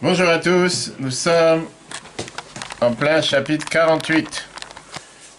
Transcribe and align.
Bonjour 0.00 0.28
à 0.28 0.38
tous, 0.38 0.92
nous 1.00 1.10
sommes 1.10 1.64
en 2.80 2.92
plein 2.92 3.20
chapitre 3.20 3.68
48. 3.68 4.46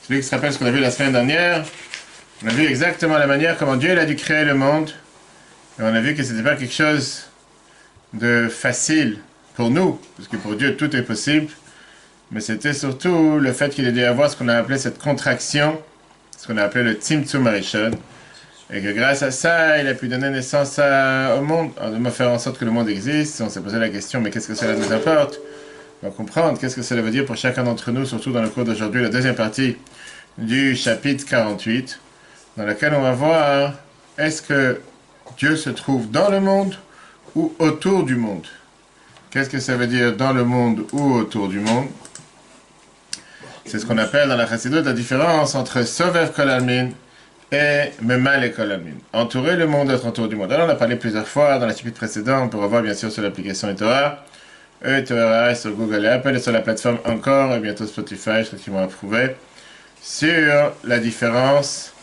Celui 0.05 0.19
qui 0.19 0.27
se 0.27 0.35
rappelle 0.35 0.51
ce 0.51 0.59
qu'on 0.59 0.65
a 0.65 0.71
vu 0.71 0.81
la 0.81 0.91
semaine 0.91 1.13
dernière, 1.13 1.63
on 2.43 2.47
a 2.49 2.51
vu 2.51 2.65
exactement 2.65 3.17
la 3.17 3.25
manière 3.25 3.57
comment 3.57 3.77
Dieu 3.77 3.97
a 3.97 4.05
dû 4.05 4.17
créer 4.17 4.43
le 4.43 4.55
monde. 4.55 4.89
Et 5.79 5.83
on 5.83 5.95
a 5.95 6.01
vu 6.01 6.13
que 6.13 6.23
ce 6.23 6.33
n'était 6.33 6.43
pas 6.43 6.57
quelque 6.57 6.73
chose 6.73 7.21
de 8.11 8.49
facile 8.49 9.19
pour 9.55 9.71
nous, 9.71 9.97
parce 10.17 10.27
que 10.27 10.35
pour 10.35 10.57
Dieu 10.57 10.75
tout 10.75 10.93
est 10.93 11.03
possible. 11.03 11.47
Mais 12.29 12.41
c'était 12.41 12.73
surtout 12.73 13.39
le 13.39 13.53
fait 13.53 13.69
qu'il 13.69 13.87
ait 13.87 13.93
dû 13.93 14.03
avoir 14.03 14.29
ce 14.29 14.35
qu'on 14.35 14.49
a 14.49 14.57
appelé 14.57 14.77
cette 14.77 14.97
contraction, 14.97 15.81
ce 16.37 16.47
qu'on 16.47 16.57
a 16.57 16.63
appelé 16.63 16.83
le 16.83 16.93
Tzimtzum 16.95 17.47
Arishon. 17.47 17.91
Et 18.71 18.81
que 18.81 18.91
grâce 18.91 19.23
à 19.23 19.31
ça, 19.31 19.79
il 19.79 19.87
a 19.87 19.95
pu 19.95 20.07
donner 20.07 20.29
naissance 20.29 20.79
au 20.79 21.41
monde, 21.41 21.71
de 21.75 22.09
faire 22.09 22.29
en 22.29 22.37
sorte 22.37 22.59
que 22.59 22.65
le 22.65 22.71
monde 22.71 22.87
existe. 22.87 23.41
On 23.41 23.49
s'est 23.49 23.61
posé 23.61 23.79
la 23.79 23.89
question, 23.89 24.21
mais 24.21 24.29
qu'est-ce 24.29 24.47
que 24.47 24.53
cela 24.53 24.75
nous 24.75 24.93
apporte 24.93 25.39
On 26.03 26.07
va 26.07 26.13
comprendre 26.13 26.59
qu'est-ce 26.59 26.75
que 26.75 26.83
cela 26.83 27.01
veut 27.01 27.09
dire 27.09 27.25
pour 27.25 27.35
chacun 27.35 27.63
d'entre 27.63 27.91
nous, 27.91 28.05
surtout 28.05 28.31
dans 28.31 28.43
le 28.43 28.49
cours 28.49 28.65
d'aujourd'hui, 28.65 29.01
la 29.01 29.09
deuxième 29.09 29.35
partie 29.35 29.75
du 30.37 30.75
chapitre 30.75 31.25
48, 31.25 31.99
dans 32.57 32.65
laquelle 32.65 32.93
on 32.93 33.01
va 33.01 33.11
voir 33.11 33.73
est-ce 34.19 34.43
que 34.43 34.79
Dieu 35.37 35.55
se 35.55 35.71
trouve 35.71 36.11
dans 36.11 36.29
le 36.29 36.39
monde 36.39 36.75
ou 37.35 37.53
autour 37.57 38.03
du 38.03 38.15
monde? 38.15 38.45
Qu'est-ce 39.31 39.49
que 39.49 39.59
ça 39.59 39.77
veut 39.77 39.87
dire 39.87 40.15
dans 40.15 40.31
le 40.31 40.43
monde 40.43 40.85
ou 40.91 41.13
autour 41.13 41.47
du 41.47 41.59
monde? 41.59 41.87
C'est 43.65 43.79
ce 43.79 43.85
qu'on 43.85 43.97
appelle 43.97 44.29
dans 44.29 44.35
la 44.35 44.47
Chassidut 44.47 44.81
la 44.81 44.93
différence 44.93 45.55
entre 45.55 45.83
Sovev 45.83 46.31
Kolalmin 46.33 46.89
et 47.51 47.91
mal 48.01 48.43
et 48.43 48.53
Entourer 49.13 49.55
le 49.55 49.65
monde 49.65 49.87
d'être 49.87 50.05
autour 50.05 50.27
du 50.27 50.35
monde. 50.35 50.51
Alors 50.51 50.67
on 50.67 50.71
a 50.71 50.75
parlé 50.75 50.95
plusieurs 50.95 51.27
fois 51.27 51.57
dans 51.57 51.65
la 51.65 51.75
chapitre 51.75 51.97
précédente, 51.97 52.43
on 52.45 52.49
peut 52.49 52.57
revoir 52.57 52.83
bien 52.83 52.93
sûr 52.93 53.11
sur 53.11 53.23
l'application 53.23 53.69
eTorah, 53.69 54.23
eTorah 54.85 55.55
sur 55.55 55.71
Google 55.71 56.05
et 56.05 56.09
Apple 56.09 56.35
et 56.35 56.39
sur 56.39 56.51
la 56.51 56.61
plateforme 56.61 56.99
encore 57.05 57.53
et 57.55 57.59
bientôt 57.59 57.85
Spotify, 57.85 58.41
je 58.41 58.47
crois 58.47 58.59
qu'ils 58.59 58.73
vont 58.73 58.83
approuver, 58.83 59.35
sur 60.01 60.73
la 60.83 60.99
différence, 60.99 61.93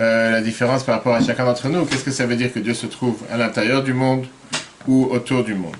euh, 0.00 0.32
la 0.32 0.40
différence 0.42 0.84
par 0.84 0.96
rapport 0.96 1.14
à 1.14 1.22
chacun 1.22 1.44
d'entre 1.44 1.68
nous. 1.68 1.84
Qu'est-ce 1.86 2.04
que 2.04 2.10
ça 2.10 2.26
veut 2.26 2.36
dire 2.36 2.52
que 2.52 2.60
Dieu 2.60 2.74
se 2.74 2.86
trouve 2.86 3.22
à 3.32 3.36
l'intérieur 3.36 3.82
du 3.82 3.94
monde 3.94 4.26
ou 4.86 5.06
autour 5.10 5.44
du 5.44 5.54
monde? 5.54 5.76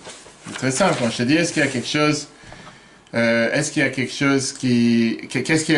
C'est 0.47 0.57
très 0.57 0.71
simple, 0.71 0.97
quand 0.99 1.11
je 1.11 1.19
te 1.19 1.23
dis, 1.25 1.34
est-ce 1.34 1.53
qu'il 1.53 1.62
y 1.62 1.67
a 1.67 1.69
quelque 1.69 1.87
chose 1.87 2.29
euh, 3.12 3.53
est-ce 3.53 3.72
qu'il 3.72 3.83
y 3.83 3.84
a 3.84 3.89
quelque 3.89 4.12
chose 4.12 4.53
qui... 4.53 5.19
Qu'est-ce 5.28 5.64
qui, 5.64 5.75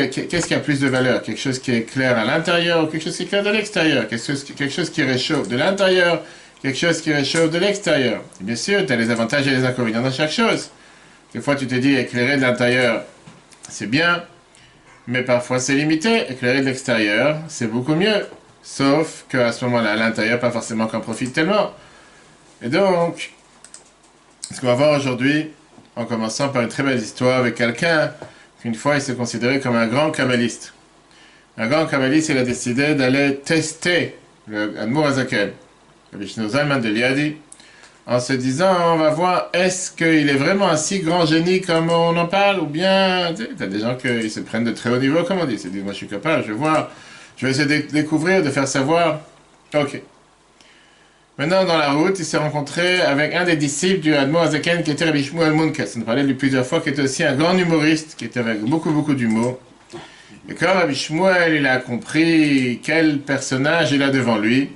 a, 0.54 0.56
a 0.56 0.60
plus 0.60 0.80
de 0.80 0.88
valeur? 0.88 1.22
Quelque 1.22 1.40
chose 1.40 1.58
qui 1.58 1.72
est 1.72 1.82
clair 1.82 2.18
à 2.18 2.24
l'intérieur 2.24 2.84
ou 2.84 2.86
quelque 2.88 3.04
chose 3.04 3.16
qui 3.16 3.22
est 3.22 3.26
clair 3.26 3.42
de 3.42 3.50
l'extérieur? 3.50 4.06
Quelque 4.06 4.24
chose, 4.24 4.44
quelque 4.44 4.72
chose 4.72 4.90
qui 4.90 5.02
réchauffe 5.02 5.48
de 5.48 5.56
l'intérieur, 5.56 6.22
quelque 6.60 6.78
chose 6.78 7.00
qui 7.00 7.12
réchauffe 7.12 7.50
de 7.50 7.58
l'extérieur. 7.58 8.22
bien 8.40 8.56
sûr, 8.56 8.84
tu 8.84 8.92
as 8.92 8.96
les 8.96 9.10
avantages 9.10 9.46
et 9.46 9.50
les 9.50 9.64
inconvénients 9.64 10.02
dans 10.02 10.12
chaque 10.12 10.30
chose. 10.30 10.70
Des 11.32 11.40
fois, 11.40 11.56
tu 11.56 11.66
te 11.66 11.74
dis 11.74 11.94
éclairer 11.94 12.36
de 12.36 12.42
l'intérieur, 12.42 13.04
c'est 13.68 13.86
bien, 13.86 14.22
mais 15.06 15.22
parfois 15.22 15.58
c'est 15.58 15.74
limité. 15.74 16.30
Éclairer 16.30 16.60
de 16.60 16.66
l'extérieur, 16.66 17.38
c'est 17.48 17.66
beaucoup 17.66 17.94
mieux. 17.94 18.26
Sauf 18.62 19.24
qu'à 19.30 19.50
ce 19.52 19.64
moment-là, 19.64 19.92
à 19.92 19.96
l'intérieur, 19.96 20.38
pas 20.38 20.50
forcément 20.50 20.86
qu'on 20.86 21.00
profite 21.00 21.32
tellement. 21.32 21.72
Et 22.62 22.68
donc, 22.68 23.32
ce 24.54 24.60
qu'on 24.60 24.66
va 24.66 24.74
voir 24.74 24.98
aujourd'hui, 24.98 25.50
en 25.96 26.04
commençant 26.04 26.48
par 26.48 26.62
une 26.62 26.68
très 26.68 26.82
belle 26.82 26.98
histoire 26.98 27.38
avec 27.38 27.54
quelqu'un 27.54 28.12
qu'une 28.60 28.74
fois 28.74 28.96
il 28.96 29.02
s'est 29.02 29.14
considéré 29.14 29.60
comme 29.60 29.76
un 29.76 29.86
grand 29.86 30.10
kabbaliste. 30.10 30.72
Un 31.58 31.68
grand 31.68 31.86
kabbaliste, 31.86 32.30
il 32.30 32.38
a 32.38 32.44
décidé 32.44 32.94
d'aller 32.94 33.36
tester 33.36 34.16
le 34.46 34.78
Admour 34.78 35.06
Azakel, 35.06 35.52
le 36.12 36.48
Zalman 36.48 36.80
de 36.80 36.88
Liadi, 36.88 37.36
en 38.06 38.18
se 38.18 38.32
disant, 38.32 38.94
on 38.94 38.96
va 38.96 39.10
voir, 39.10 39.48
est-ce 39.52 39.92
qu'il 39.92 40.28
est 40.28 40.36
vraiment 40.36 40.68
un 40.68 40.76
si 40.76 41.00
grand 41.00 41.24
génie 41.26 41.60
comme 41.60 41.90
on 41.90 42.16
en 42.16 42.26
parle, 42.26 42.60
ou 42.60 42.66
bien, 42.66 43.32
tu 43.34 43.62
as 43.62 43.66
des 43.66 43.80
gens 43.80 43.96
qui 43.96 44.28
se 44.28 44.40
prennent 44.40 44.64
de 44.64 44.72
très 44.72 44.90
haut 44.90 44.98
niveau, 44.98 45.22
comme 45.24 45.38
on 45.38 45.44
dit, 45.44 45.54
ils 45.54 45.60
se 45.60 45.68
disent, 45.68 45.84
moi 45.84 45.92
je 45.92 45.98
suis 45.98 46.08
capable, 46.08 46.42
je 46.42 46.48
vais 46.48 46.58
voir, 46.58 46.90
je 47.36 47.46
vais 47.46 47.52
essayer 47.52 47.82
de 47.82 47.90
découvrir, 47.92 48.42
de 48.42 48.50
faire 48.50 48.66
savoir, 48.66 49.20
ok. 49.74 50.02
Maintenant, 51.38 51.64
dans 51.64 51.78
la 51.78 51.92
route, 51.92 52.18
il 52.18 52.26
s'est 52.26 52.36
rencontré 52.36 53.00
avec 53.00 53.34
un 53.34 53.44
des 53.44 53.56
disciples 53.56 54.00
du 54.00 54.14
Admo 54.14 54.38
Azaken 54.38 54.82
qui 54.82 54.90
était 54.90 55.06
Rabbi 55.06 55.24
Shmuel 55.24 55.54
Munkas. 55.54 55.94
On 55.96 56.02
parlait 56.02 56.24
lui 56.24 56.34
plusieurs 56.34 56.66
fois, 56.66 56.80
qui 56.80 56.90
était 56.90 57.00
aussi 57.00 57.24
un 57.24 57.34
grand 57.34 57.56
humoriste, 57.56 58.16
qui 58.18 58.26
était 58.26 58.40
avec 58.40 58.60
beaucoup, 58.60 58.90
beaucoup 58.90 59.14
d'humour. 59.14 59.58
Et 60.50 60.54
quand 60.54 60.74
Rabbi 60.74 60.94
Shmuel, 60.94 61.54
il 61.54 61.66
a 61.66 61.78
compris 61.78 62.80
quel 62.82 63.20
personnage 63.20 63.92
il 63.92 64.02
a 64.02 64.10
devant 64.10 64.36
lui, 64.36 64.72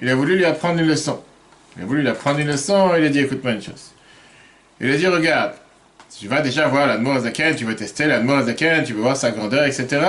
il 0.00 0.08
a 0.08 0.14
voulu 0.14 0.38
lui 0.38 0.46
apprendre 0.46 0.80
une 0.80 0.86
leçon. 0.86 1.20
Il 1.76 1.82
a 1.82 1.86
voulu 1.86 2.00
lui 2.00 2.08
apprendre 2.08 2.38
une 2.38 2.48
leçon, 2.48 2.92
il 2.96 3.04
a 3.04 3.08
dit, 3.10 3.18
écoute-moi 3.18 3.52
une 3.52 3.62
chose. 3.62 3.92
Il 4.80 4.90
a 4.90 4.96
dit, 4.96 5.06
regarde, 5.06 5.52
tu 6.18 6.26
vas 6.26 6.40
déjà 6.40 6.68
voir 6.68 6.86
l'Admo 6.86 7.12
Azaken, 7.12 7.54
tu 7.54 7.66
veux 7.66 7.76
tester 7.76 8.06
l'Admo 8.06 8.32
Azaken, 8.32 8.82
tu 8.82 8.94
veux 8.94 9.02
voir 9.02 9.16
sa 9.16 9.30
grandeur, 9.30 9.64
etc. 9.64 10.00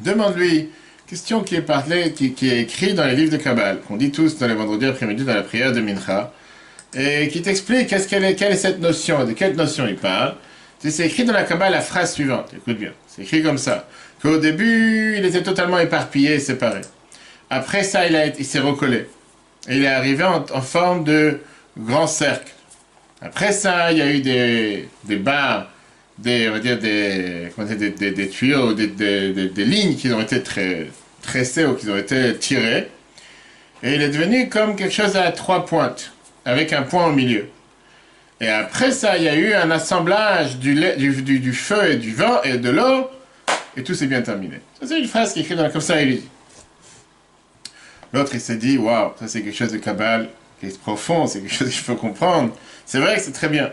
Demande-lui, 0.00 0.70
Question 1.06 1.44
qui 1.44 1.54
est 1.54 1.62
parlée, 1.62 2.12
qui, 2.12 2.34
est 2.48 2.62
écrite 2.62 2.96
dans 2.96 3.06
les 3.06 3.14
livres 3.14 3.30
de 3.30 3.36
Kabbal, 3.36 3.80
qu'on 3.82 3.96
dit 3.96 4.10
tous 4.10 4.38
dans 4.38 4.48
les 4.48 4.54
vendredis 4.54 4.86
après-midi 4.86 5.24
dans 5.24 5.34
la 5.34 5.42
prière 5.42 5.72
de 5.72 5.80
Mincha, 5.80 6.32
et 6.94 7.28
qui 7.28 7.42
t'explique 7.42 7.86
qu'est-ce 7.86 8.08
qu'elle 8.08 8.24
est, 8.24 8.34
quelle 8.34 8.52
est 8.52 8.56
cette 8.56 8.80
notion, 8.80 9.24
de 9.24 9.32
quelle 9.32 9.54
notion 9.54 9.86
il 9.86 9.94
parle. 9.94 10.34
C'est 10.80 11.06
écrit 11.06 11.24
dans 11.24 11.32
la 11.32 11.44
Kabbale 11.44 11.72
la 11.72 11.80
phrase 11.80 12.12
suivante, 12.12 12.50
écoute 12.56 12.78
bien, 12.78 12.90
c'est 13.06 13.22
écrit 13.22 13.40
comme 13.40 13.58
ça, 13.58 13.88
qu'au 14.20 14.38
début, 14.38 15.14
il 15.16 15.24
était 15.24 15.44
totalement 15.44 15.78
éparpillé 15.78 16.34
et 16.34 16.40
séparé. 16.40 16.80
Après 17.50 17.84
ça, 17.84 18.06
il, 18.06 18.34
il 18.38 18.44
s'est 18.44 18.58
recollé. 18.58 19.06
Et 19.68 19.76
il 19.76 19.84
est 19.84 19.88
arrivé 19.88 20.24
en, 20.24 20.60
forme 20.60 21.04
de 21.04 21.38
grand 21.78 22.08
cercle. 22.08 22.52
Après 23.20 23.52
ça, 23.52 23.92
il 23.92 23.98
y 23.98 24.02
a 24.02 24.10
eu 24.10 24.20
des, 24.20 24.88
des 25.04 25.16
barres 25.16 25.68
des, 26.18 26.48
on 26.48 26.52
va 26.52 26.58
dire 26.60 26.78
des, 26.78 27.50
des, 27.76 27.90
des, 27.90 28.10
des, 28.10 28.28
tuyaux, 28.28 28.72
des, 28.72 29.64
lignes 29.64 29.96
qui 29.96 30.12
ont 30.12 30.20
été 30.20 30.42
très, 30.42 30.88
tressées 31.22 31.64
ou 31.64 31.74
qui 31.74 31.88
ont 31.90 31.96
été 31.96 32.36
tirées. 32.36 32.88
Et 33.82 33.94
il 33.94 34.02
est 34.02 34.08
devenu 34.08 34.48
comme 34.48 34.76
quelque 34.76 34.94
chose 34.94 35.16
à 35.16 35.30
trois 35.32 35.66
pointes, 35.66 36.12
avec 36.44 36.72
un 36.72 36.82
point 36.82 37.06
au 37.06 37.12
milieu. 37.12 37.48
Et 38.40 38.48
après 38.48 38.90
ça, 38.90 39.16
il 39.16 39.24
y 39.24 39.28
a 39.28 39.34
eu 39.34 39.52
un 39.54 39.70
assemblage 39.70 40.58
du, 40.58 40.74
du, 40.96 41.40
du, 41.40 41.52
feu 41.52 41.92
et 41.92 41.96
du 41.96 42.14
vent 42.14 42.42
et 42.42 42.58
de 42.58 42.70
l'eau, 42.70 43.10
et 43.76 43.82
tout 43.82 43.94
s'est 43.94 44.06
bien 44.06 44.22
terminé. 44.22 44.60
Ça, 44.80 44.86
c'est 44.86 44.98
une 44.98 45.06
phrase 45.06 45.32
qui 45.32 45.40
est 45.40 45.42
écrite 45.42 45.58
dans, 45.58 45.70
comme 45.70 45.80
ça, 45.80 46.00
il 46.02 46.16
dit. 46.16 46.28
L'autre, 48.12 48.32
il 48.34 48.40
s'est 48.40 48.56
dit, 48.56 48.78
waouh, 48.78 49.12
ça 49.18 49.28
c'est 49.28 49.42
quelque 49.42 49.56
chose 49.56 49.72
de 49.72 49.78
cabal, 49.78 50.28
qui 50.60 50.66
est 50.66 50.80
profond, 50.80 51.26
c'est 51.26 51.40
quelque 51.40 51.52
chose 51.52 51.68
qu'il 51.68 51.82
faut 51.82 51.96
comprendre. 51.96 52.54
C'est 52.84 52.98
vrai 52.98 53.16
que 53.16 53.22
c'est 53.22 53.32
très 53.32 53.48
bien. 53.48 53.72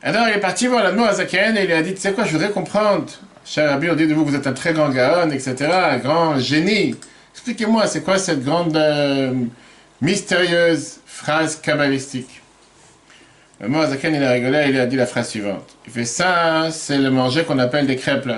Alors 0.00 0.28
il 0.28 0.36
est 0.36 0.40
parti 0.40 0.68
voir 0.68 0.84
l'Admo 0.84 1.04
Azaken 1.04 1.56
et 1.56 1.64
il 1.64 1.72
a 1.72 1.82
dit, 1.82 1.92
tu 1.92 2.00
sais 2.00 2.12
quoi, 2.12 2.24
je 2.24 2.30
voudrais 2.30 2.50
comprendre. 2.50 3.06
Cher 3.44 3.68
Rabbi, 3.68 3.90
on 3.90 3.96
dit 3.96 4.06
de 4.06 4.14
vous, 4.14 4.24
vous 4.24 4.36
êtes 4.36 4.46
un 4.46 4.52
très 4.52 4.72
grand 4.72 4.90
gaon, 4.90 5.30
etc., 5.30 5.56
un 5.72 5.98
grand 5.98 6.38
génie. 6.38 6.94
Expliquez-moi, 7.32 7.86
c'est 7.88 8.02
quoi 8.02 8.16
cette 8.18 8.44
grande 8.44 8.76
euh, 8.76 9.32
mystérieuse 10.00 11.00
phrase 11.04 11.56
kabbalistique? 11.60 12.42
Le 13.60 13.74
Azaken, 13.76 14.14
il 14.14 14.22
a 14.22 14.30
rigolé 14.30 14.66
il 14.68 14.78
a 14.78 14.86
dit 14.86 14.94
la 14.94 15.06
phrase 15.06 15.30
suivante. 15.30 15.76
Il 15.86 15.92
fait 15.92 16.04
ça, 16.04 16.68
c'est 16.70 16.98
le 16.98 17.10
manger 17.10 17.42
qu'on 17.42 17.58
appelle 17.58 17.88
des 17.88 17.96
crêpes 17.96 18.28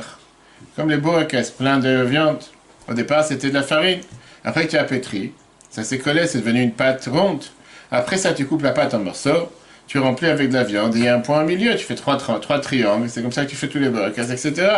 Comme 0.77 0.89
les 0.89 0.97
bourreques, 0.97 1.37
plein 1.59 1.79
de 1.79 2.05
viande. 2.05 2.41
Au 2.89 2.95
départ, 2.95 3.23
c'était 3.23 3.51
de 3.51 3.55
la 3.55 3.63
farine. 3.63 4.01
Après, 4.45 4.67
tu 4.67 4.79
as 4.79 4.85
pétri. 4.85 5.35
Ça 5.69 5.85
s'est 5.85 5.99
collé, 5.99 6.27
c'est 6.27 6.39
devenu 6.39 6.63
une 6.63 6.73
pâte 6.73 7.07
ronde. 7.13 7.45
Après 7.91 8.17
ça, 8.17 8.33
tu 8.33 8.47
coupes 8.47 8.63
la 8.63 8.73
pâte 8.73 8.95
en 8.95 9.01
morceaux 9.01 9.51
tu 9.91 9.99
remplis 9.99 10.29
avec 10.29 10.51
de 10.51 10.55
la 10.55 10.63
viande, 10.63 10.95
il 10.95 11.03
y 11.03 11.09
a 11.09 11.17
un 11.17 11.19
point 11.19 11.43
au 11.43 11.45
milieu, 11.45 11.75
tu 11.75 11.85
fais 11.85 11.97
trois, 11.97 12.17
triangles, 12.17 13.11
c'est 13.11 13.23
comme 13.23 13.33
ça 13.33 13.45
que 13.45 13.51
tu 13.51 13.57
fais 13.57 13.67
tous 13.67 13.81
les 13.81 13.89
burgers, 13.89 14.31
etc. 14.31 14.69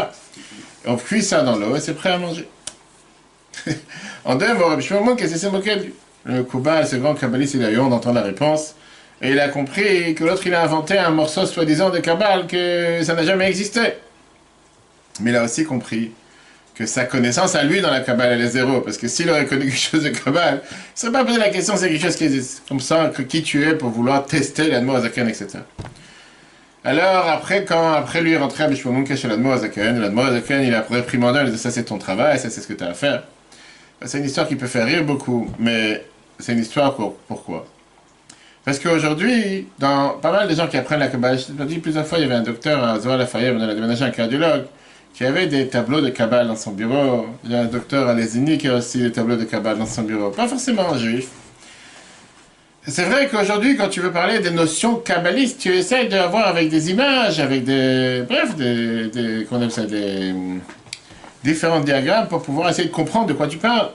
on 0.87 0.97
cuit 0.97 1.23
ça 1.23 1.43
dans 1.43 1.57
l'eau 1.57 1.77
et 1.77 1.81
c'est 1.81 1.93
prêt 1.93 2.13
à 2.13 2.17
manger. 2.17 2.49
en 4.25 4.37
deux 4.37 4.47
je 4.47 4.95
me 4.95 5.15
qu'est-ce 5.15 5.35
que 5.35 5.39
c'est 5.39 5.51
moqué 5.51 5.93
Le 6.25 6.43
Kuba, 6.45 6.87
ce 6.87 6.97
grand 6.97 7.15
kabbaliste, 7.15 7.53
il 7.53 7.63
a 7.63 7.71
eu 7.71 7.79
honte 7.79 7.91
d'entendre 7.91 8.15
la 8.15 8.23
réponse. 8.23 8.75
Et 9.21 9.33
il 9.33 9.39
a 9.39 9.51
compris 9.51 10.15
que 10.15 10.25
l'autre, 10.25 10.47
il 10.47 10.55
a 10.55 10.63
inventé 10.63 10.97
un 10.97 11.11
morceau 11.11 11.45
soi-disant 11.45 11.91
de 11.91 11.99
Kabbal, 11.99 12.47
que 12.47 13.03
ça 13.03 13.13
n'a 13.13 13.23
jamais 13.23 13.49
existé. 13.49 13.81
Mais 15.21 15.31
il 15.31 15.37
a 15.37 15.45
aussi 15.45 15.65
compris 15.65 16.13
que 16.75 16.87
sa 16.87 17.05
connaissance 17.05 17.55
à 17.55 17.65
lui 17.65 17.81
dans 17.81 17.91
la 17.91 18.01
Kabbale, 18.01 18.33
elle 18.33 18.41
est 18.41 18.49
zéro. 18.51 18.81
Parce 18.81 18.97
que 18.97 19.09
s'il 19.09 19.29
aurait 19.31 19.47
connu 19.47 19.65
quelque 19.67 19.77
chose 19.77 20.03
de 20.03 20.11
Kabbale, 20.11 20.63
il 20.63 20.75
ne 20.75 20.99
serait 20.99 21.13
pas 21.13 21.25
posé 21.25 21.39
la 21.39 21.51
question, 21.51 21.77
c'est 21.77 21.89
quelque 21.89 22.03
chose 22.03 22.17
qui 22.17 22.25
existe. 22.25 22.63
Comme 22.69 22.81
ça, 22.81 23.11
que 23.15 23.23
qui 23.23 23.43
tu 23.43 23.67
es 23.67 23.75
pour 23.75 23.91
vouloir 23.91 24.27
tester 24.27 24.69
l'Admo 24.71 24.95
Azaken, 24.95 25.29
etc. 25.29 25.59
Alors, 26.85 27.29
après, 27.29 27.65
quand, 27.65 27.93
après 27.93 28.23
lui 28.23 28.33
est 28.33 28.39
rentré 28.39 28.65
à 28.65 28.69
Bishwamunke 28.69 29.15
chez 29.15 29.29
l'Admo 29.29 29.53
Azaken, 29.53 30.01
l'Admo 30.01 30.23
Azaken, 30.23 30.63
il 30.63 30.75
a 30.75 30.83
pris 30.83 31.19
mandat, 31.19 31.43
il 31.43 31.49
a 31.49 31.51
dit, 31.51 31.59
ça 31.59 31.71
c'est 31.71 31.85
ton 31.85 31.99
travail, 31.99 32.39
ça 32.41 32.51
c'est 32.51 32.61
ce 32.61 32.67
que 32.67 32.73
tu 32.73 32.83
as 32.83 32.89
à 32.89 32.95
faire. 32.95 33.23
C'est 34.05 34.19
une 34.19 34.25
histoire 34.25 34.49
qui 34.49 34.57
peut 34.57 34.67
faire 34.67 34.87
rire 34.87 35.05
beaucoup, 35.05 35.49
mais 35.61 36.05
c'est 36.41 36.55
une 36.55 36.59
histoire 36.59 36.97
pour, 36.97 37.15
pourquoi 37.29 37.67
Parce 38.65 38.81
qu'aujourd'hui, 38.81 39.69
dans 39.79 40.19
pas 40.21 40.33
mal 40.33 40.49
de 40.49 40.55
gens 40.57 40.67
qui 40.67 40.77
apprennent 40.77 40.99
la 40.99 41.07
Kabbalah, 41.07 41.37
je 41.37 41.53
l'ai 41.57 41.65
dit 41.67 41.79
plusieurs 41.79 42.05
fois, 42.05 42.19
il 42.19 42.23
y 42.23 42.25
avait 42.25 42.35
un 42.35 42.43
docteur 42.43 42.83
à 42.83 42.99
Zohar 42.99 43.17
Lafayette, 43.17 43.55
on 43.57 43.61
a 43.61 43.73
déménagé 43.73 44.05
un 44.05 44.11
cardiologue, 44.11 44.65
qui 45.15 45.25
avait 45.25 45.47
des 45.47 45.69
tableaux 45.69 46.01
de 46.01 46.09
Kabbalah 46.09 46.45
dans 46.45 46.57
son 46.57 46.73
bureau. 46.73 47.27
Il 47.45 47.53
y 47.53 47.55
a 47.55 47.61
un 47.61 47.67
docteur 47.67 48.09
Alesini 48.09 48.59
qui 48.59 48.69
a 48.69 48.77
aussi 48.77 48.99
des 48.99 49.13
tableaux 49.13 49.37
de 49.37 49.45
Kabbalah 49.45 49.77
dans 49.77 49.87
son 49.87 50.03
bureau. 50.03 50.31
Pas 50.31 50.49
forcément 50.49 50.93
un 50.93 50.99
juif. 50.99 51.29
c'est 52.87 53.05
vrai 53.05 53.29
qu'aujourd'hui, 53.29 53.77
quand 53.77 53.89
tu 53.89 54.01
veux 54.01 54.11
parler 54.11 54.41
des 54.41 54.51
notions 54.51 54.97
kabbalistes, 54.97 55.61
tu 55.61 55.69
essaies 55.75 56.07
d'avoir 56.07 56.49
avec 56.49 56.69
des 56.69 56.91
images, 56.91 57.41
avec 57.41 57.65
des. 57.65 58.25
Bref, 58.29 58.57
des. 58.57 59.09
des 59.09 59.45
qu'on 59.45 59.57
appelle 59.57 59.71
ça 59.71 59.85
Des. 59.85 60.35
différents 61.45 61.81
diagrammes 61.81 62.29
pour 62.29 62.43
pouvoir 62.43 62.71
essayer 62.71 62.89
de 62.89 62.93
comprendre 62.93 63.27
de 63.27 63.35
quoi 63.35 63.47
tu 63.49 63.59
parles. 63.59 63.91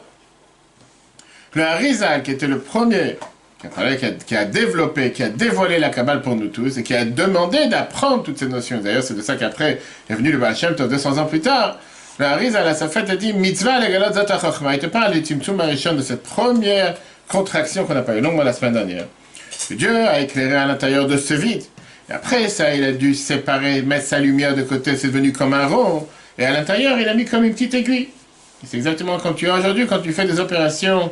Le 1.53 1.63
Harizal, 1.63 2.21
qui 2.23 2.31
était 2.31 2.47
le 2.47 2.59
premier 2.59 3.17
qui 3.59 3.67
a, 3.67 3.69
parlé, 3.69 3.97
qui, 3.97 4.35
a, 4.35 4.45
développé, 4.45 5.11
qui 5.11 5.23
a 5.23 5.29
dévoilé 5.29 5.79
la 5.79 5.89
Kabbale 5.89 6.21
pour 6.21 6.35
nous 6.35 6.47
tous 6.47 6.77
et 6.77 6.83
qui 6.83 6.93
a 6.93 7.05
demandé 7.05 7.67
d'apprendre 7.67 8.23
toutes 8.23 8.37
ces 8.37 8.47
notions. 8.47 8.79
D'ailleurs, 8.79 9.03
c'est 9.03 9.15
de 9.15 9.21
ça 9.21 9.35
qu'après 9.35 9.81
est 10.09 10.13
venu 10.13 10.31
le 10.31 10.37
Baal 10.37 10.55
Shem 10.55 10.75
Tov 10.75 10.89
200 10.89 11.17
ans 11.17 11.25
plus 11.25 11.41
tard. 11.41 11.79
Le 12.19 12.25
Harizal, 12.25 12.67
à 12.67 12.73
sa 12.73 12.87
fête, 12.87 13.09
a 13.09 13.15
dit 13.15 13.33
Mitzvah 13.33 13.79
legalot 13.79 14.13
zata. 14.13 14.39
Il 14.73 14.79
te 14.79 14.85
parle 14.87 15.19
du 15.19 15.35
Arishon, 15.59 15.93
de 15.93 16.01
cette 16.01 16.23
première 16.23 16.95
contraction 17.27 17.85
qu'on 17.85 17.95
a 17.95 18.01
parlé 18.01 18.21
longuement 18.21 18.43
la 18.43 18.53
semaine 18.53 18.73
dernière. 18.73 19.05
Dieu 19.71 19.95
a 19.95 20.19
éclairé 20.19 20.55
à 20.55 20.65
l'intérieur 20.65 21.07
de 21.07 21.17
ce 21.17 21.33
vide. 21.33 21.63
Et 22.09 22.13
après 22.13 22.47
ça, 22.47 22.73
il 22.73 22.83
a 22.83 22.91
dû 22.91 23.13
séparer, 23.13 23.81
mettre 23.81 24.05
sa 24.05 24.19
lumière 24.19 24.55
de 24.55 24.61
côté, 24.61 24.95
c'est 24.95 25.07
devenu 25.07 25.33
comme 25.33 25.53
un 25.53 25.67
rond. 25.67 26.07
Et 26.37 26.45
à 26.45 26.51
l'intérieur, 26.51 26.97
il 26.99 27.07
a 27.09 27.13
mis 27.13 27.25
comme 27.25 27.43
une 27.43 27.53
petite 27.53 27.73
aiguille. 27.73 28.09
C'est 28.65 28.77
exactement 28.77 29.19
comme 29.19 29.35
tu 29.35 29.49
as 29.49 29.55
aujourd'hui 29.55 29.85
quand 29.85 29.99
tu 29.99 30.13
fais 30.13 30.25
des 30.25 30.39
opérations, 30.39 31.11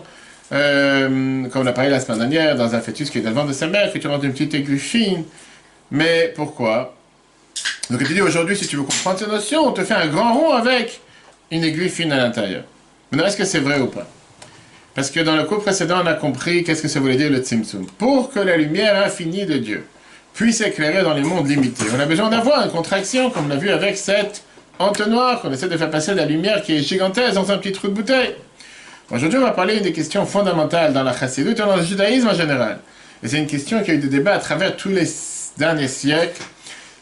euh, 0.52 1.48
comme 1.50 1.64
on 1.64 1.68
a 1.68 1.74
parlé 1.74 1.90
la 1.90 2.00
semaine 2.00 2.20
dernière, 2.20 2.56
dans 2.56 2.76
un 2.76 2.82
fœtus 2.82 3.10
qui 3.10 3.18
est 3.18 3.22
dans 3.22 3.30
le 3.30 3.36
ventre 3.36 3.50
de 3.50 3.54
sa 3.54 3.68
mère, 3.68 3.92
que 3.92 3.98
tu 3.98 4.08
rentres 4.08 4.26
une 4.26 4.34
petite 4.34 4.54
aiguille 4.54 4.80
fine. 4.80 5.24
Mais 5.92 6.34
pourquoi? 6.36 6.96
Donc 7.90 8.00
il 8.02 8.08
te 8.08 8.14
dit 8.14 8.22
aujourd'hui, 8.22 8.56
si 8.56 8.68
tu 8.68 8.76
veux 8.76 8.84
comprendre 8.84 9.20
ces 9.20 9.28
notions, 9.28 9.68
on 9.68 9.72
te 9.72 9.84
fait 9.84 9.94
un 9.94 10.08
grand 10.08 10.34
rond 10.34 10.54
avec 10.54 11.02
une 11.52 11.64
aiguille 11.64 11.90
fine 11.90 12.12
à 12.12 12.18
l'intérieur. 12.18 12.64
Maintenant, 13.12 13.28
est-ce 13.28 13.38
que 13.38 13.46
c'est 13.46 13.60
vrai 13.60 13.80
ou 13.80 13.88
pas? 13.88 14.08
Parce 14.96 15.12
que 15.12 15.20
dans 15.20 15.36
le 15.36 15.44
cours 15.44 15.62
précédent, 15.62 16.02
on 16.04 16.08
a 16.08 16.14
compris 16.14 16.64
qu'est-ce 16.64 16.82
que 16.82 16.88
ça 16.88 17.00
voulait 17.00 17.18
dire 17.18 17.30
le 17.30 17.40
Tzimtzum. 17.40 17.86
Pour 17.98 18.32
que 18.32 18.40
la 18.40 18.58
lumière 18.58 19.04
infinie 19.04 19.46
de 19.46 19.58
Dieu 19.58 19.86
puisse 20.34 20.62
éclairer 20.62 21.04
dans 21.04 21.14
les 21.14 21.22
mondes 21.22 21.48
limités, 21.48 21.86
on 21.96 22.00
a 22.00 22.06
besoin 22.06 22.30
d'avoir 22.30 22.66
une 22.66 22.72
contraction, 22.72 23.30
comme 23.30 23.46
on 23.46 23.50
l'a 23.50 23.58
vu 23.58 23.70
avec 23.70 23.98
cette 23.98 24.44
entonnoir, 24.80 25.42
qu'on 25.42 25.52
essaie 25.52 25.68
de 25.68 25.78
faire 25.78 25.90
passer 25.90 26.14
la 26.14 26.26
lumière 26.26 26.62
qui 26.62 26.76
est 26.76 26.82
gigantesque 26.82 27.36
dans 27.36 27.52
un 27.52 27.58
petit 27.58 27.72
trou 27.72 27.88
de 27.88 27.94
bouteille. 27.94 28.36
Aujourd'hui, 29.12 29.38
on 29.38 29.44
va 29.44 29.52
parler 29.52 29.82
des 29.82 29.94
questions 29.94 30.26
fondamentales 30.26 30.92
dans 30.92 31.04
la 31.04 31.16
chassidut 31.16 31.52
et 31.52 31.54
dans 31.54 31.76
le 31.76 31.84
judaïsme 31.84 32.28
en 32.28 32.34
général. 32.34 32.80
Et 33.22 33.28
c'est 33.28 33.38
une 33.38 33.46
question 33.46 33.84
qui 33.84 33.92
a 33.92 33.94
eu 33.94 34.00
des 34.00 34.08
débats 34.08 34.34
à 34.34 34.40
travers 34.40 34.76
tous 34.76 34.90
les 34.90 35.08
derniers 35.58 35.88
siècles. 35.88 36.42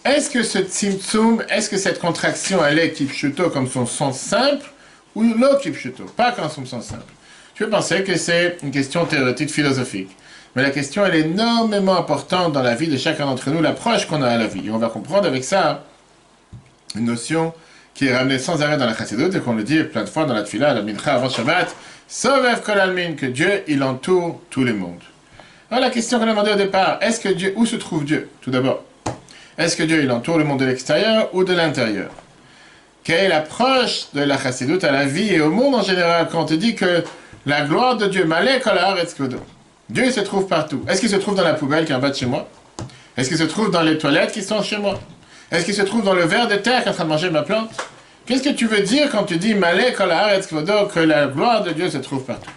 Est-ce 0.03 0.29
que 0.29 0.44
ce 0.44 0.59
tzimtzum, 0.59 1.41
est-ce 1.50 1.69
que 1.69 1.77
cette 1.77 2.00
contraction, 2.00 2.59
elle 2.65 2.77
est 2.79 2.91
kipshuto 2.91 3.50
comme 3.51 3.69
son 3.69 3.85
sens 3.85 4.19
simple, 4.19 4.69
ou 5.15 5.23
lo 5.23 5.55
kipshuto, 5.61 6.03
pas 6.03 6.33
comme 6.33 6.50
son 6.50 6.65
sens 6.65 6.88
simple 6.88 7.05
Je 7.55 7.63
peux 7.63 7.69
penser 7.69 8.03
que 8.03 8.17
c'est 8.17 8.57
une 8.63 8.71
question 8.71 9.05
théorique, 9.05 9.50
philosophique. 9.50 10.11
Mais 10.57 10.61
la 10.61 10.71
question, 10.71 11.05
elle 11.05 11.15
est 11.15 11.21
énormément 11.21 11.97
importante 11.97 12.51
dans 12.51 12.61
la 12.61 12.75
vie 12.75 12.88
de 12.88 12.97
chacun 12.97 13.27
d'entre 13.27 13.50
nous, 13.50 13.61
l'approche 13.61 14.07
qu'on 14.07 14.21
a 14.21 14.27
à 14.27 14.38
la 14.38 14.47
vie. 14.47 14.67
Et 14.67 14.71
on 14.71 14.77
va 14.77 14.89
comprendre 14.89 15.25
avec 15.25 15.45
ça 15.45 15.85
une 16.95 17.05
notion 17.05 17.53
qui 17.94 18.07
est 18.07 18.15
ramenée 18.15 18.39
sans 18.39 18.61
arrêt 18.61 18.77
dans 18.77 18.85
la 18.85 18.95
chassidut 18.95 19.35
et 19.35 19.39
qu'on 19.39 19.53
le 19.53 19.63
dit 19.63 19.83
plein 19.83 20.03
de 20.03 20.09
fois 20.09 20.25
dans 20.25 20.33
la 20.33 20.44
tfila, 20.44 20.73
la 20.73 20.81
mincha 20.81 21.13
avant 21.13 21.29
Shabbat, 21.29 21.73
Almin, 22.67 23.13
que 23.13 23.25
Dieu, 23.25 23.63
il 23.67 23.83
entoure 23.83 24.41
tous 24.50 24.63
les 24.63 24.73
mondes. 24.73 25.01
Alors 25.71 25.83
la 25.83 25.89
question 25.89 26.19
qu'on 26.19 26.25
a 26.25 26.29
demandé 26.29 26.51
au 26.51 26.55
départ, 26.55 27.00
est-ce 27.01 27.19
que 27.19 27.29
Dieu, 27.29 27.53
où 27.55 27.65
se 27.65 27.75
trouve 27.75 28.05
Dieu 28.05 28.29
Tout 28.41 28.51
d'abord, 28.51 28.83
est-ce 29.57 29.75
que 29.75 29.83
Dieu, 29.83 30.03
il 30.03 30.11
entoure 30.11 30.38
le 30.38 30.44
monde 30.44 30.59
de 30.59 30.65
l'extérieur 30.65 31.29
ou 31.33 31.44
de 31.44 31.53
l'intérieur 31.53 32.11
Quelle 33.03 33.25
est 33.25 33.27
l'approche 33.27 34.07
de 34.13 34.21
la 34.21 34.38
chassidut 34.38 34.83
à 34.83 34.91
la 34.91 35.05
vie 35.05 35.33
et 35.33 35.41
au 35.41 35.50
monde 35.50 35.75
en 35.75 35.81
général 35.81 36.27
quand 36.31 36.41
on 36.41 36.45
te 36.45 36.53
dit 36.53 36.75
que 36.75 37.03
la 37.45 37.61
gloire 37.61 37.97
de 37.97 38.07
Dieu, 38.07 38.25
kvodo. 38.25 39.38
Dieu, 39.89 40.11
se 40.11 40.21
trouve 40.21 40.47
partout. 40.47 40.83
Est-ce 40.88 41.01
qu'il 41.01 41.09
se 41.09 41.17
trouve 41.17 41.35
dans 41.35 41.44
la 41.44 41.53
poubelle 41.53 41.85
qui 41.85 41.91
est 41.91 41.95
en 41.95 42.00
bas 42.00 42.09
de 42.09 42.15
chez 42.15 42.25
moi 42.25 42.47
Est-ce 43.17 43.27
qu'il 43.29 43.38
se 43.38 43.44
trouve 43.44 43.69
dans 43.69 43.81
les 43.81 43.97
toilettes 43.97 44.31
qui 44.31 44.41
sont 44.41 44.61
chez 44.61 44.77
moi 44.77 45.00
Est-ce 45.51 45.65
qu'il 45.65 45.73
se 45.73 45.81
trouve 45.81 46.03
dans 46.03 46.13
le 46.13 46.23
verre 46.23 46.47
de 46.47 46.55
terre 46.55 46.81
qui 46.81 46.88
est 46.88 46.91
en 46.91 46.95
train 46.95 47.03
de 47.03 47.09
manger 47.09 47.29
ma 47.29 47.41
plante 47.44 47.69
Qu'est-ce 48.25 48.44
que 48.44 48.54
tu 48.54 48.68
veux 48.68 48.81
dire 48.81 49.10
quand 49.12 49.25
tu 49.25 49.36
dis 49.36 49.54
que 49.54 51.00
la 51.00 51.28
gloire 51.28 51.64
de 51.64 51.72
Dieu 51.72 51.90
se 51.90 51.98
trouve 51.98 52.24
partout? 52.24 52.52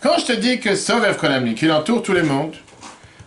Quand 0.00 0.18
je 0.18 0.24
te 0.24 0.32
dis 0.32 0.58
que 0.58 0.74
Sovev 0.74 1.18
Kolamni, 1.18 1.54
qu'il 1.54 1.70
entoure 1.70 2.02
tous 2.02 2.14
les 2.14 2.22
mondes, 2.22 2.54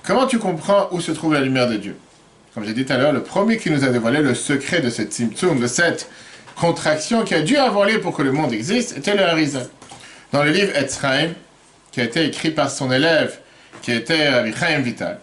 comment 0.04 0.25
tu 0.25 0.40
comprends 0.40 0.88
où 0.92 1.00
se 1.00 1.12
trouve 1.12 1.36
la 1.36 1.42
lumière 1.42 1.70
de 1.70 1.78
Dieu? 1.78 1.96
Comme 2.56 2.66
j'ai 2.66 2.74
dit 2.74 2.86
tout 2.86 2.94
à 2.94 2.98
l'heure, 2.98 3.14
le 3.14 3.22
premier 3.22 3.58
qui 3.58 3.70
nous 3.70 3.84
a 3.84 3.90
dévoilé 3.90 4.22
le 4.22 4.34
secret 4.34 4.81
de 4.81 4.90
cette 4.90 5.14
Tzimtzum, 5.14 5.60
de 5.60 5.68
cette 5.68 6.10
contraction 6.56 7.24
qui 7.24 7.36
a 7.36 7.42
dû 7.42 7.58
avoir 7.58 7.88
lieu 7.88 8.02
pour 8.02 8.16
que 8.16 8.24
le 8.24 8.31
monde 8.31 8.52
existe, 8.52 8.98
était 8.98 9.16
le 9.16 9.24
Harizal. 9.24 9.68
Dans 10.31 10.44
le 10.44 10.50
livre 10.50 10.75
Etzraim, 10.75 11.30
qui 11.92 12.02
a 12.02 12.04
été 12.06 12.25
écrit 12.25 12.50
par 12.50 12.72
son 12.72 12.92
élève, 12.92 13.38
qui 13.84 13.92
était 13.92 14.30
Rabbi 14.30 14.52
Chaim 14.60 14.80
Vital. 14.80 15.20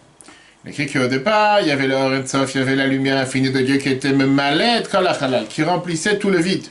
Écrit 0.66 0.86
qu'au 0.88 1.06
départ, 1.06 1.62
il 1.62 1.68
y 1.68 1.70
avait 1.70 1.86
le 1.86 1.94
il 1.94 2.58
y 2.58 2.62
avait 2.62 2.76
la 2.76 2.86
lumière 2.86 3.16
infinie 3.16 3.50
de 3.50 3.60
Dieu 3.60 3.78
qui 3.78 3.88
était 3.88 4.12
Memaled 4.12 4.88
Kol 4.88 5.06
HaChalal, 5.06 5.46
qui 5.46 5.62
remplissait 5.62 6.18
tout 6.18 6.28
le 6.28 6.38
vide. 6.38 6.66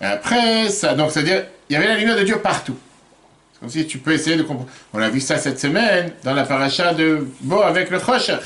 Après, 0.00 0.68
ça, 0.68 0.94
donc 0.94 1.12
c'est-à-dire, 1.12 1.44
il 1.68 1.74
y 1.74 1.76
avait 1.76 1.86
la 1.86 1.96
lumière 1.96 2.16
de 2.16 2.24
Dieu 2.24 2.38
partout. 2.38 2.76
Comme 3.60 3.68
si 3.68 3.86
tu 3.86 3.98
peux 3.98 4.12
essayer 4.12 4.36
de 4.36 4.42
comprendre. 4.42 4.70
On 4.92 5.00
a 5.00 5.08
vu 5.08 5.20
ça 5.20 5.36
cette 5.36 5.58
semaine 5.60 6.12
dans 6.24 6.34
la 6.34 6.44
paracha 6.44 6.92
de 6.92 7.26
Bo 7.40 7.62
avec 7.62 7.90
le 7.90 7.98
Chosher. 7.98 8.38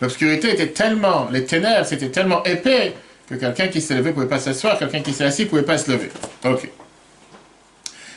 L'obscurité 0.00 0.52
était 0.52 0.68
tellement, 0.68 1.28
les 1.30 1.44
ténèbres, 1.44 1.86
c'était 1.86 2.08
tellement 2.08 2.42
épais 2.44 2.94
que 3.28 3.34
quelqu'un 3.34 3.68
qui 3.68 3.80
s'est 3.80 3.94
levé 3.94 4.12
pouvait 4.12 4.26
pas 4.26 4.38
s'asseoir, 4.38 4.78
quelqu'un 4.78 5.00
qui 5.00 5.12
s'est 5.12 5.24
assis 5.24 5.46
pouvait 5.46 5.62
pas 5.62 5.78
se 5.78 5.90
lever. 5.90 6.10
Ok. 6.44 6.68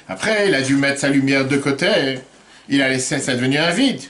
Après, 0.07 0.47
il 0.47 0.55
a 0.55 0.61
dû 0.61 0.75
mettre 0.75 0.99
sa 0.99 1.09
lumière 1.09 1.47
de 1.47 1.57
côté, 1.57 2.19
il 2.67 2.81
a 2.81 2.89
laissé 2.89 3.19
ça 3.19 3.35
devenir 3.35 3.63
un 3.63 3.71
vide. 3.71 4.01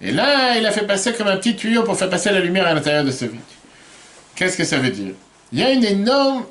Et 0.00 0.12
là, 0.12 0.56
il 0.56 0.64
a 0.64 0.70
fait 0.70 0.86
passer 0.86 1.12
comme 1.12 1.26
un 1.26 1.36
petit 1.36 1.56
tuyau 1.56 1.82
pour 1.82 1.96
faire 1.96 2.10
passer 2.10 2.30
la 2.30 2.40
lumière 2.40 2.66
à 2.66 2.74
l'intérieur 2.74 3.04
de 3.04 3.10
ce 3.10 3.24
vide. 3.24 3.40
Qu'est-ce 4.36 4.56
que 4.56 4.64
ça 4.64 4.78
veut 4.78 4.90
dire? 4.90 5.14
Il 5.52 5.58
y 5.58 5.62
a 5.62 5.72
une 5.72 5.84
énorme, 5.84 6.44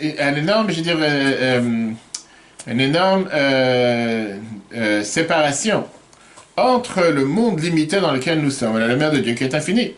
un 0.00 0.34
énorme, 0.34 0.70
je 0.70 0.82
euh, 0.86 0.94
euh, 1.00 1.90
une 2.66 2.80
énorme 2.80 3.28
euh, 3.32 4.36
séparation 5.02 5.84
entre 6.56 7.04
le 7.04 7.24
monde 7.24 7.60
limité 7.60 8.00
dans 8.00 8.12
lequel 8.12 8.40
nous 8.40 8.50
sommes 8.50 8.76
et 8.76 8.80
la 8.80 8.88
lumière 8.88 9.10
de 9.10 9.18
Dieu 9.18 9.34
qui 9.34 9.44
est 9.44 9.54
infinie. 9.54 9.94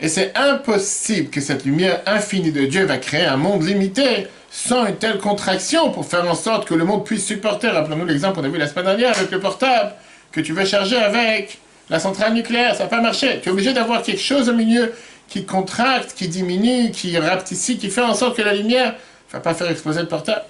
Et 0.00 0.08
c'est 0.08 0.32
impossible 0.36 1.30
que 1.30 1.40
cette 1.40 1.64
lumière 1.64 2.00
infinie 2.06 2.52
de 2.52 2.66
Dieu 2.66 2.84
va 2.84 2.98
créer 2.98 3.24
un 3.24 3.36
monde 3.36 3.66
limité 3.66 4.26
sans 4.50 4.86
une 4.86 4.96
telle 4.96 5.18
contraction 5.18 5.90
pour 5.90 6.06
faire 6.06 6.30
en 6.30 6.34
sorte 6.34 6.68
que 6.68 6.74
le 6.74 6.84
monde 6.84 7.04
puisse 7.04 7.24
supporter. 7.26 7.68
Rappelons-nous 7.68 8.06
l'exemple 8.06 8.36
qu'on 8.36 8.44
a 8.44 8.48
vu 8.48 8.58
la 8.58 8.68
semaine 8.68 8.86
dernière 8.86 9.16
avec 9.16 9.30
le 9.30 9.40
portable 9.40 9.92
que 10.32 10.40
tu 10.40 10.52
veux 10.52 10.64
charger 10.64 10.96
avec 10.96 11.58
la 11.90 11.98
centrale 11.98 12.34
nucléaire. 12.34 12.74
Ça 12.74 12.84
n'a 12.84 12.88
pas 12.88 13.00
marché. 13.00 13.40
Tu 13.42 13.48
es 13.48 13.52
obligé 13.52 13.72
d'avoir 13.72 14.02
quelque 14.02 14.20
chose 14.20 14.48
au 14.48 14.54
milieu 14.54 14.92
qui 15.28 15.44
contracte, 15.44 16.14
qui 16.14 16.28
diminue, 16.28 16.90
qui 16.90 17.16
rapetit, 17.18 17.78
qui 17.78 17.90
fait 17.90 18.02
en 18.02 18.14
sorte 18.14 18.36
que 18.36 18.42
la 18.42 18.54
lumière 18.54 18.92
ne 18.92 19.32
va 19.32 19.40
pas 19.40 19.54
faire 19.54 19.70
exploser 19.70 20.00
le 20.00 20.08
portable. 20.08 20.44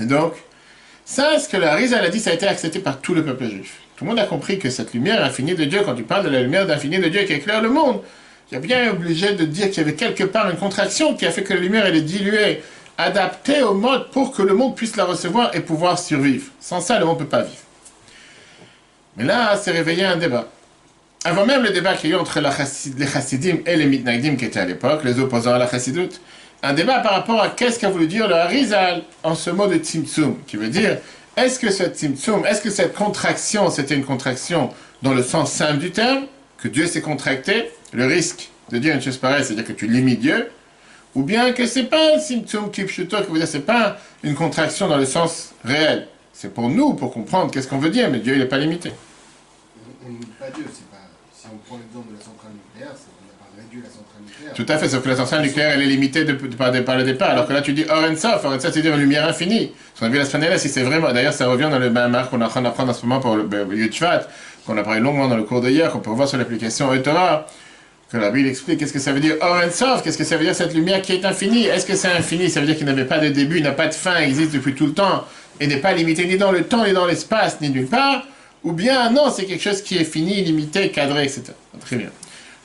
Et 0.00 0.04
donc, 0.04 0.34
ça, 1.04 1.38
ce 1.38 1.48
que 1.48 1.56
la 1.56 1.74
Rizal 1.74 2.04
a 2.04 2.08
dit, 2.08 2.20
ça 2.20 2.30
a 2.30 2.32
été 2.34 2.46
accepté 2.46 2.78
par 2.78 3.00
tout 3.00 3.14
le 3.14 3.24
peuple 3.24 3.48
juif. 3.48 3.78
Tout 3.96 4.04
le 4.04 4.10
monde 4.10 4.18
a 4.18 4.26
compris 4.26 4.58
que 4.58 4.68
cette 4.68 4.92
lumière 4.92 5.24
infinie 5.24 5.54
de 5.54 5.64
Dieu, 5.64 5.80
quand 5.84 5.94
tu 5.94 6.02
parles 6.02 6.24
de 6.24 6.30
la 6.30 6.42
lumière 6.42 6.66
d'infini 6.66 6.98
de 6.98 7.08
Dieu 7.08 7.22
qui 7.22 7.32
éclaire 7.32 7.62
le 7.62 7.70
monde, 7.70 8.02
il 8.50 8.54
y 8.54 8.58
a 8.58 8.60
bien 8.60 8.90
obligé 8.90 9.32
de 9.34 9.44
dire 9.44 9.70
qu'il 9.70 9.78
y 9.78 9.80
avait 9.80 9.94
quelque 9.94 10.24
part 10.24 10.48
une 10.50 10.56
contraction 10.56 11.14
qui 11.14 11.26
a 11.26 11.30
fait 11.30 11.42
que 11.42 11.54
la 11.54 11.60
lumière 11.60 11.86
est 11.86 12.00
diluée, 12.00 12.62
adaptée 12.98 13.62
au 13.62 13.74
mode 13.74 14.10
pour 14.10 14.32
que 14.32 14.42
le 14.42 14.54
monde 14.54 14.76
puisse 14.76 14.96
la 14.96 15.04
recevoir 15.04 15.54
et 15.54 15.60
pouvoir 15.60 15.98
survivre. 15.98 16.50
Sans 16.60 16.80
ça, 16.80 16.98
le 16.98 17.06
monde 17.06 17.18
ne 17.18 17.24
peut 17.24 17.30
pas 17.30 17.42
vivre. 17.42 17.65
Mais 19.16 19.24
là, 19.24 19.56
s'est 19.56 19.70
réveillé 19.70 20.04
un 20.04 20.16
débat. 20.16 20.48
Avant 21.24 21.46
même 21.46 21.62
le 21.62 21.70
débat 21.70 21.94
qu'il 21.94 22.10
y 22.10 22.12
a 22.12 22.16
eu 22.16 22.20
entre 22.20 22.40
les 22.40 23.06
chassidim 23.06 23.58
et 23.66 23.76
les 23.76 23.86
mitnagdim 23.86 24.36
qui 24.36 24.44
étaient 24.44 24.60
à 24.60 24.64
l'époque, 24.64 25.02
les 25.04 25.18
opposants 25.18 25.54
à 25.54 25.58
la 25.58 25.68
chassidoute, 25.68 26.20
un 26.62 26.72
débat 26.72 27.00
par 27.00 27.12
rapport 27.12 27.40
à 27.42 27.48
qu'est-ce 27.48 27.78
qu'a 27.78 27.88
voulu 27.88 28.06
dire 28.06 28.28
le 28.28 28.34
Harizal 28.34 29.02
en 29.22 29.34
ce 29.34 29.50
mot 29.50 29.66
de 29.66 29.76
Tzimtzum, 29.76 30.36
qui 30.46 30.56
veut 30.56 30.68
dire 30.68 30.98
est-ce 31.36 31.58
que 31.58 31.70
ce 31.70 31.84
Tzimtzum, 31.84 32.46
est-ce 32.46 32.62
que 32.62 32.70
cette 32.70 32.94
contraction, 32.94 33.70
c'était 33.70 33.94
une 33.94 34.04
contraction 34.04 34.70
dans 35.02 35.14
le 35.14 35.22
sens 35.22 35.52
simple 35.52 35.78
du 35.78 35.90
terme, 35.90 36.26
que 36.58 36.68
Dieu 36.68 36.86
s'est 36.86 37.02
contracté, 37.02 37.70
le 37.92 38.06
risque 38.06 38.50
de 38.70 38.78
dire 38.78 38.94
une 38.94 39.02
chose 39.02 39.16
pareille, 39.16 39.44
c'est-à-dire 39.44 39.66
que 39.66 39.72
tu 39.72 39.86
limites 39.86 40.20
Dieu, 40.20 40.50
ou 41.14 41.22
bien 41.22 41.52
que 41.52 41.66
c'est 41.66 41.84
pas 41.84 42.14
un 42.14 42.18
Tzimtzum 42.18 42.70
kipshuto, 42.70 43.16
qui 43.22 43.32
veut 43.32 43.38
dire 43.38 43.48
c'est 43.48 43.60
pas 43.60 43.98
une 44.22 44.34
contraction 44.34 44.88
dans 44.88 44.96
le 44.96 45.06
sens 45.06 45.54
réel. 45.64 46.08
C'est 46.32 46.52
pour 46.52 46.68
nous, 46.68 46.94
pour 46.94 47.12
comprendre 47.12 47.50
qu'est-ce 47.50 47.66
qu'on 47.66 47.78
veut 47.78 47.90
dire, 47.90 48.10
mais 48.10 48.18
Dieu 48.18 48.34
il 48.34 48.40
n'est 48.40 48.46
pas 48.46 48.58
limité. 48.58 48.92
On 50.06 50.12
ne 50.12 50.18
pas 50.38 50.54
Dieu. 50.54 50.64
Si 50.72 51.46
on 51.52 51.56
prend 51.66 51.78
l'exemple 51.78 52.12
de 52.12 52.18
la 52.18 52.24
centrale 52.24 52.52
nucléaire, 52.54 52.94
qu'on 52.94 53.26
n'a 53.26 53.34
pas 53.38 53.50
réduit 53.58 53.82
la 53.82 53.90
centrale 53.90 54.22
nucléaire. 54.24 54.54
Tout 54.54 54.66
à 54.68 54.78
fait, 54.78 54.88
sauf 54.88 55.02
que 55.02 55.08
la 55.08 55.16
centrale 55.16 55.42
nucléaire, 55.42 55.72
elle 55.74 55.82
est 55.82 55.86
limitée 55.86 56.24
par, 56.56 56.70
le 56.70 57.02
départ. 57.02 57.30
Alors 57.30 57.46
que 57.46 57.52
là, 57.52 57.60
tu 57.60 57.72
dis 57.72 57.84
Orensof, 57.88 58.44
Orensof, 58.44 58.72
c'est 58.72 58.82
dire 58.82 58.94
une 58.94 59.00
lumière 59.00 59.26
infinie. 59.26 59.72
Ce 59.94 60.00
qu'on 60.00 60.06
a 60.06 60.08
vu 60.08 60.18
la 60.18 60.24
semaine 60.24 60.42
dernière, 60.42 60.60
si 60.60 60.68
c'est 60.68 60.82
vraiment. 60.82 61.12
D'ailleurs, 61.12 61.32
ça 61.32 61.48
revient 61.48 61.68
dans 61.70 61.80
le 61.80 61.90
Bamar 61.90 62.30
qu'on 62.30 62.40
est 62.40 62.44
en 62.44 62.48
train 62.48 62.62
d'apprendre 62.62 62.90
en 62.90 62.94
ce 62.94 63.04
moment 63.04 63.20
pour 63.20 63.36
le, 63.36 63.76
Yudshvat, 63.76 64.28
qu'on 64.64 64.78
a 64.78 64.84
parlé 64.84 65.00
longuement 65.00 65.26
dans 65.26 65.36
le 65.36 65.42
cours 65.42 65.60
d'hier, 65.60 65.90
qu'on 65.90 65.98
peut 65.98 66.10
voir 66.10 66.28
sur 66.28 66.38
l'application 66.38 66.92
Etora, 66.94 67.46
que 68.10 68.16
la 68.16 68.30
Bible 68.30 68.48
explique 68.48 68.78
qu'est-ce 68.78 68.92
que 68.92 69.00
ça 69.00 69.12
veut 69.12 69.20
dire 69.20 69.34
Orensof, 69.40 70.02
qu'est-ce 70.04 70.18
que 70.18 70.24
ça 70.24 70.36
veut 70.36 70.44
dire 70.44 70.54
cette 70.54 70.74
lumière 70.74 71.02
qui 71.02 71.14
est 71.14 71.24
infinie. 71.24 71.64
Est-ce 71.64 71.84
que 71.84 71.96
c'est 71.96 72.12
infini? 72.12 72.48
Ça 72.48 72.60
veut 72.60 72.66
dire 72.66 72.76
qu'il 72.76 72.86
n'avait 72.86 73.06
pas 73.06 73.18
de 73.18 73.28
début, 73.28 73.56
il 73.56 73.64
n'a 73.64 73.72
pas 73.72 73.88
de 73.88 73.94
fin, 73.94 74.20
il 74.20 74.28
existe 74.28 74.52
depuis 74.52 74.74
tout 74.74 74.86
le 74.86 74.92
temps, 74.92 75.24
et 75.58 75.66
n'est 75.66 75.78
pas 75.78 75.92
limité 75.92 76.26
ni 76.26 76.36
dans 76.36 76.52
le 76.52 76.62
temps, 76.62 76.84
ni 76.84 76.92
dans 76.92 77.06
l'espace, 77.06 77.60
ni 77.60 77.70
nulle 77.70 77.88
part 77.88 78.22
ou 78.66 78.72
bien 78.72 79.10
non, 79.10 79.30
c'est 79.30 79.44
quelque 79.44 79.62
chose 79.62 79.80
qui 79.80 79.96
est 79.96 80.02
fini, 80.02 80.42
limité, 80.42 80.90
cadré, 80.90 81.22
etc. 81.22 81.44
Très 81.78 81.94
bien. 81.94 82.10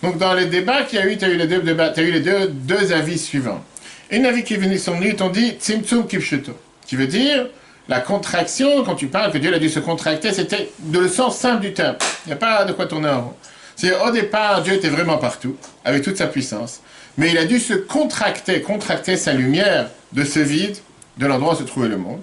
Donc 0.01 0.17
dans 0.17 0.34
les 0.34 0.48
débats 0.48 0.81
qu'il 0.81 0.98
y 0.98 1.01
a 1.01 1.05
eu, 1.05 1.15
tu 1.15 1.25
as 1.25 1.29
eu 1.29 1.38
les 1.38 2.20
deux, 2.20 2.91
avis 2.91 3.20
suivants. 3.20 3.63
Un 4.12 4.25
avis 4.25 4.43
qui 4.43 4.55
est 4.55 4.58
venu 4.58 4.77
venus, 4.77 5.10
ils 5.12 5.15
t'ont 5.15 5.29
dit 5.29 5.51
Tzimtzum 5.60 6.08
Kipshuto, 6.08 6.53
qui 6.88 6.96
veut 6.96 7.05
dire 7.05 7.46
la 7.88 8.00
contraction, 8.00 8.84
quand 8.84 8.96
tu 8.96 9.08
parles 9.08 9.31
que 9.31 9.38
Dieu 9.38 9.53
a 9.53 9.60
dû 9.60 9.70
se 9.70 9.79
contracter, 9.79 10.34
c'était 10.34 10.72
de 10.79 10.98
le 10.98 11.08
sens 11.08 11.38
simple 11.38 11.62
du 11.62 11.74
terme. 11.74 11.98
Il 12.25 12.29
n'y 12.29 12.34
a 12.34 12.38
pas 12.38 12.65
de 12.65 12.74
quoi 12.74 12.88
tourner 12.88 13.10
en 13.10 13.22
rond. 13.22 13.34
C'est 13.75 13.93
au 14.01 14.10
départ, 14.10 14.63
Dieu 14.63 14.74
était 14.74 14.89
vraiment 14.89 15.20
partout, 15.20 15.55
avec 15.86 16.01
toute 16.01 16.17
sa 16.17 16.25
puissance. 16.25 16.81
Mais 17.17 17.29
il 17.29 17.38
a 17.38 17.46
dû 17.46 17.60
se 17.60 17.75
contracter, 17.75 18.62
contracter 18.62 19.17
sa 19.17 19.34
lumière 19.34 19.91
de 20.13 20.24
ce 20.24 20.39
vide, 20.39 20.77
de 21.20 21.27
l'endroit 21.27 21.53
où 21.53 21.58
se 21.58 21.63
trouvait 21.63 21.89
le 21.89 21.98
monde. 21.98 22.22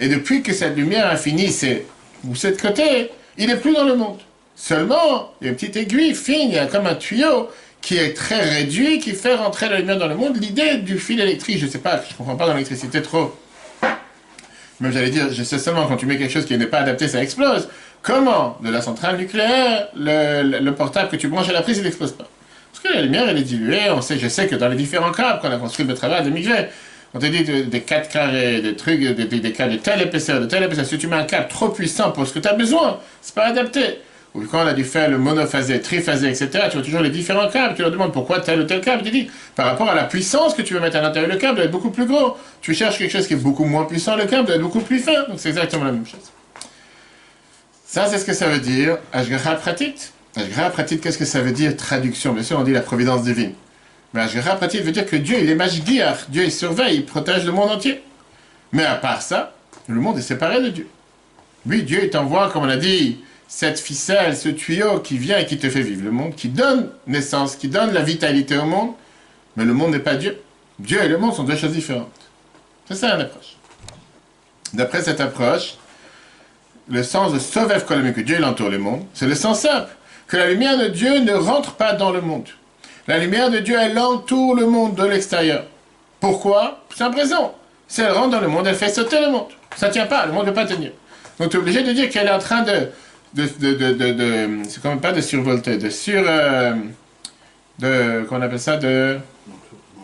Et 0.00 0.08
depuis 0.08 0.42
que 0.42 0.52
cette 0.52 0.76
lumière 0.76 1.08
infinie 1.08 1.52
s'est 1.52 1.86
poussée 2.22 2.50
de 2.50 2.60
côté, 2.60 3.10
il 3.40 3.46
n'est 3.46 3.56
plus 3.56 3.72
dans 3.72 3.84
le 3.84 3.96
monde. 3.96 4.18
Seulement, 4.54 5.32
il 5.40 5.46
y 5.46 5.48
a 5.48 5.50
une 5.50 5.56
petite 5.56 5.76
aiguille 5.76 6.14
fine, 6.14 6.50
il 6.50 6.54
y 6.54 6.58
a 6.58 6.66
comme 6.66 6.86
un 6.86 6.94
tuyau 6.94 7.48
qui 7.80 7.96
est 7.96 8.14
très 8.14 8.40
réduit, 8.40 8.98
qui 8.98 9.12
fait 9.12 9.34
rentrer 9.34 9.70
la 9.70 9.78
lumière 9.78 9.96
dans 9.96 10.06
le 10.06 10.14
monde. 10.14 10.36
L'idée 10.36 10.76
du 10.76 10.98
fil 10.98 11.18
électrique, 11.18 11.58
je 11.58 11.64
ne 11.64 11.70
sais 11.70 11.78
pas, 11.78 12.02
je 12.06 12.12
ne 12.12 12.18
comprends 12.18 12.36
pas 12.36 12.46
dans 12.46 12.52
l'électricité 12.52 13.00
trop. 13.00 13.34
Mais 14.80 14.92
j'allais 14.92 15.08
dire, 15.08 15.32
je 15.32 15.42
sais 15.42 15.58
seulement 15.58 15.86
quand 15.86 15.96
tu 15.96 16.04
mets 16.04 16.18
quelque 16.18 16.32
chose 16.32 16.44
qui 16.44 16.56
n'est 16.56 16.66
pas 16.66 16.80
adapté, 16.80 17.08
ça 17.08 17.22
explose. 17.22 17.68
Comment, 18.02 18.58
de 18.62 18.70
la 18.70 18.82
centrale 18.82 19.16
nucléaire, 19.16 19.88
le, 19.96 20.70
portable 20.70 21.08
que 21.08 21.16
tu 21.16 21.28
branches 21.28 21.48
à 21.48 21.52
la 21.52 21.62
prise, 21.62 21.78
il 21.78 21.84
n'explose 21.84 22.12
pas 22.12 22.28
Parce 22.72 22.84
que 22.84 22.92
la 22.92 23.02
lumière, 23.02 23.28
elle 23.28 23.38
est 23.38 23.42
diluée. 23.42 23.90
On 23.90 24.02
sait, 24.02 24.18
je 24.18 24.28
sais 24.28 24.46
que 24.46 24.56
dans 24.56 24.68
les 24.68 24.76
différents 24.76 25.12
câbles 25.12 25.40
qu'on 25.40 25.50
a 25.50 25.56
construit 25.56 25.86
le 25.86 25.94
travail 25.94 26.24
de 26.24 26.30
migré, 26.30 26.68
on 27.14 27.18
te 27.18 27.26
dit 27.26 27.42
des 27.42 27.80
4 27.80 28.08
carrés, 28.08 28.60
des 28.60 28.76
trucs, 28.76 29.00
des, 29.00 29.52
câbles 29.52 29.72
de 29.72 29.78
telle 29.78 30.02
épaisseur, 30.02 30.40
de 30.40 30.46
telle 30.46 30.62
épaisseur. 30.62 30.86
Si 30.86 30.98
tu 30.98 31.08
mets 31.08 31.16
un 31.16 31.24
câble 31.24 31.48
trop 31.48 31.68
puissant 31.68 32.12
pour 32.12 32.26
ce 32.26 32.32
que 32.32 32.38
tu 32.38 32.48
as 32.48 32.54
besoin, 32.54 33.00
c'est 33.20 33.34
pas 33.34 33.46
adapté. 33.46 33.98
Ou 34.34 34.44
quand 34.44 34.62
on 34.62 34.66
a 34.66 34.74
dû 34.74 34.84
faire 34.84 35.10
le 35.10 35.18
monophasé, 35.18 35.80
triphasé, 35.80 36.28
etc., 36.28 36.66
tu 36.70 36.76
vois 36.76 36.84
toujours 36.84 37.00
les 37.00 37.10
différents 37.10 37.48
câbles, 37.48 37.74
tu 37.74 37.82
leur 37.82 37.90
demandes 37.90 38.12
pourquoi 38.12 38.38
tel 38.38 38.60
ou 38.60 38.64
tel 38.64 38.80
câble, 38.80 39.02
tu 39.02 39.10
dis, 39.10 39.28
par 39.56 39.66
rapport 39.66 39.88
à 39.88 39.94
la 39.94 40.04
puissance 40.04 40.54
que 40.54 40.62
tu 40.62 40.72
veux 40.72 40.78
mettre 40.78 40.96
à 40.96 41.00
l'intérieur, 41.00 41.28
le 41.32 41.36
câble 41.36 41.56
doit 41.56 41.64
être 41.64 41.72
beaucoup 41.72 41.90
plus 41.90 42.06
gros. 42.06 42.36
Tu 42.60 42.72
cherches 42.72 42.98
quelque 42.98 43.10
chose 43.10 43.26
qui 43.26 43.34
est 43.34 43.38
beaucoup 43.38 43.64
moins 43.64 43.86
puissant, 43.86 44.14
le 44.14 44.26
câble 44.26 44.46
doit 44.46 44.54
être 44.54 44.62
beaucoup 44.62 44.80
plus 44.80 45.00
fin. 45.00 45.24
Donc 45.28 45.38
c'est 45.38 45.48
exactement 45.48 45.84
la 45.84 45.92
même 45.92 46.06
chose. 46.06 46.30
Ça, 47.84 48.06
c'est 48.06 48.18
ce 48.18 48.24
que 48.24 48.34
ça 48.34 48.46
veut 48.46 48.60
dire, 48.60 48.98
Ashgaha 49.12 49.56
pratique. 49.56 50.12
Ashgaha 50.36 50.70
pratique, 50.70 51.00
qu'est-ce 51.00 51.18
que 51.18 51.24
ça 51.24 51.40
veut 51.40 51.50
dire? 51.50 51.76
Traduction, 51.76 52.32
bien 52.32 52.44
sûr, 52.44 52.56
on 52.56 52.62
dit 52.62 52.72
la 52.72 52.82
providence 52.82 53.24
divine. 53.24 53.54
Mais 54.12 54.22
Ashgaha 54.22 54.56
pratique 54.56 54.82
veut 54.82 54.92
dire 54.92 55.06
que 55.06 55.16
Dieu, 55.16 55.38
il 55.40 55.48
est 55.48 55.54
Mashgiach, 55.54 56.28
Dieu, 56.28 56.44
il 56.44 56.52
surveille, 56.52 56.96
il 56.96 57.06
protège 57.06 57.44
le 57.44 57.52
monde 57.52 57.70
entier. 57.70 58.02
Mais 58.72 58.84
à 58.84 58.96
part 58.96 59.22
ça, 59.22 59.54
le 59.86 60.00
monde 60.00 60.18
est 60.18 60.22
séparé 60.22 60.60
de 60.62 60.68
Dieu. 60.68 60.88
Oui, 61.66 61.82
Dieu, 61.82 62.00
il 62.04 62.10
t'envoie, 62.10 62.50
comme 62.50 62.64
on 62.64 62.68
a 62.68 62.76
dit, 62.76 63.18
cette 63.46 63.78
ficelle, 63.78 64.36
ce 64.36 64.48
tuyau 64.48 65.00
qui 65.00 65.18
vient 65.18 65.38
et 65.38 65.46
qui 65.46 65.58
te 65.58 65.68
fait 65.68 65.82
vivre 65.82 66.04
le 66.04 66.10
monde, 66.10 66.34
qui 66.34 66.48
donne 66.48 66.90
naissance, 67.06 67.56
qui 67.56 67.68
donne 67.68 67.92
la 67.92 68.02
vitalité 68.02 68.56
au 68.56 68.64
monde, 68.64 68.92
mais 69.56 69.64
le 69.64 69.74
monde 69.74 69.90
n'est 69.90 69.98
pas 69.98 70.14
Dieu. 70.14 70.40
Dieu 70.78 71.02
et 71.02 71.08
le 71.08 71.18
monde 71.18 71.34
sont 71.34 71.44
deux 71.44 71.56
choses 71.56 71.72
différentes. 71.72 72.08
C'est 72.88 72.94
ça 72.94 73.14
approche. 73.14 73.56
D'après 74.72 75.02
cette 75.02 75.20
approche, 75.20 75.74
le 76.88 77.02
sens 77.02 77.32
de 77.32 77.78
Kolomé, 77.80 78.12
que 78.12 78.20
Dieu 78.20 78.38
l'entoure 78.38 78.70
le 78.70 78.78
monde, 78.78 79.04
c'est 79.14 79.26
le 79.26 79.34
sens 79.34 79.60
simple, 79.60 79.90
que 80.26 80.36
la 80.36 80.48
lumière 80.48 80.78
de 80.78 80.86
Dieu 80.86 81.18
ne 81.18 81.32
rentre 81.32 81.74
pas 81.74 81.92
dans 81.92 82.12
le 82.12 82.20
monde. 82.20 82.48
La 83.08 83.18
lumière 83.18 83.50
de 83.50 83.58
Dieu, 83.58 83.76
elle 83.80 83.98
entoure 83.98 84.54
le 84.54 84.66
monde 84.66 84.94
de 84.94 85.04
l'extérieur. 85.04 85.64
Pourquoi? 86.20 86.84
C'est 86.94 87.04
un 87.04 87.10
présent. 87.10 87.54
Si 87.88 88.02
elle 88.02 88.12
rentre 88.12 88.30
dans 88.30 88.40
le 88.40 88.48
monde, 88.48 88.66
elle 88.66 88.74
fait 88.74 88.88
sauter 88.88 89.20
le 89.20 89.30
monde. 89.30 89.48
Ça 89.76 89.88
ne 89.88 89.92
tient 89.92 90.06
pas, 90.06 90.26
le 90.26 90.32
monde 90.32 90.46
ne 90.46 90.50
peut 90.50 90.54
pas 90.54 90.66
tenir. 90.66 90.92
Donc 91.38 91.50
tu 91.50 91.56
es 91.56 91.60
obligé 91.60 91.82
de 91.82 91.92
dire 91.92 92.10
qu'elle 92.10 92.26
est 92.26 92.32
en 92.32 92.38
train 92.38 92.62
de 92.62 92.88
de, 93.34 93.44
de, 93.60 93.92
de, 93.92 94.12
de, 94.12 94.48
c'est 94.68 94.82
quand 94.82 94.90
même 94.90 95.00
pas 95.00 95.12
de 95.12 95.20
survolter, 95.20 95.76
de 95.78 95.88
sur, 95.88 96.22
euh, 96.26 96.74
de, 97.78 98.24
qu'on 98.28 98.42
appelle 98.42 98.58
ça, 98.58 98.76
de, 98.76 99.18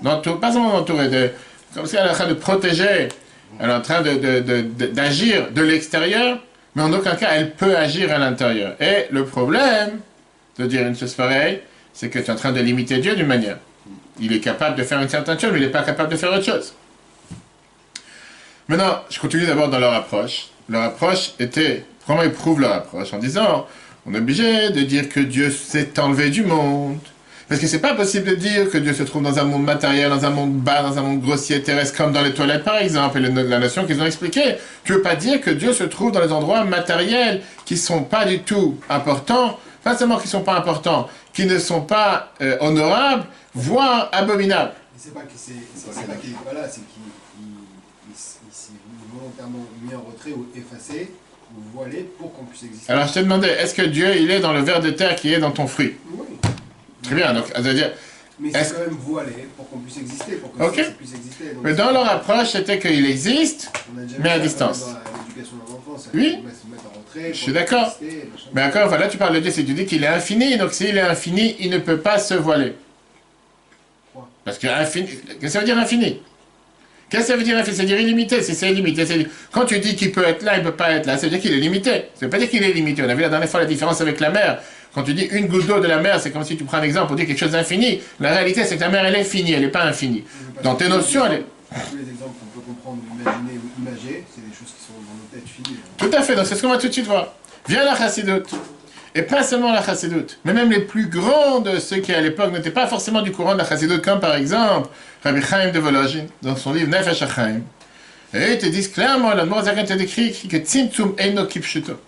pas 0.02 0.52
seulement 0.52 0.72
d'entourer, 0.72 1.08
de, 1.08 1.30
comme 1.74 1.86
si 1.86 1.96
elle 1.96 2.06
est 2.06 2.10
en 2.10 2.14
train 2.14 2.28
de 2.28 2.34
protéger, 2.34 3.08
elle 3.58 3.70
est 3.70 3.74
en 3.74 3.80
train 3.80 4.02
d'agir 4.02 5.50
de, 5.50 5.62
l'extérieur, 5.62 6.38
mais 6.74 6.82
en 6.82 6.92
aucun 6.92 7.14
cas 7.16 7.30
elle 7.32 7.52
peut 7.52 7.76
agir 7.76 8.12
à 8.12 8.18
l'intérieur. 8.18 8.76
Et 8.80 9.06
le 9.10 9.24
problème 9.24 10.00
de 10.58 10.66
dire 10.66 10.86
une 10.86 10.96
chose 10.96 11.14
pareille, 11.14 11.60
c'est 11.96 12.08
que 12.10 12.20
tu 12.20 12.26
es 12.26 12.30
en 12.30 12.36
train 12.36 12.52
de 12.52 12.60
limiter 12.60 12.98
Dieu 12.98 13.16
d'une 13.16 13.26
manière. 13.26 13.58
Il 14.20 14.32
est 14.32 14.40
capable 14.40 14.76
de 14.76 14.84
faire 14.84 15.02
une 15.02 15.08
certaine 15.08 15.40
chose, 15.40 15.50
mais 15.52 15.58
il 15.58 15.64
n'est 15.64 15.72
pas 15.72 15.82
capable 15.82 16.12
de 16.12 16.16
faire 16.16 16.32
autre 16.32 16.44
chose. 16.44 16.74
Maintenant, 18.68 19.00
je 19.10 19.18
continue 19.18 19.46
d'abord 19.46 19.68
dans 19.68 19.80
leur 19.80 19.92
approche. 19.92 20.48
Leur 20.68 20.82
approche 20.82 21.32
était 21.40 21.84
Comment 22.06 22.22
ils 22.22 22.30
prouvent 22.30 22.60
leur 22.60 22.72
approche? 22.72 23.12
En 23.12 23.18
disant, 23.18 23.66
on 24.06 24.14
est 24.14 24.18
obligé 24.18 24.70
de 24.70 24.82
dire 24.82 25.08
que 25.08 25.18
Dieu 25.18 25.50
s'est 25.50 25.98
enlevé 25.98 26.30
du 26.30 26.44
monde. 26.44 26.98
Parce 27.48 27.60
que 27.60 27.66
c'est 27.66 27.80
pas 27.80 27.94
possible 27.94 28.30
de 28.30 28.34
dire 28.34 28.70
que 28.70 28.78
Dieu 28.78 28.92
se 28.92 29.04
trouve 29.04 29.22
dans 29.22 29.38
un 29.38 29.44
monde 29.44 29.64
matériel, 29.64 30.10
dans 30.10 30.24
un 30.24 30.30
monde 30.30 30.52
bas, 30.52 30.82
dans 30.82 30.98
un 30.98 31.02
monde 31.02 31.20
grossier, 31.20 31.62
terrestre, 31.62 31.96
comme 31.96 32.12
dans 32.12 32.22
les 32.22 32.32
toilettes 32.32 32.64
par 32.64 32.76
exemple, 32.78 33.18
et 33.18 33.20
la 33.20 33.58
notion 33.58 33.86
qu'ils 33.86 34.00
ont 34.00 34.06
expliqué. 34.06 34.56
Tu 34.84 34.94
veux 34.94 35.02
pas 35.02 35.14
dire 35.14 35.40
que 35.40 35.50
Dieu 35.50 35.72
se 35.72 35.84
trouve 35.84 36.10
dans 36.10 36.20
les 36.20 36.32
endroits 36.32 36.64
matériels 36.64 37.42
qui 37.64 37.76
sont 37.76 38.02
pas 38.02 38.24
du 38.24 38.40
tout 38.40 38.78
importants, 38.88 39.60
pas 39.84 39.96
seulement 39.96 40.18
qui 40.18 40.26
sont 40.26 40.42
pas 40.42 40.56
importants, 40.56 41.08
qui 41.36 41.44
ne 41.44 41.58
sont 41.58 41.82
pas 41.82 42.32
euh, 42.40 42.56
honorables, 42.60 43.26
voire 43.54 44.08
abominables. 44.10 44.72
C'est 44.96 45.12
pas 45.12 45.20
que 45.20 45.32
c'est 45.36 45.52
là 45.52 46.14
qu'il 46.18 46.30
n'est 46.30 46.36
pas 46.36 46.54
là, 46.54 46.66
c'est 46.66 46.80
qu'il 46.80 47.02
s'est 48.16 48.70
volontairement 49.12 49.66
mis 49.82 49.94
en 49.94 50.00
retrait 50.00 50.30
ou 50.30 50.46
effacé 50.56 51.12
voilé 51.74 52.08
pour 52.18 52.32
qu'on 52.32 52.44
puisse 52.44 52.62
exister. 52.62 52.90
Alors 52.90 53.06
je 53.06 53.12
te 53.12 53.18
demandais, 53.18 53.50
est-ce 53.50 53.74
que 53.74 53.82
Dieu, 53.82 54.16
il 54.16 54.30
est 54.30 54.40
dans 54.40 54.54
le 54.54 54.60
ver 54.60 54.80
de 54.80 54.88
terre 54.88 55.14
qui 55.14 55.34
est 55.34 55.38
dans 55.38 55.50
ton 55.50 55.66
fruit? 55.66 55.96
Oui. 56.10 56.26
Très 57.02 57.14
bien, 57.14 57.34
donc 57.34 57.44
ça 57.54 57.60
veut 57.60 57.74
dire... 57.74 57.92
Mais 58.38 58.50
c'est 58.52 58.74
quand 58.74 58.80
même 58.80 58.90
voilé 58.90 59.48
pour 59.56 59.68
qu'on 59.70 59.78
puisse 59.78 59.96
exister, 59.96 60.32
pour 60.36 60.52
que 60.52 60.58
ça 60.58 60.90
puisse 60.90 61.14
exister. 61.14 61.44
mais 61.62 61.74
dans 61.74 61.90
leur 61.90 62.06
approche, 62.08 62.50
c'était 62.50 62.78
qu'il 62.78 63.06
existe, 63.06 63.72
mais 64.18 64.30
à 64.30 64.38
distance. 64.38 64.80
Dans 64.80 64.96
oui. 66.12 66.38
Je 67.14 67.32
suis 67.32 67.52
d'accord. 67.52 67.98
Mais 68.52 68.64
encore, 68.64 68.88
voilà, 68.88 69.08
tu 69.08 69.16
parles 69.16 69.34
de 69.34 69.40
Dieu, 69.40 69.50
c'est 69.50 69.64
tu 69.64 69.72
dis 69.72 69.86
qu'il 69.86 70.04
est 70.04 70.08
infini, 70.08 70.56
donc 70.58 70.72
s'il 70.72 70.96
est 70.96 71.00
infini, 71.00 71.56
il 71.60 71.70
ne 71.70 71.78
peut 71.78 71.98
pas 71.98 72.18
se 72.18 72.34
voiler. 72.34 72.74
Parce 74.44 74.58
que 74.58 74.66
infini, 74.66 75.06
qu'est-ce 75.06 75.38
que 75.38 75.48
ça 75.48 75.60
veut 75.60 75.64
dire 75.64 75.78
infini? 75.78 76.20
Qu'est-ce 77.08 77.22
que 77.22 77.28
ça 77.28 77.36
veut 77.36 77.42
dire 77.42 77.56
infini? 77.56 77.76
C'est-à-dire 77.76 78.00
illimité, 78.00 78.42
si 78.42 78.54
c'est 78.54 78.70
illimité. 78.70 79.04
Quand 79.50 79.64
tu 79.64 79.78
dis 79.78 79.96
qu'il 79.96 80.12
peut 80.12 80.24
être 80.24 80.42
là, 80.42 80.56
il 80.56 80.64
ne 80.64 80.68
peut 80.68 80.76
pas 80.76 80.92
être 80.92 81.06
là, 81.06 81.16
ça 81.16 81.22
veut 81.22 81.30
dire 81.30 81.40
qu'il 81.40 81.52
est 81.52 81.60
limité. 81.60 81.90
Ça 81.90 81.98
ne 82.22 82.26
veut 82.26 82.30
pas 82.30 82.38
dire 82.38 82.50
qu'il 82.50 82.62
est 82.62 82.72
limité. 82.72 83.02
On 83.02 83.08
a 83.08 83.14
vu 83.14 83.22
la 83.22 83.28
dernière 83.28 83.48
fois 83.48 83.60
la 83.60 83.66
différence 83.66 84.00
avec 84.00 84.20
la 84.20 84.30
mer. 84.30 84.62
Quand 84.96 85.02
tu 85.02 85.12
dis 85.12 85.24
une 85.24 85.46
goutte 85.46 85.66
d'eau 85.66 85.78
de 85.78 85.86
la 85.86 85.98
mer, 85.98 86.18
c'est 86.18 86.30
comme 86.30 86.42
si 86.42 86.56
tu 86.56 86.64
prends 86.64 86.78
un 86.78 86.82
exemple 86.82 87.08
pour 87.08 87.16
dire 87.16 87.26
quelque 87.26 87.38
chose 87.38 87.50
d'infini. 87.50 88.00
La 88.18 88.30
réalité, 88.30 88.64
c'est 88.64 88.76
que 88.76 88.80
la 88.80 88.88
mer, 88.88 89.04
elle 89.04 89.14
est 89.14 89.24
finie, 89.24 89.52
elle 89.52 89.60
n'est 89.60 89.68
pas 89.68 89.84
infinie. 89.84 90.24
Dans 90.62 90.74
tes 90.74 90.88
notions, 90.88 91.26
elle 91.26 91.32
est... 91.34 91.44
Tous 91.90 91.96
les 91.96 92.10
exemples 92.10 92.32
qu'on 92.40 92.58
peut 92.58 92.66
comprendre, 92.66 93.02
imaginer 93.20 93.60
ou 93.60 93.82
imager, 93.82 94.24
c'est 94.34 94.40
des 94.40 94.54
choses 94.54 94.72
qui 94.74 94.86
sont 94.86 94.94
dans 94.94 95.12
nos 95.12 95.28
têtes 95.30 95.46
finies. 95.46 95.76
Tout 95.98 96.10
à 96.16 96.22
fait, 96.22 96.34
donc 96.34 96.46
c'est 96.46 96.54
ce 96.54 96.62
qu'on 96.62 96.70
va 96.70 96.78
tout 96.78 96.88
de 96.88 96.92
suite 96.94 97.04
voir. 97.04 97.34
Viens 97.68 97.84
la 97.84 97.94
chassidoute. 97.94 98.48
Et 99.14 99.20
pas 99.20 99.42
seulement 99.42 99.70
la 99.70 99.82
chassidoute, 99.82 100.38
mais 100.46 100.54
même 100.54 100.70
les 100.70 100.80
plus 100.80 101.08
grands 101.08 101.60
de 101.60 101.78
ceux 101.78 101.98
qui 101.98 102.14
à 102.14 102.22
l'époque 102.22 102.52
n'étaient 102.52 102.70
pas 102.70 102.86
forcément 102.86 103.20
du 103.20 103.32
courant 103.32 103.52
de 103.52 103.58
la 103.58 103.68
chassidoute, 103.68 104.02
comme 104.02 104.20
par 104.20 104.34
exemple 104.34 104.88
Rabbi 105.22 105.42
Chaim 105.42 105.72
de 105.72 105.78
Volozhin, 105.78 106.24
dans 106.40 106.56
son 106.56 106.72
livre 106.72 106.88
Nefesh 106.88 107.20
HaChaim. 107.20 107.60
Et 108.32 108.52
ils 108.52 108.58
te 108.58 108.66
disent 108.66 108.88
clairement, 108.88 109.34
la 109.34 109.44
Morazakan 109.44 109.84
te 109.84 109.92
décrit 109.92 110.32
que 110.32 110.56
Tzimtzum 110.56 111.14
Eno 111.18 111.44
Kipshuto. 111.44 111.98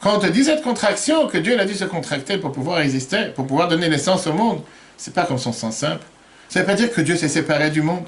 Quand 0.00 0.16
on 0.16 0.20
te 0.20 0.26
dit 0.26 0.44
cette 0.44 0.62
contraction, 0.62 1.26
que 1.26 1.38
Dieu 1.38 1.58
a 1.58 1.64
dû 1.64 1.74
se 1.74 1.84
contracter 1.84 2.38
pour 2.38 2.52
pouvoir 2.52 2.80
exister, 2.80 3.32
pour 3.34 3.46
pouvoir 3.46 3.68
donner 3.68 3.88
naissance 3.88 4.26
au 4.28 4.32
monde, 4.32 4.62
c'est 4.96 5.12
pas 5.12 5.24
comme 5.24 5.38
son 5.38 5.52
sens 5.52 5.76
simple. 5.76 6.04
Ça 6.48 6.60
veut 6.60 6.66
pas 6.66 6.74
dire 6.74 6.92
que 6.92 7.00
Dieu 7.00 7.16
s'est 7.16 7.28
séparé 7.28 7.70
du 7.70 7.82
monde. 7.82 8.06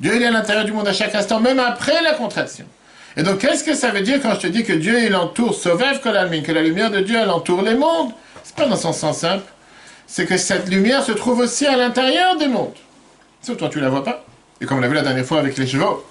Dieu 0.00 0.20
est 0.20 0.24
à 0.24 0.30
l'intérieur 0.30 0.64
du 0.64 0.72
monde 0.72 0.88
à 0.88 0.92
chaque 0.92 1.14
instant, 1.14 1.40
même 1.40 1.58
après 1.58 2.02
la 2.02 2.14
contraction. 2.14 2.64
Et 3.18 3.22
donc, 3.22 3.38
qu'est-ce 3.38 3.64
que 3.64 3.74
ça 3.74 3.90
veut 3.90 4.00
dire 4.00 4.20
quand 4.20 4.34
je 4.34 4.40
te 4.40 4.46
dis 4.46 4.64
que 4.64 4.72
Dieu, 4.72 5.02
il 5.04 5.14
entoure, 5.14 5.54
Sovev 5.54 6.00
Kolalmin, 6.00 6.42
que 6.42 6.52
la 6.52 6.62
lumière 6.62 6.90
de 6.90 7.00
Dieu, 7.00 7.18
elle 7.20 7.30
entoure 7.30 7.62
les 7.62 7.74
mondes? 7.74 8.12
C'est 8.42 8.54
pas 8.54 8.66
dans 8.66 8.76
son 8.76 8.92
sens 8.92 9.18
simple. 9.18 9.44
C'est 10.06 10.26
que 10.26 10.36
cette 10.36 10.68
lumière 10.68 11.02
se 11.02 11.12
trouve 11.12 11.40
aussi 11.40 11.66
à 11.66 11.76
l'intérieur 11.76 12.36
des 12.36 12.48
mondes. 12.48 12.74
Sauf 13.42 13.56
toi, 13.56 13.68
tu 13.68 13.80
la 13.80 13.88
vois 13.88 14.04
pas. 14.04 14.24
Et 14.60 14.66
comme 14.66 14.78
on 14.78 14.80
l'a 14.80 14.88
vu 14.88 14.94
la 14.94 15.02
dernière 15.02 15.24
fois 15.24 15.38
avec 15.38 15.56
les 15.56 15.66
chevaux, 15.66 16.04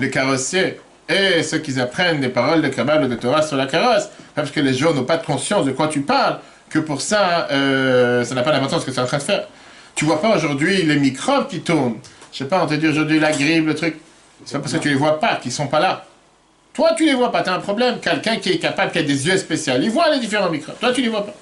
les 0.00 0.10
carrossiers 0.10 0.80
et 1.08 1.42
ceux 1.42 1.58
qui 1.58 1.78
apprennent 1.80 2.20
des 2.20 2.28
paroles 2.28 2.62
de 2.62 2.68
Kabbalah 2.68 3.06
ou 3.06 3.08
de 3.08 3.14
Torah 3.14 3.42
sur 3.42 3.56
la 3.56 3.66
carrosse, 3.66 4.08
parce 4.34 4.50
que 4.50 4.60
les 4.60 4.74
chevaux 4.74 4.92
n'ont 4.92 5.04
pas 5.04 5.16
de 5.16 5.24
conscience 5.24 5.64
de 5.64 5.72
quoi 5.72 5.88
tu 5.88 6.02
parles, 6.02 6.38
que 6.68 6.78
pour 6.78 7.00
ça, 7.00 7.48
euh, 7.50 8.24
ça 8.24 8.34
n'a 8.34 8.42
pas 8.42 8.52
d'importance 8.52 8.82
ce 8.82 8.86
que 8.86 8.90
tu 8.90 8.98
es 8.98 9.02
en 9.02 9.06
train 9.06 9.18
de 9.18 9.22
faire. 9.22 9.48
Tu 9.94 10.04
vois 10.04 10.20
pas 10.20 10.36
aujourd'hui 10.36 10.82
les 10.82 10.96
microbes 10.96 11.48
qui 11.48 11.60
tournent. 11.60 11.96
Je 12.32 12.38
sais 12.38 12.44
pas, 12.44 12.62
on 12.62 12.66
te 12.66 12.74
dit 12.74 12.86
aujourd'hui 12.86 13.18
la 13.18 13.32
grippe, 13.32 13.66
le 13.66 13.74
truc. 13.74 13.96
C'est 14.44 14.52
pas 14.54 14.60
parce 14.60 14.74
que 14.74 14.78
tu 14.78 14.88
les 14.88 14.94
vois 14.94 15.18
pas 15.18 15.36
qu'ils 15.36 15.50
sont 15.50 15.66
pas 15.66 15.80
là. 15.80 16.04
Toi, 16.74 16.90
tu 16.96 17.04
les 17.04 17.14
vois 17.14 17.32
pas, 17.32 17.42
tu 17.42 17.48
as 17.48 17.54
un 17.54 17.60
problème. 17.60 17.98
Quelqu'un 18.00 18.36
qui 18.36 18.50
est 18.50 18.58
capable, 18.58 18.92
qui 18.92 18.98
a 18.98 19.02
des 19.02 19.26
yeux 19.26 19.36
spéciaux, 19.36 19.74
il 19.80 19.90
voit 19.90 20.10
les 20.10 20.20
différents 20.20 20.50
microbes. 20.50 20.78
Toi, 20.78 20.92
tu 20.92 21.02
les 21.02 21.08
vois 21.08 21.26
pas. 21.26 21.34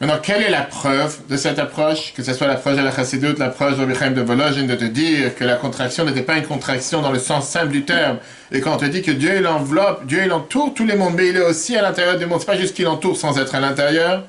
Maintenant, 0.00 0.20
quelle 0.22 0.42
est 0.42 0.50
la 0.50 0.62
preuve 0.62 1.26
de 1.28 1.36
cette 1.36 1.58
approche? 1.58 2.14
Que 2.14 2.22
ce 2.22 2.32
soit 2.32 2.46
l'approche 2.46 2.76
de 2.76 2.82
la 2.82 2.92
chassidoute, 2.92 3.40
l'approche 3.40 3.76
de 3.76 3.94
Chaim 3.94 4.12
de 4.12 4.20
Vologine, 4.20 4.68
de 4.68 4.76
te 4.76 4.84
dire 4.84 5.34
que 5.34 5.42
la 5.42 5.56
contraction 5.56 6.04
n'était 6.04 6.22
pas 6.22 6.36
une 6.36 6.46
contraction 6.46 7.02
dans 7.02 7.10
le 7.10 7.18
sens 7.18 7.48
simple 7.48 7.70
du 7.70 7.84
terme. 7.84 8.18
Et 8.52 8.60
quand 8.60 8.74
on 8.74 8.76
te 8.76 8.84
dit 8.84 9.02
que 9.02 9.10
Dieu, 9.10 9.38
il 9.38 9.46
enveloppe, 9.48 10.06
Dieu, 10.06 10.20
il 10.24 10.32
entoure 10.32 10.72
tous 10.72 10.86
les 10.86 10.94
mondes, 10.94 11.14
mais 11.16 11.30
il 11.30 11.36
est 11.36 11.44
aussi 11.44 11.76
à 11.76 11.82
l'intérieur 11.82 12.16
du 12.16 12.26
monde. 12.26 12.38
C'est 12.38 12.46
pas 12.46 12.56
juste 12.56 12.76
qu'il 12.76 12.86
entoure 12.86 13.16
sans 13.16 13.40
être 13.40 13.56
à 13.56 13.60
l'intérieur. 13.60 14.22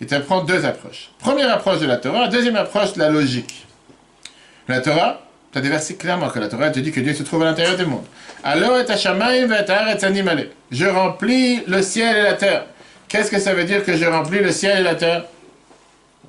Il 0.00 0.08
t'apprend 0.08 0.42
deux 0.42 0.64
approches. 0.64 1.10
Première 1.20 1.52
approche 1.54 1.78
de 1.78 1.86
la 1.86 1.98
Torah, 1.98 2.26
deuxième 2.26 2.56
approche 2.56 2.94
de 2.94 2.98
la 2.98 3.08
logique. 3.08 3.64
La 4.66 4.80
Torah, 4.80 5.20
tu 5.52 5.58
as 5.58 5.60
des 5.60 5.68
versets 5.68 5.94
clairement 5.94 6.30
que 6.30 6.40
la 6.40 6.48
Torah 6.48 6.70
te 6.70 6.80
dit 6.80 6.90
que 6.90 6.98
Dieu 6.98 7.14
se 7.14 7.22
trouve 7.22 7.42
à 7.42 7.44
l'intérieur 7.44 7.76
du 7.76 7.86
monde. 7.86 8.04
Alors, 8.42 8.76
je 10.72 10.86
remplis 10.86 11.62
le 11.68 11.82
ciel 11.82 12.16
et 12.16 12.22
la 12.22 12.32
terre. 12.32 12.66
Qu'est-ce 13.08 13.30
que 13.30 13.38
ça 13.38 13.54
veut 13.54 13.64
dire 13.64 13.84
que 13.84 13.96
je 13.96 14.04
remplis 14.04 14.40
le 14.40 14.50
ciel 14.50 14.80
et 14.80 14.82
la 14.82 14.94
terre? 14.94 15.24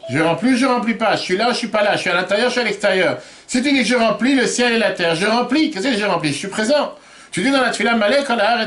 Je 0.09 0.19
remplis 0.19 0.57
je 0.57 0.65
remplis 0.65 0.93
pas? 0.93 1.15
Je 1.15 1.21
suis 1.21 1.37
là 1.37 1.49
je 1.51 1.57
suis 1.57 1.67
pas 1.67 1.83
là 1.83 1.95
Je 1.95 2.01
suis 2.01 2.09
à 2.09 2.15
l'intérieur, 2.15 2.47
je 2.47 2.51
suis 2.53 2.61
à 2.61 2.63
l'extérieur. 2.63 3.17
Si 3.47 3.61
tu 3.61 3.71
dis 3.71 3.83
je 3.83 3.95
remplis 3.95 4.35
le 4.35 4.45
ciel 4.45 4.73
et 4.73 4.77
la 4.77 4.91
terre, 4.91 5.15
je 5.15 5.25
remplis. 5.25 5.71
Qu'est-ce 5.71 5.87
que 5.87 5.97
je 5.97 6.05
remplis? 6.05 6.29
Je 6.29 6.37
suis 6.37 6.47
présent. 6.47 6.93
Tu 7.31 7.41
dis 7.41 7.51
dans 7.51 7.61
la 7.61 7.71
Tfila 7.71 7.95
Malek 7.95 8.27
la 8.29 8.65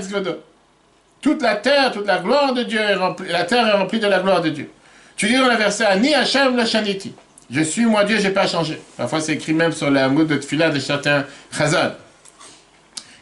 Toute 1.22 1.42
la 1.42 1.56
terre, 1.56 1.92
toute 1.92 2.06
la 2.06 2.18
gloire 2.18 2.52
de 2.52 2.62
Dieu 2.62 2.80
est 2.80 2.94
remplie. 2.94 3.28
La 3.28 3.44
terre 3.44 3.66
est 3.66 3.72
remplie 3.72 4.00
de 4.00 4.06
la 4.06 4.20
gloire 4.20 4.40
de 4.40 4.50
Dieu. 4.50 4.70
Tu 5.16 5.26
dis 5.28 5.36
dans 5.36 5.46
la 5.46 5.56
verset 5.56 5.84
Ani 5.84 6.14
Hashem 6.14 6.56
la 6.56 6.66
Shaniti. 6.66 7.14
Je 7.50 7.62
suis 7.62 7.84
moi 7.84 8.04
Dieu, 8.04 8.18
j'ai 8.20 8.30
pas 8.30 8.46
changé. 8.46 8.80
Parfois 8.96 9.20
c'est 9.20 9.34
écrit 9.34 9.54
même 9.54 9.72
sur 9.72 9.90
la 9.90 10.08
mode 10.08 10.28
de 10.28 10.36
Tfila 10.36 10.70
de 10.70 10.78
certains 10.78 11.24
Chazal. 11.56 11.96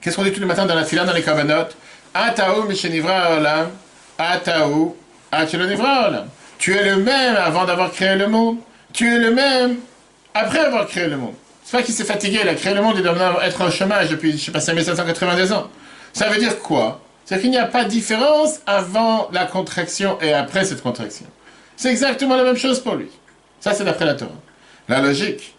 Qu'est-ce 0.01 0.17
qu'on 0.17 0.23
dit 0.23 0.33
tous 0.33 0.41
les 0.41 0.47
matins 0.47 0.67
dans 0.67 0.75
la 0.75 0.85
Tfila, 0.85 1.05
dans 1.05 1.13
les 1.13 1.23
Kavanot? 1.23 1.69
Ataou 2.15 2.65
Mishenivra 2.65 3.37
Olam. 3.37 3.69
Ataou, 4.19 4.97
Tu 6.59 6.75
es 6.75 6.85
le 6.85 6.97
même 6.97 7.37
avant 7.37 7.65
d'avoir 7.65 7.93
créé 7.93 8.17
le 8.17 8.27
monde. 8.27 8.59
Tu 8.93 9.15
es 9.15 9.19
le 9.19 9.33
même 9.33 9.77
après 10.35 10.59
avoir 10.59 10.87
créé 10.87 11.07
le 11.07 11.17
monde. 11.17 11.35
C'est 11.65 11.77
pas 11.77 11.83
qu'il 11.83 11.95
s'est 11.95 12.05
fatigué, 12.05 12.41
il 12.43 12.49
a 12.49 12.55
créé 12.55 12.75
le 12.75 12.81
monde, 12.83 12.95
il 12.97 13.03
doit 13.03 13.45
être 13.45 13.61
en 13.61 13.71
chômage 13.71 14.09
depuis, 14.09 14.33
je 14.33 14.47
sais 14.47 14.51
pas, 14.53 14.61
5782 14.61 15.53
ans. 15.53 15.69
Ça 16.13 16.29
veut 16.29 16.39
dire 16.39 16.59
quoi? 16.61 17.01
C'est 17.27 17.41
qu'il 17.41 17.51
n'y 17.51 17.59
a 17.59 17.67
pas 17.67 17.85
de 17.85 17.91
différence 17.91 18.61
avant 18.67 19.29
la 19.33 19.45
contraction 19.45 20.19
et 20.23 20.33
après 20.33 20.65
cette 20.65 20.83
contraction. 20.83 21.27
C'est 21.77 21.91
exactement 21.91 22.37
la 22.37 22.43
même 22.43 22.57
chose 22.57 22.81
pour 22.81 22.95
lui. 22.95 23.09
Ça, 23.61 23.75
c'est 23.75 23.85
d'après 23.85 24.07
la 24.07 24.15
Torah. 24.15 24.33
La 24.89 25.01
logique. 25.01 25.55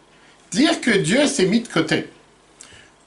Dire 0.51 0.81
que 0.81 0.91
Dieu 0.91 1.27
s'est 1.27 1.45
mis 1.45 1.61
de 1.61 1.67
côté 1.67 2.09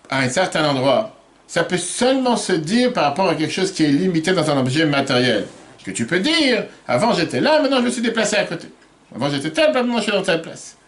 à 0.08 0.20
un 0.20 0.28
certain 0.28 0.64
endroit 0.68 1.16
ça 1.52 1.64
peut 1.64 1.76
seulement 1.76 2.38
se 2.38 2.54
dire 2.54 2.94
par 2.94 3.04
rapport 3.04 3.28
à 3.28 3.34
quelque 3.34 3.52
chose 3.52 3.72
qui 3.72 3.84
est 3.84 3.88
limité 3.88 4.32
dans 4.32 4.50
un 4.50 4.56
objet 4.58 4.86
matériel. 4.86 5.44
Que 5.84 5.90
tu 5.90 6.06
peux 6.06 6.18
dire, 6.18 6.64
avant 6.88 7.12
j'étais 7.12 7.42
là, 7.42 7.60
maintenant 7.60 7.76
je 7.80 7.82
me 7.82 7.90
suis 7.90 8.00
déplacé 8.00 8.36
à 8.36 8.44
côté. 8.44 8.68
Avant 9.14 9.28
j'étais 9.28 9.50
tel, 9.50 9.70
maintenant 9.70 9.98
je 9.98 10.04
suis 10.04 10.12
dans 10.12 10.22
telle 10.22 10.40
place. 10.40 10.78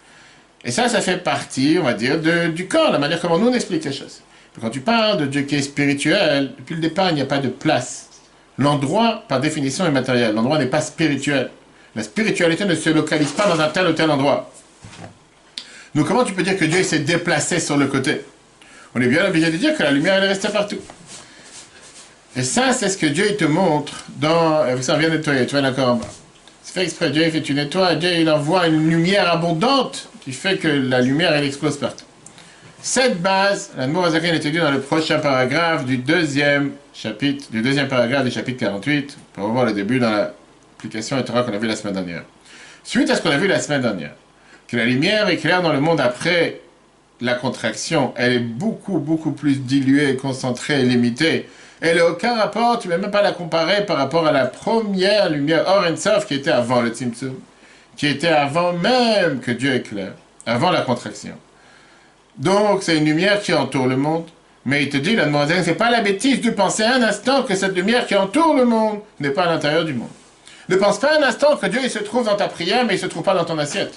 Et 0.64 0.71
ça, 0.71 0.88
ça 0.88 1.02
fait 1.02 1.18
partie, 1.18 1.76
on 1.78 1.85
va 1.85 1.92
dire, 1.92 2.18
du 2.50 2.66
corps, 2.66 2.90
la 2.90 2.99
manière 2.99 3.21
comment 3.21 3.37
nous 3.37 3.49
on 3.49 3.52
explique 3.52 3.85
les 3.85 3.92
choses. 3.92 4.23
quand 4.59 4.71
tu 4.71 4.80
parles 4.80 5.18
de 5.18 5.26
Dieu 5.26 5.42
qui 5.42 5.56
est 5.56 5.61
spirituel, 5.61 6.54
depuis 6.56 6.76
le 6.76 6.80
départ, 6.80 7.11
il 7.11 7.16
n'y 7.16 7.21
a 7.21 7.26
pas 7.26 7.40
de 7.40 7.49
place. 7.49 8.09
L'endroit, 8.56 9.23
par 9.28 9.40
définition, 9.40 9.85
est 9.85 9.90
matériel. 9.90 10.35
L'endroit 10.35 10.56
n'est 10.56 10.64
pas 10.64 10.80
spirituel. 10.80 11.50
La 11.94 12.02
spiritualité 12.02 12.64
ne 12.64 12.75
se 12.75 12.88
localise 12.88 13.33
pas 13.33 13.47
dans 13.49 13.61
un 13.61 13.68
tel 13.68 13.87
ou 13.87 13.92
tel 13.92 14.11
endroit. 14.11 14.50
Donc 15.94 16.09
comment 16.09 16.25
tu 16.25 16.33
peux 16.33 16.42
dire 16.42 16.56
que 16.56 16.64
Dieu 16.64 16.83
s'est 16.85 17.00
déplacé 17.00 17.61
sur 17.61 17.76
le 17.76 17.87
côté? 17.87 18.23
On 18.95 19.01
est 19.01 19.09
bien 19.09 19.27
obligé 19.27 19.51
de 19.51 19.57
dire 19.57 19.77
que 19.77 19.83
la 19.83 19.91
lumière, 19.91 20.15
elle 20.15 20.25
est 20.25 20.29
restée 20.29 20.49
partout. 20.49 20.79
Et 22.37 22.43
ça, 22.43 22.73
c'est 22.73 22.89
ce 22.89 22.99
que 22.99 23.07
Dieu 23.07 23.37
te 23.37 23.45
montre 23.45 24.05
dans... 24.17 24.65
Savez, 24.83 25.07
vient 25.07 25.17
nettoyer, 25.17 25.47
tu 25.47 25.53
vois 25.53 25.63
d'accord 25.63 25.89
en 25.91 25.95
bas. 25.97 26.09
C'est 26.63 26.75
fait 26.75 26.85
exprès, 26.85 27.11
Dieu 27.11 27.31
fait 27.31 27.43
tu 27.43 27.55
nettoies, 27.55 27.95
Dieu 27.95 28.11
il 28.19 28.31
envoie 28.31 28.67
une 28.67 28.89
lumière 28.89 29.31
abondante 29.31 30.09
qui 30.23 30.33
fait 30.33 30.57
que 30.57 30.69
la 30.69 31.01
lumière, 31.01 31.33
elle 31.33 31.45
explose 31.45 31.79
partout. 31.79 32.07
Cette 32.81 33.21
base, 33.21 33.71
la 33.77 33.87
Mourazakin 33.87 34.29
est 34.29 34.37
étudiée 34.37 34.61
dans 34.61 34.71
le 34.71 34.81
prochain 34.81 35.19
paragraphe 35.19 35.85
du 35.85 35.99
deuxième 35.99 36.73
chapitre, 36.93 37.51
du 37.51 37.63
deuxième 37.63 37.89
paragraphe 37.89 38.25
du 38.25 38.31
chapitre 38.31 38.61
48, 38.61 39.17
pour 39.33 39.49
voir 39.49 39.65
le 39.65 39.73
début 39.73 39.99
dans 39.99 40.11
l'application 40.11 41.19
et 41.19 41.25
qu'on 41.25 41.35
a 41.35 41.59
vu 41.59 41.67
la 41.67 41.76
semaine 41.76 41.95
dernière. 41.95 42.25
Suite 42.83 43.09
à 43.11 43.17
ce 43.17 43.23
qu'on 43.23 43.30
a 43.30 43.39
vu 43.39 43.47
la 43.47 43.61
semaine 43.61 43.83
dernière, 43.83 44.13
que 44.69 44.76
la 44.76 44.85
lumière 44.85 45.28
éclaire 45.28 45.63
dans 45.63 45.73
le 45.73 45.80
monde 45.80 46.00
après 46.00 46.61
la 47.25 47.34
contraction, 47.34 48.13
elle 48.17 48.32
est 48.32 48.39
beaucoup, 48.39 48.99
beaucoup 48.99 49.32
plus 49.32 49.56
diluée, 49.56 50.17
concentrée 50.17 50.80
et 50.80 50.84
limitée. 50.84 51.49
Elle 51.80 51.97
n'a 51.97 52.06
aucun 52.06 52.37
rapport, 52.37 52.78
tu 52.78 52.89
ne 52.89 52.95
peux 52.95 53.00
même 53.00 53.10
pas 53.10 53.23
la 53.23 53.32
comparer 53.32 53.87
par 53.87 53.97
rapport 53.97 54.26
à 54.26 54.32
la 54.32 54.47
première 54.47 55.30
lumière 55.30 55.65
Sof 55.97 56.26
qui 56.26 56.34
était 56.34 56.50
avant 56.50 56.82
le 56.82 56.91
Tzimtzum, 56.91 57.34
qui 57.97 58.06
était 58.06 58.28
avant 58.28 58.75
même 58.75 59.41
que 59.41 59.50
Dieu 59.50 59.75
éclaire, 59.75 60.13
avant 60.45 60.71
la 60.71 60.82
contraction. 60.82 61.34
Donc, 62.37 62.82
c'est 62.82 62.99
une 62.99 63.06
lumière 63.06 63.41
qui 63.41 63.54
entoure 63.54 63.87
le 63.87 63.97
monde. 63.97 64.26
Mais 64.67 64.82
il 64.84 64.89
te 64.89 64.97
dit, 64.97 65.15
la 65.15 65.26
demoiselle, 65.26 65.63
c'est 65.63 65.75
pas 65.75 65.91
la 65.91 66.00
bêtise 66.00 66.41
de 66.41 66.50
penser 66.50 66.84
un 66.84 67.02
instant 67.02 67.43
que 67.43 67.54
cette 67.54 67.76
lumière 67.76 68.06
qui 68.06 68.17
entoure 68.17 68.54
le 68.54 68.65
monde 68.65 69.00
n'est 69.21 69.30
pas 69.30 69.45
à 69.45 69.47
l'intérieur 69.47 69.84
du 69.84 69.93
monde. 69.93 70.08
Ne 70.71 70.76
pense 70.76 70.99
pas 70.99 71.19
un 71.19 71.23
instant 71.23 71.56
que 71.56 71.67
Dieu 71.67 71.80
il 71.84 71.91
se 71.91 71.99
trouve 71.99 72.25
dans 72.25 72.37
ta 72.37 72.49
prière, 72.49 72.87
mais 72.87 72.95
il 72.95 72.99
se 72.99 73.06
trouve 73.06 73.23
pas 73.23 73.34
dans 73.34 73.45
ton 73.45 73.58
assiette. 73.58 73.95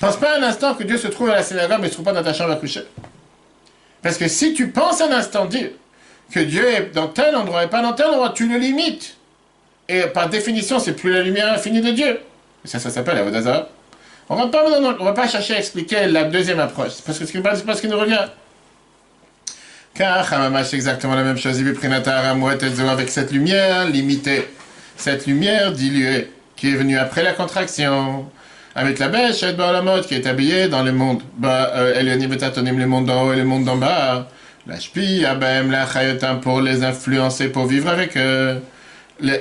Pense 0.00 0.16
pas 0.16 0.38
un 0.38 0.42
instant 0.42 0.74
que 0.74 0.82
Dieu 0.82 0.96
se 0.96 1.08
trouve 1.08 1.28
à 1.28 1.34
la 1.34 1.42
synagogue, 1.42 1.76
mais 1.78 1.84
ne 1.84 1.88
se 1.88 1.92
trouve 1.92 2.06
pas 2.06 2.14
dans 2.14 2.22
ta 2.22 2.32
chambre 2.32 2.52
à 2.52 2.56
coucher. 2.56 2.84
Parce 4.02 4.16
que 4.16 4.28
si 4.28 4.54
tu 4.54 4.68
penses 4.68 5.02
un 5.02 5.12
instant 5.12 5.44
dire 5.44 5.70
que 6.32 6.40
Dieu 6.40 6.66
est 6.66 6.94
dans 6.94 7.08
tel 7.08 7.36
endroit 7.36 7.64
et 7.64 7.68
pas 7.68 7.82
dans 7.82 7.92
tel 7.92 8.06
endroit, 8.06 8.30
tu 8.30 8.48
le 8.48 8.56
limites. 8.56 9.16
Et 9.88 10.02
par 10.02 10.30
définition, 10.30 10.78
c'est 10.78 10.94
plus 10.94 11.12
la 11.12 11.22
lumière 11.22 11.52
infinie 11.52 11.82
de 11.82 11.90
Dieu. 11.90 12.18
Et 12.64 12.68
ça, 12.68 12.78
ça 12.78 12.88
s'appelle 12.88 13.18
Avodazara. 13.18 13.68
On 14.30 14.46
ne 14.46 15.04
va 15.04 15.12
pas 15.12 15.28
chercher 15.28 15.56
à 15.56 15.58
expliquer 15.58 16.06
la 16.06 16.24
deuxième 16.24 16.60
approche. 16.60 17.02
Parce 17.04 17.18
que 17.18 17.26
ce 17.26 17.32
qui 17.32 17.88
nous 17.88 17.98
revient. 17.98 18.24
Car 19.92 20.32
Hamama, 20.32 20.64
c'est 20.64 20.76
exactement 20.76 21.14
la 21.14 21.24
même 21.24 21.36
chose. 21.36 21.60
Avec 21.60 23.10
cette 23.10 23.32
lumière 23.32 23.86
limitée. 23.86 24.48
Cette 24.96 25.26
lumière 25.26 25.72
diluée 25.72 26.30
qui 26.56 26.68
est 26.68 26.76
venue 26.76 26.96
après 26.96 27.22
la 27.22 27.32
contraction 27.32 28.30
avec 28.80 28.98
la 28.98 29.08
bêche, 29.08 29.42
la 29.42 29.82
mode 29.82 30.06
qui 30.06 30.14
est 30.14 30.26
habillée 30.26 30.68
dans 30.68 30.82
le 30.82 30.92
monde. 30.92 31.20
Bah, 31.36 31.70
euh, 31.74 31.92
elle 31.94 32.08
les 32.78 32.86
mondes 32.86 33.04
d'en 33.04 33.26
haut 33.26 33.32
et 33.34 33.36
les 33.36 33.44
mondes 33.44 33.64
d'en 33.64 33.76
bas. 33.76 34.26
La 34.66 34.80
chpi, 34.80 35.24
abem, 35.26 35.70
la 35.70 35.86
chayotam 35.86 36.40
pour 36.40 36.62
les 36.62 36.82
influencer, 36.82 37.48
pour 37.48 37.66
vivre 37.66 37.90
avec 37.90 38.16
eux. 38.16 38.62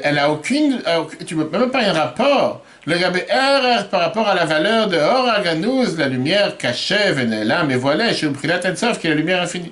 Elle 0.03 0.19
a 0.19 0.29
aucune, 0.29 0.81
tu 1.25 1.35
peux 1.37 1.57
même 1.57 1.71
pas 1.71 1.83
un 1.83 1.93
rapport. 1.93 2.65
Le 2.85 2.97
gabé 2.97 3.25
RR 3.31 3.87
par 3.87 4.01
rapport 4.01 4.27
à 4.27 4.35
la 4.35 4.43
valeur 4.43 4.87
de 4.87 4.97
Oraganouz, 4.97 5.97
la 5.97 6.09
lumière 6.09 6.57
cachée, 6.57 7.11
venait 7.11 7.45
là, 7.45 7.63
mais 7.63 7.75
voilà, 7.75 8.11
je 8.11 8.27
pris 8.27 8.47
la 8.49 8.59
tête 8.59 8.77
qui 8.99 9.07
est 9.07 9.09
la 9.09 9.15
lumière 9.15 9.41
infinie. 9.41 9.71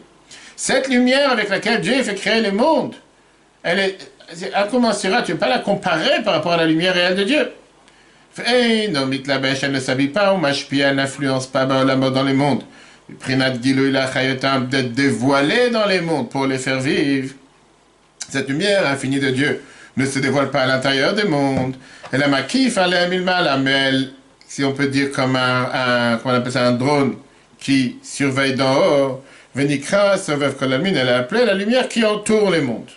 Cette 0.56 0.88
lumière 0.88 1.32
avec 1.32 1.50
laquelle 1.50 1.82
Dieu 1.82 2.02
fait 2.04 2.16
créer 2.16 2.42
le 2.42 2.52
monde, 2.52 2.96
elle 3.64 3.80
est, 3.80 3.98
incommensurable, 4.56 5.26
tu 5.26 5.34
ne 5.34 5.38
peux 5.38 5.42
pas 5.42 5.50
la 5.50 5.60
comparer 5.60 6.24
par 6.24 6.36
rapport 6.36 6.54
à 6.54 6.58
la 6.58 6.66
lumière 6.66 6.94
réelle 6.94 7.16
de 7.16 7.24
Dieu? 7.24 7.52
Elle 8.46 9.72
ne 9.72 9.80
s'habille 9.80 10.10
pas, 10.10 10.34
ou 10.34 10.38
mashpia, 10.38 10.94
n'influence 10.94 11.48
pas 11.48 11.66
la 11.66 11.96
mode 11.96 12.14
dans 12.14 12.24
les 12.24 12.34
mondes. 12.34 12.64
Prinat 13.20 13.62
Gilou, 13.62 13.88
il 13.88 13.96
a 13.96 14.08
d'être 14.60 14.94
dévoilé 14.94 15.70
dans 15.70 15.86
les 15.86 16.02
mondes 16.02 16.30
pour 16.30 16.46
les 16.46 16.58
faire 16.58 16.80
vivre. 16.80 17.34
Cette 18.30 18.50
lumière 18.50 18.86
infinie 18.88 19.20
de 19.20 19.30
Dieu 19.30 19.62
ne 19.96 20.06
se 20.06 20.20
dévoile 20.20 20.52
pas 20.52 20.64
à 20.64 20.68
l'intérieur 20.68 21.14
des 21.14 21.24
mondes. 21.24 21.76
Elle 22.12 22.24
a 22.24 22.28
makif, 22.28 22.78
elle 22.78 22.94
a 22.94 23.08
mal, 23.08 23.62
mais 23.62 23.72
elle, 23.72 24.12
si 24.48 24.64
on 24.64 24.74
peut 24.74 24.88
dire 24.88 25.12
comme 25.12 25.36
un, 25.36 26.20
comment 26.22 26.36
on 26.36 26.38
appelle 26.38 26.58
un 26.58 26.74
drone 26.74 27.16
qui 27.60 27.98
surveille 28.04 28.56
d'en 28.56 28.76
haut, 28.76 29.24
Venikra, 29.56 30.18
Sauvev 30.18 30.56
Kolamine, 30.56 30.96
elle 30.96 31.10
a 31.10 31.18
appelé 31.20 31.46
la 31.46 31.54
lumière 31.54 31.88
qui 31.88 32.06
entoure 32.06 32.52
les 32.52 32.62
mondes. 32.62 32.92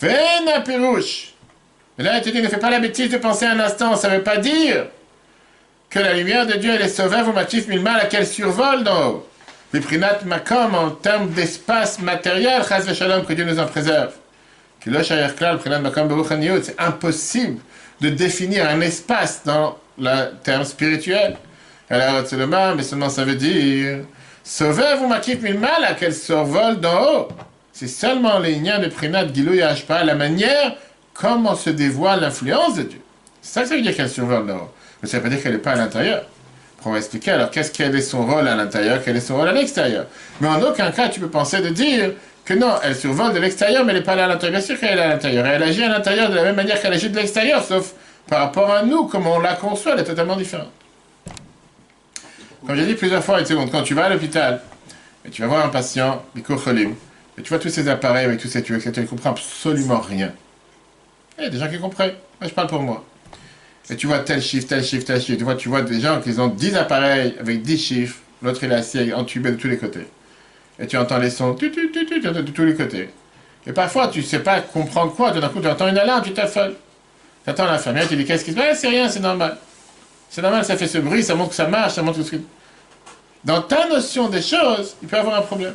Vena 0.00 0.60
Et 2.00 2.02
là, 2.02 2.16
il 2.16 2.22
te 2.22 2.30
dit, 2.30 2.40
ne 2.40 2.48
fais 2.48 2.56
pas 2.56 2.70
la 2.70 2.78
bêtise 2.78 3.10
de 3.10 3.18
penser 3.18 3.44
un 3.44 3.60
instant. 3.60 3.94
Ça 3.94 4.08
ne 4.08 4.16
veut 4.16 4.22
pas 4.22 4.38
dire 4.38 4.86
que 5.90 5.98
la 5.98 6.14
lumière 6.14 6.46
de 6.46 6.54
Dieu, 6.54 6.72
elle 6.74 6.80
est 6.80 6.88
sauvée, 6.88 7.20
vous 7.20 7.32
matif 7.32 7.68
mal 7.68 8.00
à 8.00 8.06
qu'elle 8.06 8.26
survole 8.26 8.84
d'en 8.84 9.08
haut. 9.08 9.28
Viprinat 9.74 10.20
makom, 10.24 10.74
en 10.74 10.92
termes 10.92 11.28
d'espace 11.28 12.00
matériel, 12.00 12.62
chas 12.66 12.90
shalom, 12.94 13.26
que 13.26 13.34
Dieu 13.34 13.44
nous 13.44 13.58
en 13.58 13.66
préserve. 13.66 14.14
C'est 14.82 14.90
impossible 16.78 17.58
de 18.00 18.08
définir 18.08 18.66
un 18.66 18.80
espace 18.80 19.42
dans 19.44 19.76
le 19.98 20.30
terme 20.42 20.64
spirituel. 20.64 21.36
Alors, 21.90 22.26
c'est 22.26 22.36
le 22.36 22.46
mal, 22.46 22.76
mais 22.76 22.82
seulement 22.82 23.10
ça 23.10 23.24
veut 23.24 23.34
dire 23.34 23.98
sauver 24.42 24.94
vous 24.98 25.06
matif 25.06 25.42
mal 25.42 25.84
à 25.84 25.92
qu'elle 25.92 26.14
survole 26.14 26.80
d'en 26.80 27.02
haut? 27.02 27.28
C'est 27.74 27.88
seulement 27.88 28.38
les 28.38 28.54
liens 28.54 28.78
de 28.78 28.88
Prinat 28.88 29.26
Gilou 29.34 29.60
pas 29.86 30.02
la 30.02 30.14
manière 30.14 30.76
comment 31.14 31.54
se 31.54 31.70
dévoile 31.70 32.20
l'influence 32.20 32.76
de 32.76 32.82
Dieu. 32.82 33.00
C'est 33.42 33.52
ça 33.54 33.62
que 33.62 33.68
ça 33.68 33.76
veut 33.76 33.82
dire 33.82 33.94
qu'elle 33.94 34.10
survole 34.10 34.46
là-haut. 34.46 34.70
Mais 35.02 35.08
ça 35.08 35.18
veut 35.18 35.22
pas 35.24 35.28
dire 35.30 35.42
qu'elle 35.42 35.52
n'est 35.52 35.58
pas 35.58 35.72
à 35.72 35.76
l'intérieur. 35.76 36.24
Pour 36.82 36.96
expliquer, 36.96 37.32
alors 37.32 37.50
qu'est-ce 37.50 37.70
qu'elle 37.70 37.94
est 37.94 38.00
son 38.00 38.26
rôle 38.26 38.48
à 38.48 38.54
l'intérieur, 38.54 39.00
quel 39.04 39.16
est 39.16 39.20
son 39.20 39.36
rôle 39.36 39.48
à 39.48 39.52
l'extérieur? 39.52 40.06
Mais 40.40 40.48
en 40.48 40.62
aucun 40.62 40.90
cas, 40.90 41.08
tu 41.08 41.20
peux 41.20 41.28
penser 41.28 41.60
de 41.60 41.68
dire 41.68 42.12
que 42.44 42.54
non, 42.54 42.74
elle 42.82 42.96
survole 42.96 43.34
de 43.34 43.38
l'extérieur, 43.38 43.84
mais 43.84 43.92
elle 43.92 43.98
n'est 43.98 44.04
pas 44.04 44.14
là 44.14 44.24
à 44.24 44.28
l'intérieur. 44.28 44.58
Bien 44.58 44.66
sûr 44.66 44.80
qu'elle 44.80 44.98
est 44.98 45.02
à 45.02 45.08
l'intérieur. 45.08 45.46
Elle 45.46 45.62
agit 45.62 45.84
à 45.84 45.88
l'intérieur 45.88 46.30
de 46.30 46.36
la 46.36 46.42
même 46.42 46.56
manière 46.56 46.80
qu'elle 46.80 46.92
agit 46.92 47.10
de 47.10 47.16
l'extérieur, 47.16 47.62
sauf 47.62 47.92
par 48.28 48.40
rapport 48.40 48.70
à 48.70 48.82
nous, 48.82 49.06
comme 49.06 49.26
on 49.26 49.40
la 49.40 49.54
conçoit, 49.54 49.92
elle 49.92 50.00
est 50.00 50.04
totalement 50.04 50.36
différente. 50.36 50.70
Comme 52.66 52.76
j'ai 52.76 52.86
dit 52.86 52.94
plusieurs 52.94 53.24
fois, 53.24 53.40
une 53.40 53.46
seconde, 53.46 53.70
quand 53.70 53.82
tu 53.82 53.94
vas 53.94 54.04
à 54.04 54.08
l'hôpital, 54.08 54.60
et 55.26 55.30
tu 55.30 55.42
vas 55.42 55.48
voir 55.48 55.66
un 55.66 55.68
patient, 55.68 56.22
et 56.36 56.42
tu 56.42 57.48
vois 57.48 57.58
tous 57.58 57.68
ces 57.68 57.88
appareils 57.88 58.24
avec 58.24 58.40
tous 58.40 58.48
ces 58.48 58.62
tuyaux, 58.62 58.78
etc., 58.78 58.92
tu 58.94 59.00
ne 59.00 59.06
comprends 59.06 59.30
absolument 59.30 60.00
rien. 60.00 60.32
Il 61.40 61.44
y 61.44 61.46
a 61.46 61.50
des 61.50 61.58
gens 61.58 61.68
qui 61.68 61.78
comprennent. 61.78 62.14
Moi, 62.40 62.48
je 62.48 62.54
parle 62.54 62.68
pour 62.68 62.82
moi. 62.82 63.04
Et 63.88 63.96
tu 63.96 64.06
vois 64.06 64.18
tel 64.20 64.42
chiffre, 64.42 64.68
tel 64.68 64.84
chiffre, 64.84 65.06
tel 65.06 65.20
chiffre. 65.20 65.54
Tu 65.54 65.68
vois, 65.68 65.82
des 65.82 66.00
gens 66.00 66.20
qui 66.20 66.38
ont 66.38 66.48
10 66.48 66.76
appareils 66.76 67.34
avec 67.40 67.62
10 67.62 67.78
chiffres. 67.78 68.18
L'autre, 68.42 68.62
il 68.62 68.70
est 68.70 68.74
assis 68.74 69.12
entubé 69.12 69.50
de 69.50 69.56
tous 69.56 69.68
les 69.68 69.78
côtés. 69.78 70.06
Et 70.78 70.86
tu 70.86 70.96
entends 70.96 71.18
les 71.18 71.30
sons 71.30 71.54
de 71.54 72.50
tous 72.50 72.64
les 72.64 72.74
côtés. 72.74 73.10
Et 73.66 73.72
parfois, 73.72 74.08
tu 74.08 74.20
ne 74.20 74.24
sais 74.24 74.38
pas 74.40 74.60
comprendre 74.60 75.14
quoi. 75.14 75.32
Tout 75.32 75.40
d'un 75.40 75.48
coup, 75.48 75.60
tu 75.60 75.68
entends 75.68 75.88
une 75.88 75.98
alarme, 75.98 76.22
tu 76.22 76.32
t'affoles. 76.32 76.74
Tu 77.44 77.50
attends 77.50 77.66
l'infirmière, 77.66 78.06
tu 78.06 78.16
dis 78.16 78.24
qu'est-ce 78.24 78.44
qui 78.44 78.52
se 78.52 78.56
passe? 78.56 78.80
C'est 78.80 78.88
rien, 78.88 79.08
c'est 79.08 79.20
normal. 79.20 79.56
C'est 80.28 80.42
normal, 80.42 80.64
ça 80.64 80.76
fait 80.76 80.86
ce 80.86 80.98
bruit, 80.98 81.24
ça 81.24 81.34
montre 81.34 81.50
que 81.50 81.56
ça 81.56 81.66
marche, 81.66 81.94
ça 81.94 82.02
montre 82.02 82.22
que... 82.22 82.36
Dans 83.44 83.62
ta 83.62 83.88
notion 83.88 84.28
des 84.28 84.42
choses, 84.42 84.94
il 85.02 85.08
peut 85.08 85.16
y 85.16 85.18
avoir 85.18 85.38
un 85.38 85.42
problème. 85.42 85.74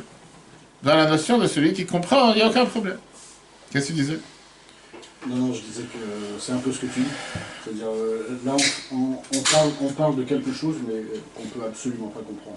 Dans 0.82 0.94
la 0.94 1.06
notion 1.06 1.38
de 1.38 1.46
celui 1.46 1.72
qui 1.72 1.84
comprend, 1.84 2.30
il 2.32 2.36
n'y 2.36 2.42
a 2.42 2.48
aucun 2.48 2.64
problème. 2.64 2.98
Qu'est-ce 3.72 3.88
que 3.88 3.92
tu 3.92 3.98
disais? 3.98 4.18
Non, 5.28 5.36
non, 5.36 5.52
je 5.52 5.60
disais 5.60 5.82
que 5.82 5.98
c'est 6.38 6.52
un 6.52 6.58
peu 6.58 6.70
ce 6.70 6.80
que 6.80 6.86
tu 6.86 7.00
dis. 7.00 7.06
C'est-à-dire, 7.64 7.86
euh, 7.88 8.38
là, 8.44 8.56
on, 8.92 9.40
parle, 9.40 9.70
on 9.82 9.88
parle 9.88 10.16
de 10.16 10.22
quelque 10.22 10.52
chose, 10.52 10.76
mais 10.86 11.02
qu'on 11.34 11.44
ne 11.44 11.48
peut 11.48 11.68
absolument 11.68 12.08
pas 12.08 12.20
comprendre. 12.20 12.56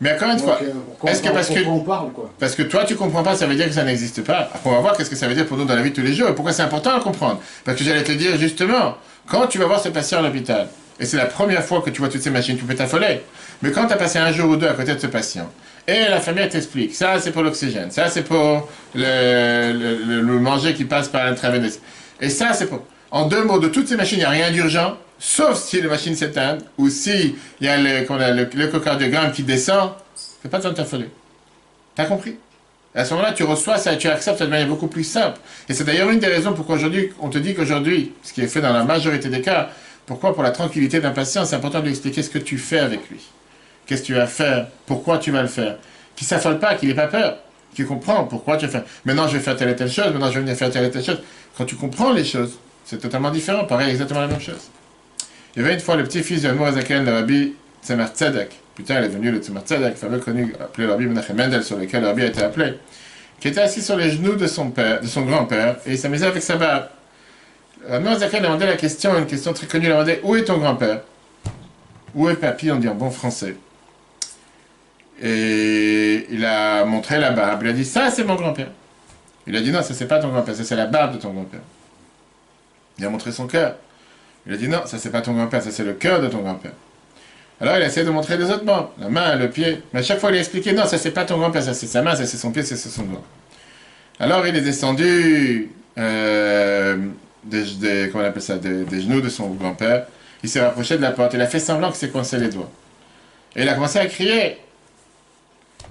Mais 0.00 0.14
encore 0.14 0.30
une 0.30 0.38
fois, 0.38 0.60
est-ce 1.06 1.22
que 1.22 1.28
parce 1.28 1.48
que 1.48 1.66
on 1.66 1.80
parle 1.80 2.12
quoi? 2.12 2.30
parce 2.38 2.54
que 2.54 2.62
toi 2.62 2.84
tu 2.84 2.94
comprends 2.94 3.24
pas, 3.24 3.34
ça 3.34 3.46
veut 3.46 3.56
dire 3.56 3.66
que 3.66 3.72
ça 3.72 3.82
n'existe 3.82 4.22
pas. 4.22 4.48
Après 4.54 4.70
on 4.70 4.74
va 4.74 4.80
voir 4.80 4.96
qu'est-ce 4.96 5.10
que 5.10 5.16
ça 5.16 5.26
veut 5.26 5.34
dire 5.34 5.46
pour 5.46 5.56
nous 5.56 5.64
dans 5.64 5.74
la 5.74 5.82
vie 5.82 5.90
de 5.90 5.94
tous 5.96 6.02
les 6.02 6.14
jours 6.14 6.28
et 6.28 6.34
pourquoi 6.36 6.52
c'est 6.52 6.62
important 6.62 6.96
à 6.96 7.00
comprendre. 7.00 7.40
Parce 7.64 7.76
que 7.76 7.82
j'allais 7.82 8.04
te 8.04 8.12
dire 8.12 8.36
justement, 8.38 8.96
quand 9.26 9.48
tu 9.48 9.58
vas 9.58 9.66
voir 9.66 9.80
ce 9.80 9.88
patient 9.88 10.20
à 10.20 10.22
l'hôpital 10.22 10.68
et 11.00 11.04
c'est 11.04 11.16
la 11.16 11.26
première 11.26 11.64
fois 11.64 11.82
que 11.82 11.90
tu 11.90 11.98
vois 11.98 12.08
toutes 12.08 12.22
ces 12.22 12.30
machines, 12.30 12.56
tu 12.56 12.64
peux 12.64 12.76
t'affoler. 12.76 13.22
Mais 13.60 13.72
quand 13.72 13.88
tu 13.88 13.92
as 13.92 13.96
passé 13.96 14.20
un 14.20 14.30
jour 14.30 14.50
ou 14.50 14.56
deux 14.56 14.68
à 14.68 14.74
côté 14.74 14.94
de 14.94 15.00
ce 15.00 15.08
patient 15.08 15.50
et 15.88 16.02
la 16.08 16.20
famille 16.20 16.48
t'explique, 16.48 16.94
ça 16.94 17.18
c'est 17.18 17.32
pour 17.32 17.42
l'oxygène, 17.42 17.90
ça 17.90 18.08
c'est 18.08 18.22
pour 18.22 18.68
le, 18.94 19.72
le, 19.72 20.20
le, 20.20 20.38
manger 20.38 20.74
qui 20.74 20.84
passe 20.84 21.08
par 21.08 21.24
l'intraveineuse 21.24 21.80
et 22.20 22.30
ça 22.30 22.52
c'est 22.52 22.66
pour. 22.66 22.84
En 23.10 23.26
deux 23.26 23.44
mots, 23.44 23.58
de 23.58 23.68
toutes 23.68 23.88
ces 23.88 23.96
machines, 23.96 24.18
il 24.18 24.20
n'y 24.20 24.26
a 24.26 24.30
rien 24.30 24.50
d'urgent 24.50 24.98
Sauf 25.18 25.58
si 25.58 25.80
la 25.80 25.88
machine 25.88 26.14
s'éteint, 26.14 26.58
ou 26.76 26.88
si 26.88 27.34
il 27.60 27.66
y 27.66 27.68
a 27.68 27.76
l'échocardiogramme 27.76 29.32
qui 29.32 29.42
descend, 29.42 29.90
c'est 30.14 30.48
pas 30.48 30.58
besoin 30.58 30.70
de 30.70 30.76
t'affoler. 30.76 31.10
T'as 31.96 32.04
compris? 32.04 32.36
À 32.94 33.04
ce 33.04 33.14
moment-là, 33.14 33.32
tu 33.32 33.42
reçois 33.42 33.78
ça 33.78 33.92
et 33.92 33.98
tu 33.98 34.08
acceptes 34.08 34.40
de 34.40 34.46
manière 34.46 34.68
beaucoup 34.68 34.86
plus 34.86 35.04
simple. 35.04 35.38
Et 35.68 35.74
c'est 35.74 35.84
d'ailleurs 35.84 36.10
une 36.10 36.20
des 36.20 36.28
raisons 36.28 36.52
pourquoi 36.52 36.76
aujourd'hui, 36.76 37.10
on 37.20 37.28
te 37.30 37.38
dit 37.38 37.54
qu'aujourd'hui, 37.54 38.12
ce 38.22 38.32
qui 38.32 38.42
est 38.42 38.46
fait 38.46 38.60
dans 38.60 38.72
la 38.72 38.84
majorité 38.84 39.28
des 39.28 39.40
cas, 39.40 39.70
pourquoi 40.06 40.34
pour 40.34 40.42
la 40.42 40.52
tranquillité 40.52 41.00
d'un 41.00 41.10
patient, 41.10 41.44
c'est 41.44 41.56
important 41.56 41.80
de 41.80 41.84
lui 41.84 41.90
expliquer 41.90 42.22
ce 42.22 42.30
que 42.30 42.38
tu 42.38 42.56
fais 42.56 42.78
avec 42.78 43.10
lui. 43.10 43.20
Qu'est-ce 43.86 44.02
que 44.02 44.06
tu 44.06 44.14
vas 44.14 44.26
faire? 44.26 44.68
Pourquoi 44.86 45.18
tu 45.18 45.32
vas 45.32 45.42
le 45.42 45.48
faire? 45.48 45.76
Qu'il 46.14 46.26
ne 46.26 46.28
s'affole 46.28 46.58
pas, 46.60 46.76
qu'il 46.76 46.88
n'ait 46.88 46.94
pas 46.94 47.08
peur. 47.08 47.38
Qu'il 47.74 47.86
comprend 47.86 48.24
pourquoi 48.24 48.56
tu 48.56 48.66
faire. 48.66 48.84
Maintenant, 49.04 49.28
je 49.28 49.36
vais 49.36 49.42
faire 49.42 49.56
telle 49.56 49.68
et 49.68 49.76
telle 49.76 49.90
chose, 49.90 50.06
maintenant, 50.06 50.28
je 50.28 50.34
vais 50.34 50.40
venir 50.40 50.56
faire 50.56 50.70
telle 50.70 50.84
et 50.84 50.90
telle 50.90 51.04
chose. 51.04 51.22
Quand 51.56 51.64
tu 51.64 51.76
comprends 51.76 52.12
les 52.12 52.24
choses, 52.24 52.58
c'est 52.84 52.98
totalement 52.98 53.30
différent. 53.30 53.64
Pareil, 53.64 53.90
exactement 53.90 54.20
la 54.20 54.26
même 54.26 54.40
chose. 54.40 54.70
Il 55.54 55.62
y 55.62 55.64
avait 55.64 55.74
une 55.74 55.80
fois 55.80 55.96
le 55.96 56.04
petit-fils 56.04 56.42
de 56.42 56.50
Mourazaken, 56.50 57.04
le 57.04 57.12
rabbi 57.12 57.54
Tzemar 57.82 58.08
Tzedek, 58.08 58.50
putain, 58.74 59.00
il 59.00 59.04
est 59.04 59.08
devenu 59.08 59.30
le 59.30 59.38
Tzemar 59.38 59.62
Tzedek, 59.64 59.96
fameux 59.96 60.18
connu, 60.18 60.54
appelé 60.60 60.86
le 60.86 60.92
rabbi 60.92 61.06
Menachem 61.06 61.36
Mendel, 61.36 61.64
sur 61.64 61.76
lequel 61.76 62.02
le 62.02 62.08
rabbi 62.08 62.22
a 62.22 62.26
été 62.26 62.42
appelé, 62.42 62.74
qui 63.40 63.48
était 63.48 63.60
assis 63.60 63.82
sur 63.82 63.96
les 63.96 64.10
genoux 64.10 64.36
de 64.36 64.46
son 64.46 64.70
père, 64.70 65.00
de 65.00 65.06
son 65.06 65.22
grand-père, 65.22 65.76
et 65.86 65.92
il 65.92 65.98
s'amusait 65.98 66.26
avec 66.26 66.42
sa 66.42 66.56
barbe. 66.56 66.86
Mourazaken 67.88 68.42
demandé 68.42 68.66
la 68.66 68.76
question, 68.76 69.16
une 69.18 69.26
question 69.26 69.52
très 69.52 69.66
connue, 69.66 69.86
il 69.86 69.92
a 69.92 69.94
demandé 69.94 70.20
Où 70.22 70.36
est 70.36 70.44
ton 70.44 70.58
grand-père? 70.58 71.00
Où 72.14 72.28
est 72.28 72.36
papy? 72.36 72.70
On 72.70 72.76
dit 72.76 72.88
en 72.88 72.94
bon 72.94 73.10
français. 73.10 73.56
Et 75.22 76.26
il 76.30 76.44
a 76.44 76.84
montré 76.84 77.18
la 77.18 77.30
barbe. 77.30 77.62
Il 77.64 77.68
a 77.68 77.72
dit 77.72 77.84
Ça, 77.84 78.10
c'est 78.10 78.24
mon 78.24 78.36
grand-père. 78.36 78.70
Il 79.46 79.56
a 79.56 79.60
dit 79.60 79.72
Non, 79.72 79.82
ça, 79.82 79.94
c'est 79.94 80.06
pas 80.06 80.18
ton 80.18 80.28
grand-père, 80.28 80.54
ça, 80.54 80.64
c'est 80.64 80.76
la 80.76 80.86
barbe 80.86 81.14
de 81.14 81.18
ton 81.18 81.30
grand-père. 81.30 81.60
Il 82.98 83.04
a 83.04 83.10
montré 83.10 83.32
son 83.32 83.46
cœur. 83.46 83.74
Il 84.46 84.54
a 84.54 84.56
dit 84.56 84.68
non, 84.68 84.80
ça 84.86 84.98
c'est 84.98 85.10
pas 85.10 85.20
ton 85.20 85.34
grand-père, 85.34 85.62
ça 85.62 85.70
c'est 85.70 85.84
le 85.84 85.92
cœur 85.92 86.20
de 86.20 86.28
ton 86.28 86.38
grand-père. 86.38 86.72
Alors 87.60 87.76
il 87.76 87.82
a 87.82 87.86
essayé 87.86 88.06
de 88.06 88.10
montrer 88.10 88.36
les 88.36 88.50
autres 88.50 88.64
membres, 88.64 88.92
la 88.98 89.08
main, 89.08 89.36
le 89.36 89.50
pied. 89.50 89.82
Mais 89.92 90.00
à 90.00 90.02
chaque 90.02 90.20
fois 90.20 90.30
il 90.30 90.36
a 90.36 90.38
expliqué 90.38 90.72
non, 90.72 90.86
ça 90.86 90.96
c'est 90.96 91.10
pas 91.10 91.24
ton 91.24 91.38
grand-père, 91.38 91.62
ça 91.62 91.74
c'est 91.74 91.86
sa 91.86 92.02
main, 92.02 92.16
ça 92.16 92.24
c'est 92.24 92.36
son 92.36 92.50
pied, 92.50 92.62
ça 92.62 92.76
c'est 92.76 92.88
son 92.88 93.02
doigt. 93.02 93.22
Alors 94.18 94.46
il 94.46 94.56
est 94.56 94.62
descendu 94.62 95.70
euh, 95.98 96.96
des, 97.44 98.08
comment 98.10 98.24
on 98.24 98.26
appelle 98.26 98.42
ça, 98.42 98.56
des, 98.56 99.00
genoux 99.00 99.20
de 99.20 99.28
son 99.28 99.48
grand-père. 99.50 100.06
Il 100.42 100.48
s'est 100.48 100.60
rapproché 100.60 100.96
de 100.96 101.02
la 101.02 101.10
porte. 101.10 101.34
Il 101.34 101.40
a 101.40 101.46
fait 101.46 101.60
semblant 101.60 101.88
qu'il 101.88 101.98
s'est 101.98 102.10
coincé 102.10 102.38
les 102.38 102.48
doigts. 102.48 102.70
Et 103.56 103.62
il 103.62 103.68
a 103.68 103.74
commencé 103.74 103.98
à 103.98 104.06
crier 104.06 104.58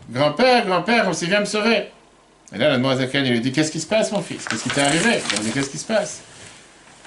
Grand-père, 0.10 0.66
grand-père, 0.66 1.06
on 1.08 1.14
s'est 1.14 1.26
vient 1.26 1.42
me 1.42 1.46
sauver. 1.46 1.88
Et 2.54 2.58
là, 2.58 2.70
la 2.70 2.78
demoiselle 2.78 3.10
il 3.14 3.32
lui 3.32 3.42
dit 3.42 3.52
Qu'est-ce 3.52 3.72
qui 3.72 3.80
se 3.80 3.88
passe, 3.88 4.12
mon 4.12 4.22
fils? 4.22 4.46
Qu'est-ce 4.46 4.64
qui 4.64 4.70
t'est 4.70 4.82
arrivé? 4.82 5.22
Il 5.34 5.40
dit 5.40 5.52
Qu'est-ce 5.52 5.70
qui 5.70 5.78
se 5.78 5.86
passe? 5.86 6.22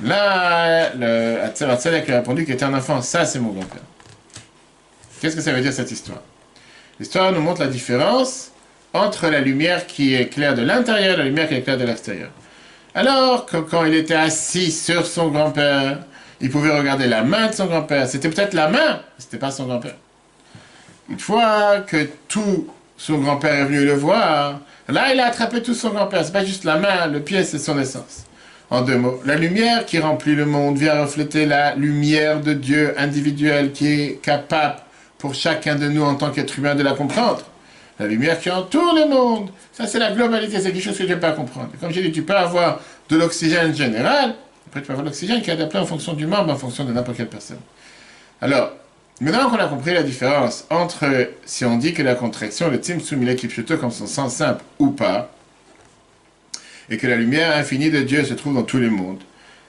Là, 0.02 0.90
le 0.94 1.46
Tzedek 1.54 2.08
a 2.10 2.16
répondu 2.16 2.44
qu'il 2.44 2.54
était 2.54 2.64
un 2.64 2.74
enfant. 2.74 3.00
Ça, 3.02 3.24
c'est 3.24 3.38
mon 3.38 3.50
grand-père. 3.50 3.82
Qu'est-ce 5.20 5.36
que 5.36 5.42
ça 5.42 5.52
veut 5.52 5.60
dire 5.60 5.72
cette 5.72 5.90
histoire? 5.90 6.20
L'histoire 6.98 7.32
nous 7.32 7.40
montre 7.40 7.60
la 7.60 7.68
différence 7.68 8.50
entre 8.92 9.28
la 9.28 9.40
lumière 9.40 9.86
qui 9.86 10.14
est 10.14 10.26
claire 10.26 10.54
de 10.54 10.62
l'intérieur 10.62 11.14
et 11.14 11.16
la 11.18 11.24
lumière 11.24 11.48
qui 11.48 11.54
est 11.54 11.62
claire 11.62 11.78
de 11.78 11.84
l'extérieur. 11.84 12.30
Alors 12.94 13.46
que 13.46 13.58
quand 13.58 13.84
il 13.84 13.94
était 13.94 14.14
assis 14.14 14.72
sur 14.72 15.06
son 15.06 15.28
grand-père, 15.28 15.98
il 16.40 16.50
pouvait 16.50 16.76
regarder 16.76 17.06
la 17.06 17.22
main 17.22 17.48
de 17.48 17.54
son 17.54 17.66
grand-père. 17.66 18.08
C'était 18.08 18.28
peut-être 18.28 18.54
la 18.54 18.68
main, 18.68 19.00
c'était 19.18 19.38
pas 19.38 19.50
son 19.50 19.66
grand-père. 19.66 19.96
Une 21.08 21.18
fois 21.18 21.80
que 21.80 22.08
tout 22.28 22.68
son 23.00 23.16
grand-père 23.16 23.54
est 23.54 23.64
venu 23.64 23.86
le 23.86 23.94
voir, 23.94 24.60
là 24.86 25.14
il 25.14 25.20
a 25.20 25.28
attrapé 25.28 25.62
tout 25.62 25.72
son 25.72 25.88
grand-père. 25.88 26.22
C'est 26.22 26.32
pas 26.32 26.44
juste 26.44 26.64
la 26.64 26.76
main, 26.76 27.06
le 27.06 27.20
pied, 27.20 27.44
c'est 27.44 27.58
son 27.58 27.78
essence. 27.78 28.26
En 28.68 28.82
deux 28.82 28.98
mots, 28.98 29.22
la 29.24 29.36
lumière 29.36 29.86
qui 29.86 29.98
remplit 29.98 30.34
le 30.34 30.44
monde 30.44 30.76
vient 30.76 31.00
refléter 31.00 31.46
la 31.46 31.74
lumière 31.76 32.42
de 32.42 32.52
Dieu 32.52 32.94
individuelle 32.98 33.72
qui 33.72 33.86
est 33.88 34.22
capable 34.22 34.76
pour 35.16 35.34
chacun 35.34 35.76
de 35.76 35.88
nous 35.88 36.02
en 36.02 36.14
tant 36.14 36.30
qu'être 36.30 36.58
humain 36.58 36.74
de 36.74 36.82
la 36.82 36.92
comprendre. 36.92 37.40
La 37.98 38.06
lumière 38.06 38.38
qui 38.38 38.50
entoure 38.50 38.94
le 38.94 39.08
monde, 39.08 39.48
ça 39.72 39.86
c'est 39.86 39.98
la 39.98 40.12
globalité, 40.12 40.60
c'est 40.60 40.70
quelque 40.70 40.82
chose 40.82 40.98
que 40.98 41.04
je 41.04 41.08
ne 41.08 41.14
peux 41.14 41.20
pas 41.20 41.32
comprendre. 41.32 41.70
Comme 41.80 41.92
j'ai 41.92 42.02
dit, 42.02 42.12
tu 42.12 42.22
peux 42.22 42.36
avoir 42.36 42.80
de 43.08 43.16
l'oxygène 43.16 43.74
général, 43.74 44.34
après 44.66 44.82
tu 44.82 44.88
peux 44.88 44.92
avoir 44.92 45.06
l'oxygène 45.06 45.40
qui 45.40 45.48
est 45.48 45.54
adapté 45.54 45.78
en 45.78 45.86
fonction 45.86 46.12
du 46.12 46.26
membre, 46.26 46.52
en 46.52 46.56
fonction 46.56 46.84
de 46.84 46.92
n'importe 46.92 47.16
quelle 47.16 47.28
personne. 47.28 47.60
Alors, 48.42 48.72
maintenant 49.20 49.50
qu'on 49.50 49.56
a 49.56 49.66
compris 49.66 49.92
la 49.92 50.02
différence 50.02 50.64
entre 50.70 51.30
si 51.44 51.64
on 51.64 51.76
dit 51.76 51.92
que 51.92 52.02
la 52.02 52.14
contraction, 52.14 52.70
le 52.70 52.80
timsum, 52.80 53.22
il 53.22 53.28
est 53.28 53.78
comme 53.78 53.90
son 53.90 54.06
sens 54.06 54.34
simple 54.34 54.64
ou 54.78 54.90
pas, 54.90 55.30
et 56.88 56.96
que 56.96 57.06
la 57.06 57.16
lumière 57.16 57.56
infinie 57.56 57.90
de 57.90 58.00
Dieu 58.02 58.24
se 58.24 58.34
trouve 58.34 58.54
dans 58.54 58.62
tous 58.62 58.78
les 58.78 58.90
mondes. 58.90 59.22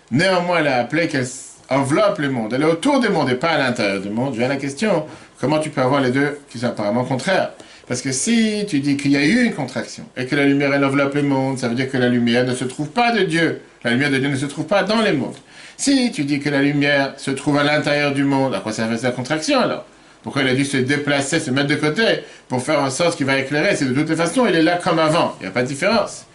Néanmoins, 0.10 0.60
elle 0.60 0.68
a 0.68 0.78
appelé 0.78 1.08
qu'elle 1.08 1.28
enveloppe 1.70 2.18
le 2.20 2.30
monde. 2.30 2.54
Elle 2.54 2.64
est 2.64 2.66
autour 2.66 3.00
du 3.00 3.10
monde 3.10 3.30
et 3.30 3.36
pas 3.36 3.52
à 3.52 3.58
l'intérieur 3.58 4.02
du 4.02 4.10
monde. 4.10 4.36
Viens 4.36 4.48
la 4.48 4.58
question, 4.58 5.06
comment 5.40 5.60
tu 5.60 5.70
peux 5.70 5.82
avoir 5.82 6.02
les 6.02 6.12
deux 6.12 6.40
qui 6.50 6.60
sont 6.60 6.68
apparemment 6.68 7.06
contraires? 7.06 7.52
Parce 7.88 8.02
que 8.02 8.12
si 8.12 8.66
tu 8.68 8.80
dis 8.80 8.96
qu'il 8.96 9.12
y 9.12 9.18
a 9.18 9.26
eu 9.26 9.46
une 9.46 9.54
contraction 9.54 10.06
et 10.16 10.26
que 10.26 10.36
la 10.36 10.46
lumière, 10.46 10.72
enveloppe 10.72 11.16
le 11.16 11.24
monde, 11.24 11.58
ça 11.58 11.68
veut 11.68 11.76
dire 11.76 11.90
que 11.90 11.98
la 11.98 12.10
lumière 12.10 12.46
ne 12.46 12.54
se 12.54 12.64
trouve 12.64 12.90
pas 12.90 13.12
de 13.12 13.24
Dieu. 13.24 13.62
La 13.84 13.92
lumière 13.92 14.12
de 14.12 14.18
Dieu 14.18 14.30
ne 14.30 14.36
se 14.36 14.46
trouve 14.46 14.66
pas 14.66 14.84
dans 14.84 15.02
les 15.02 15.14
mondes. 15.14 15.36
Si 15.78 16.12
tu 16.12 16.24
dis 16.24 16.40
que 16.40 16.50
la 16.50 16.62
lumière 16.62 17.14
se 17.18 17.32
trouve 17.32 17.58
à 17.58 17.64
l'intérieur 17.64 18.14
du 18.14 18.24
monde, 18.24 18.54
à 18.54 18.60
quoi 18.60 18.72
ça 18.72 18.88
fait 18.88 19.02
la 19.02 19.12
contraction 19.12 19.60
alors? 19.60 19.86
Pourquoi 20.24 20.44
il 20.44 20.50
a 20.50 20.54
dû 20.54 20.64
se 20.64 20.78
déplacer, 20.78 21.40
se 21.40 21.50
mettre 21.50 21.68
de 21.68 21.76
côté 21.76 22.04
pour 22.48 22.62
faire 22.62 22.80
en 22.80 22.92
sorte 22.92 23.18
qu'il 23.18 23.26
va 23.26 23.40
éclairer? 23.40 23.76
C'est 23.76 23.86
de 23.86 24.04
toute 24.04 24.16
façon, 24.16 24.46
il 24.46 24.56
est 24.56 24.62
là 24.62 24.78
comme 24.78 25.00
avant. 25.00 25.36
Il 25.40 25.44
n'y 25.44 25.50
a 25.50 25.52
pas 25.52 25.64
de 25.64 25.68
différence. 25.68 26.26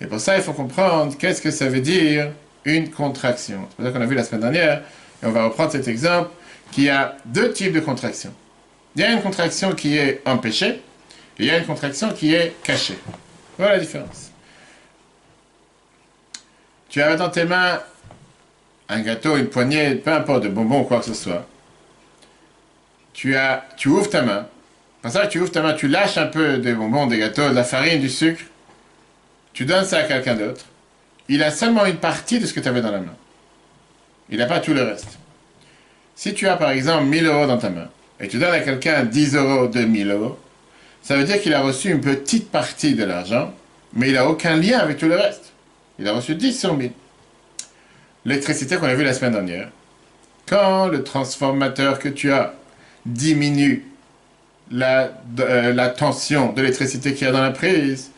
Et 0.00 0.06
pour 0.06 0.20
ça, 0.20 0.36
il 0.36 0.42
faut 0.42 0.54
comprendre 0.54 1.16
qu'est-ce 1.18 1.42
que 1.42 1.50
ça 1.50 1.68
veut 1.68 1.80
dire 1.80 2.30
une 2.64 2.90
contraction. 2.90 3.58
C'est 3.68 3.76
pour 3.76 3.84
ça 3.84 3.92
qu'on 3.92 4.00
a 4.00 4.06
vu 4.06 4.14
la 4.14 4.24
semaine 4.24 4.40
dernière, 4.40 4.82
et 5.22 5.26
on 5.26 5.30
va 5.30 5.44
reprendre 5.44 5.72
cet 5.72 5.88
exemple, 5.88 6.30
qu'il 6.72 6.84
y 6.84 6.88
a 6.88 7.16
deux 7.26 7.52
types 7.52 7.72
de 7.72 7.80
contractions. 7.80 8.32
Il 8.96 9.02
y 9.02 9.04
a 9.04 9.12
une 9.12 9.22
contraction 9.22 9.74
qui 9.74 9.96
est 9.96 10.22
empêchée, 10.26 10.68
et 10.68 10.80
il 11.38 11.44
y 11.44 11.50
a 11.50 11.58
une 11.58 11.66
contraction 11.66 12.10
qui 12.12 12.34
est 12.34 12.56
cachée. 12.64 12.98
Voilà 13.56 13.74
la 13.74 13.80
différence. 13.80 14.32
Tu 16.88 17.00
as 17.00 17.14
dans 17.14 17.28
tes 17.28 17.44
mains 17.44 17.80
un 18.88 19.00
gâteau, 19.02 19.36
une 19.36 19.48
poignée, 19.48 19.96
peu 19.96 20.12
importe, 20.12 20.44
de 20.44 20.48
bonbons 20.48 20.80
ou 20.80 20.84
quoi 20.84 21.00
que 21.00 21.06
ce 21.06 21.14
soit. 21.14 21.46
Tu, 23.12 23.36
as, 23.36 23.66
tu 23.76 23.88
ouvres 23.88 24.08
ta 24.08 24.22
main. 24.22 24.46
Pour 25.02 25.10
ça, 25.10 25.26
tu 25.26 25.40
ouvres 25.40 25.52
ta 25.52 25.62
main, 25.62 25.74
tu 25.74 25.88
lâches 25.88 26.18
un 26.18 26.26
peu 26.26 26.58
des 26.58 26.72
bonbons, 26.72 27.06
des 27.06 27.18
gâteaux, 27.18 27.48
de 27.48 27.54
la 27.54 27.64
farine, 27.64 28.00
du 28.00 28.08
sucre 28.08 28.42
tu 29.56 29.64
donnes 29.64 29.86
ça 29.86 30.00
à 30.00 30.02
quelqu'un 30.02 30.34
d'autre, 30.34 30.66
il 31.30 31.42
a 31.42 31.50
seulement 31.50 31.86
une 31.86 31.96
partie 31.96 32.38
de 32.38 32.44
ce 32.44 32.52
que 32.52 32.60
tu 32.60 32.68
avais 32.68 32.82
dans 32.82 32.90
la 32.90 33.00
main. 33.00 33.14
Il 34.28 34.36
n'a 34.36 34.44
pas 34.44 34.60
tout 34.60 34.74
le 34.74 34.82
reste. 34.82 35.18
Si 36.14 36.34
tu 36.34 36.46
as 36.46 36.58
par 36.58 36.68
exemple 36.72 37.04
1000 37.04 37.24
euros 37.24 37.46
dans 37.46 37.56
ta 37.56 37.70
main, 37.70 37.88
et 38.20 38.28
tu 38.28 38.38
donnes 38.38 38.54
à 38.54 38.60
quelqu'un 38.60 39.04
10 39.04 39.36
euros 39.36 39.66
de 39.68 39.80
1000 39.80 40.10
euros, 40.10 40.38
ça 41.02 41.16
veut 41.16 41.24
dire 41.24 41.40
qu'il 41.40 41.54
a 41.54 41.60
reçu 41.60 41.90
une 41.90 42.00
petite 42.00 42.50
partie 42.50 42.94
de 42.94 43.04
l'argent, 43.04 43.52
mais 43.92 44.08
il 44.08 44.14
n'a 44.14 44.28
aucun 44.28 44.56
lien 44.56 44.78
avec 44.78 44.98
tout 44.98 45.06
le 45.06 45.16
reste. 45.16 45.52
Il 45.98 46.08
a 46.08 46.12
reçu 46.12 46.34
10 46.34 46.58
sur 46.58 46.76
1000. 46.76 46.90
L'électricité 48.24 48.76
qu'on 48.76 48.86
a 48.86 48.94
vue 48.94 49.04
la 49.04 49.14
semaine 49.14 49.32
dernière, 49.32 49.68
quand 50.46 50.88
le 50.88 51.04
transformateur 51.04 51.98
que 51.98 52.08
tu 52.08 52.32
as 52.32 52.54
diminue 53.04 53.84
la, 54.70 55.12
euh, 55.38 55.72
la 55.72 55.88
tension 55.88 56.52
de 56.52 56.60
l'électricité 56.60 57.14
qu'il 57.14 57.26
y 57.26 57.30
a 57.30 57.32
dans 57.32 57.42
la 57.42 57.52
prise, 57.52 58.10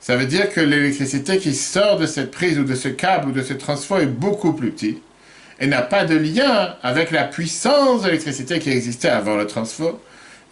ça 0.00 0.16
veut 0.16 0.26
dire 0.26 0.48
que 0.50 0.60
l'électricité 0.60 1.38
qui 1.38 1.54
sort 1.54 1.98
de 1.98 2.06
cette 2.06 2.30
prise 2.30 2.58
ou 2.58 2.64
de 2.64 2.74
ce 2.74 2.88
câble 2.88 3.30
ou 3.30 3.32
de 3.32 3.42
ce 3.42 3.52
transfert 3.52 3.98
est 3.98 4.06
beaucoup 4.06 4.52
plus 4.52 4.70
petite 4.70 5.02
et 5.60 5.66
n'a 5.66 5.82
pas 5.82 6.04
de 6.04 6.16
lien 6.16 6.76
avec 6.82 7.10
la 7.10 7.24
puissance 7.24 8.02
de 8.02 8.06
l'électricité 8.06 8.58
qui 8.58 8.70
existait 8.70 9.08
avant 9.08 9.36
le 9.36 9.46
transfert, 9.46 9.94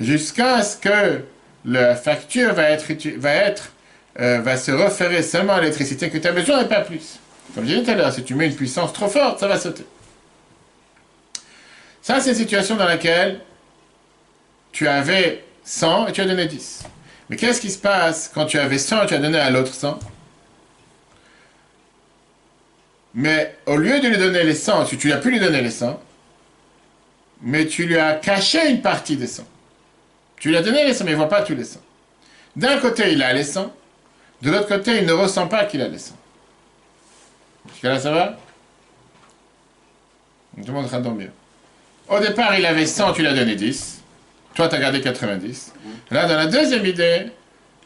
jusqu'à 0.01 0.63
ce 0.63 0.77
que 0.77 1.21
la 1.65 1.95
facture 1.97 2.55
va 2.55 2.71
être, 2.71 2.87
va 3.19 3.33
être 3.33 3.71
euh, 4.19 4.41
va 4.41 4.57
se 4.57 4.71
référer 4.71 5.23
seulement 5.23 5.55
à 5.55 5.61
l'électricité 5.61 6.09
que 6.09 6.17
tu 6.17 6.27
as 6.27 6.33
besoin 6.33 6.63
et 6.63 6.69
pas 6.69 6.81
plus. 6.81 7.19
Comme 7.55 7.67
j'ai 7.67 7.77
dit 7.77 7.85
tout 7.85 7.91
à 7.91 7.95
l'heure, 7.95 8.13
si 8.13 8.25
tu 8.25 8.35
mets 8.35 8.47
une 8.47 8.55
puissance 8.55 8.93
trop 8.93 9.09
forte, 9.09 9.41
ça 9.41 9.47
va 9.47 9.59
sauter. 9.59 9.85
Ça, 12.01 12.21
c'est 12.21 12.31
une 12.31 12.37
situation 12.37 12.77
dans 12.77 12.87
laquelle 12.87 13.41
tu 14.73 14.89
avais 14.89 15.45
100 15.65 16.09
et 16.09 16.13
tu 16.13 16.21
as 16.21 16.25
donné 16.25 16.47
10. 16.47 16.85
Mais 17.29 17.37
qu'est-ce 17.37 17.61
qui 17.61 17.71
se 17.71 17.79
passe 17.79 18.31
quand 18.33 18.47
tu 18.47 18.59
avais 18.59 18.79
100 18.79 19.03
et 19.03 19.07
tu 19.07 19.15
as 19.15 19.19
donné 19.19 19.39
à 19.39 19.51
l'autre 19.51 19.75
100 19.75 19.99
Mais 23.17 23.57
au 23.65 23.79
lieu 23.79 23.99
de 23.99 24.09
lui 24.09 24.19
donner 24.19 24.45
les 24.45 24.55
100, 24.55 24.87
si 24.87 24.99
tu 24.99 25.11
as 25.11 25.17
pu 25.17 25.31
lui 25.31 25.41
donner 25.41 25.63
les 25.63 25.71
100, 25.71 25.99
mais 27.41 27.67
tu 27.67 27.87
lui 27.87 27.99
as 27.99 28.13
caché 28.13 28.69
une 28.69 28.83
partie 28.83 29.17
des 29.17 29.27
100. 29.27 29.43
Tu 30.39 30.51
lui 30.51 30.57
as 30.57 30.63
donné 30.63 30.85
les 30.85 30.93
100, 30.93 31.05
mais 31.05 31.13
il 31.13 31.15
ne 31.15 31.19
voit 31.19 31.29
pas 31.29 31.41
tous 31.41 31.55
les 31.55 31.65
100. 31.65 31.81
D'un 32.57 32.79
côté, 32.79 33.13
il 33.13 33.23
a 33.23 33.33
les 33.33 33.43
100, 33.43 33.75
de 34.43 34.51
l'autre 34.51 34.69
côté, 34.69 34.99
il 34.99 35.07
ne 35.07 35.13
ressent 35.13 35.49
pas 35.49 35.65
qu'il 35.65 35.81
a 35.81 35.89
les 35.89 35.99
100. 35.99 36.15
Jusqu'à 37.73 37.89
là, 37.89 37.99
ça 37.99 38.11
va? 38.13 38.37
Tout 40.55 40.67
le 40.67 40.73
monde 40.73 40.87
sera 40.87 41.01
bien. 41.01 41.29
Au 42.09 42.21
départ, 42.21 42.59
il 42.59 42.67
avait 42.67 42.87
100, 42.87 43.15
tu 43.15 43.23
lui 43.23 43.29
as 43.29 43.35
donné 43.35 43.55
10. 43.55 44.03
Toi, 44.55 44.69
tu 44.69 44.75
as 44.75 44.79
gardé 44.79 45.01
90. 45.01 45.73
Là, 46.11 46.27
dans 46.27 46.37
la 46.37 46.47
deuxième 46.47 46.85
idée, 46.85 47.29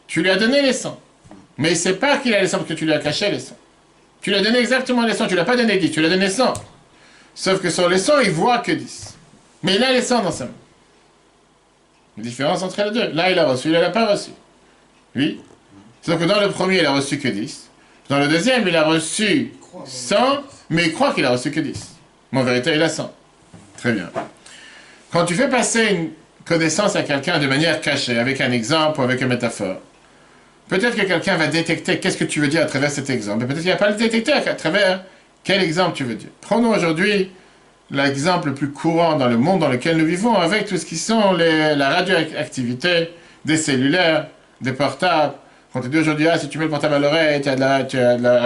tu 0.07 0.21
lui 0.21 0.29
as 0.29 0.35
donné 0.35 0.61
les 0.61 0.73
100. 0.73 0.99
Mais 1.57 1.69
il 1.69 1.73
ne 1.73 1.77
sait 1.77 1.95
pas 1.95 2.17
qu'il 2.17 2.33
a 2.33 2.41
les 2.41 2.49
100 2.49 2.57
parce 2.57 2.69
que 2.69 2.73
tu 2.73 2.85
lui 2.85 2.93
as 2.93 2.99
caché 2.99 3.31
les 3.31 3.39
100. 3.39 3.55
Tu 4.21 4.29
lui 4.29 4.37
as 4.37 4.41
donné 4.41 4.59
exactement 4.59 5.05
les 5.05 5.13
100, 5.13 5.25
tu 5.25 5.31
ne 5.31 5.35
lui 5.35 5.41
as 5.41 5.45
pas 5.45 5.57
donné 5.57 5.77
10, 5.77 5.91
tu 5.91 5.99
lui 5.99 6.07
as 6.07 6.09
donné 6.09 6.29
100. 6.29 6.53
Sauf 7.33 7.61
que 7.61 7.69
sur 7.69 7.89
les 7.89 7.97
100, 7.97 8.19
il 8.19 8.31
voit 8.31 8.59
que 8.59 8.71
10. 8.71 9.15
Mais 9.63 9.75
il 9.75 9.83
a 9.83 9.91
les 9.91 10.01
100 10.01 10.23
dans 10.23 10.31
sa 10.31 10.45
main. 10.45 10.51
La 12.17 12.23
différence 12.23 12.61
entre 12.61 12.83
les 12.83 12.91
deux. 12.91 13.07
Là, 13.13 13.31
il 13.31 13.39
a 13.39 13.45
reçu, 13.45 13.69
il 13.69 13.73
n'a 13.73 13.89
pas 13.89 14.05
reçu. 14.05 14.31
Oui. 15.15 15.39
Sauf 16.01 16.19
que 16.19 16.25
dans 16.25 16.39
le 16.39 16.49
premier, 16.49 16.79
il 16.79 16.85
a 16.85 16.93
reçu 16.93 17.17
que 17.19 17.27
10. 17.27 17.69
Dans 18.09 18.19
le 18.19 18.27
deuxième, 18.27 18.67
il 18.67 18.75
a 18.75 18.83
reçu 18.83 19.53
100, 19.85 20.15
mais 20.69 20.85
il 20.85 20.93
croit 20.93 21.13
qu'il 21.13 21.25
a 21.25 21.31
reçu 21.31 21.51
que 21.51 21.59
10. 21.59 21.95
Mais 22.31 22.41
en 22.41 22.43
vérité, 22.43 22.73
il 22.75 22.81
a 22.81 22.89
100. 22.89 23.13
Très 23.77 23.93
bien. 23.93 24.09
Quand 25.11 25.25
tu 25.25 25.35
fais 25.35 25.49
passer 25.49 25.85
une 25.85 26.09
connaissance 26.45 26.95
à 26.95 27.03
quelqu'un 27.03 27.39
de 27.39 27.47
manière 27.47 27.81
cachée, 27.81 28.19
avec 28.19 28.41
un 28.41 28.51
exemple 28.51 28.99
ou 28.99 29.03
avec 29.03 29.21
une 29.21 29.27
métaphore, 29.27 29.77
peut-être 30.71 30.95
que 30.95 31.01
quelqu'un 31.01 31.35
va 31.35 31.47
détecter 31.47 31.99
qu'est-ce 31.99 32.17
que 32.17 32.23
tu 32.23 32.39
veux 32.39 32.47
dire 32.47 32.61
à 32.61 32.65
travers 32.65 32.89
cet 32.89 33.09
exemple, 33.09 33.39
mais 33.41 33.45
peut-être 33.45 33.61
qu'il 33.61 33.71
va 33.71 33.77
pas 33.77 33.89
le 33.89 33.97
détecter 33.97 34.31
à 34.31 34.41
travers 34.55 35.03
quel 35.43 35.61
exemple 35.61 35.95
tu 35.95 36.05
veux 36.05 36.15
dire. 36.15 36.29
Prenons 36.39 36.69
aujourd'hui 36.69 37.29
l'exemple 37.91 38.49
le 38.49 38.55
plus 38.55 38.69
courant 38.69 39.17
dans 39.17 39.27
le 39.27 39.37
monde 39.37 39.59
dans 39.59 39.67
lequel 39.67 39.97
nous 39.97 40.05
vivons, 40.05 40.33
avec 40.33 40.65
tout 40.65 40.77
ce 40.77 40.85
qui 40.85 40.97
sont 40.97 41.33
la 41.33 41.89
radioactivité 41.89 43.09
des 43.43 43.57
cellulaires, 43.57 44.27
des 44.61 44.71
portables. 44.71 45.33
Quand 45.73 45.81
tu 45.81 45.89
dis 45.89 45.97
aujourd'hui, 45.97 46.27
ah, 46.27 46.37
si 46.37 46.47
tu 46.47 46.57
mets 46.57 46.65
le 46.65 46.69
portable 46.69 46.95
à 46.95 46.99
l'oreille, 46.99 47.41
tu 47.41 47.49
as 47.49 47.55
de 47.55 47.59
la, 47.59 47.83
tu 47.83 47.97
as 47.97 48.15
de 48.15 48.23
la 48.23 48.41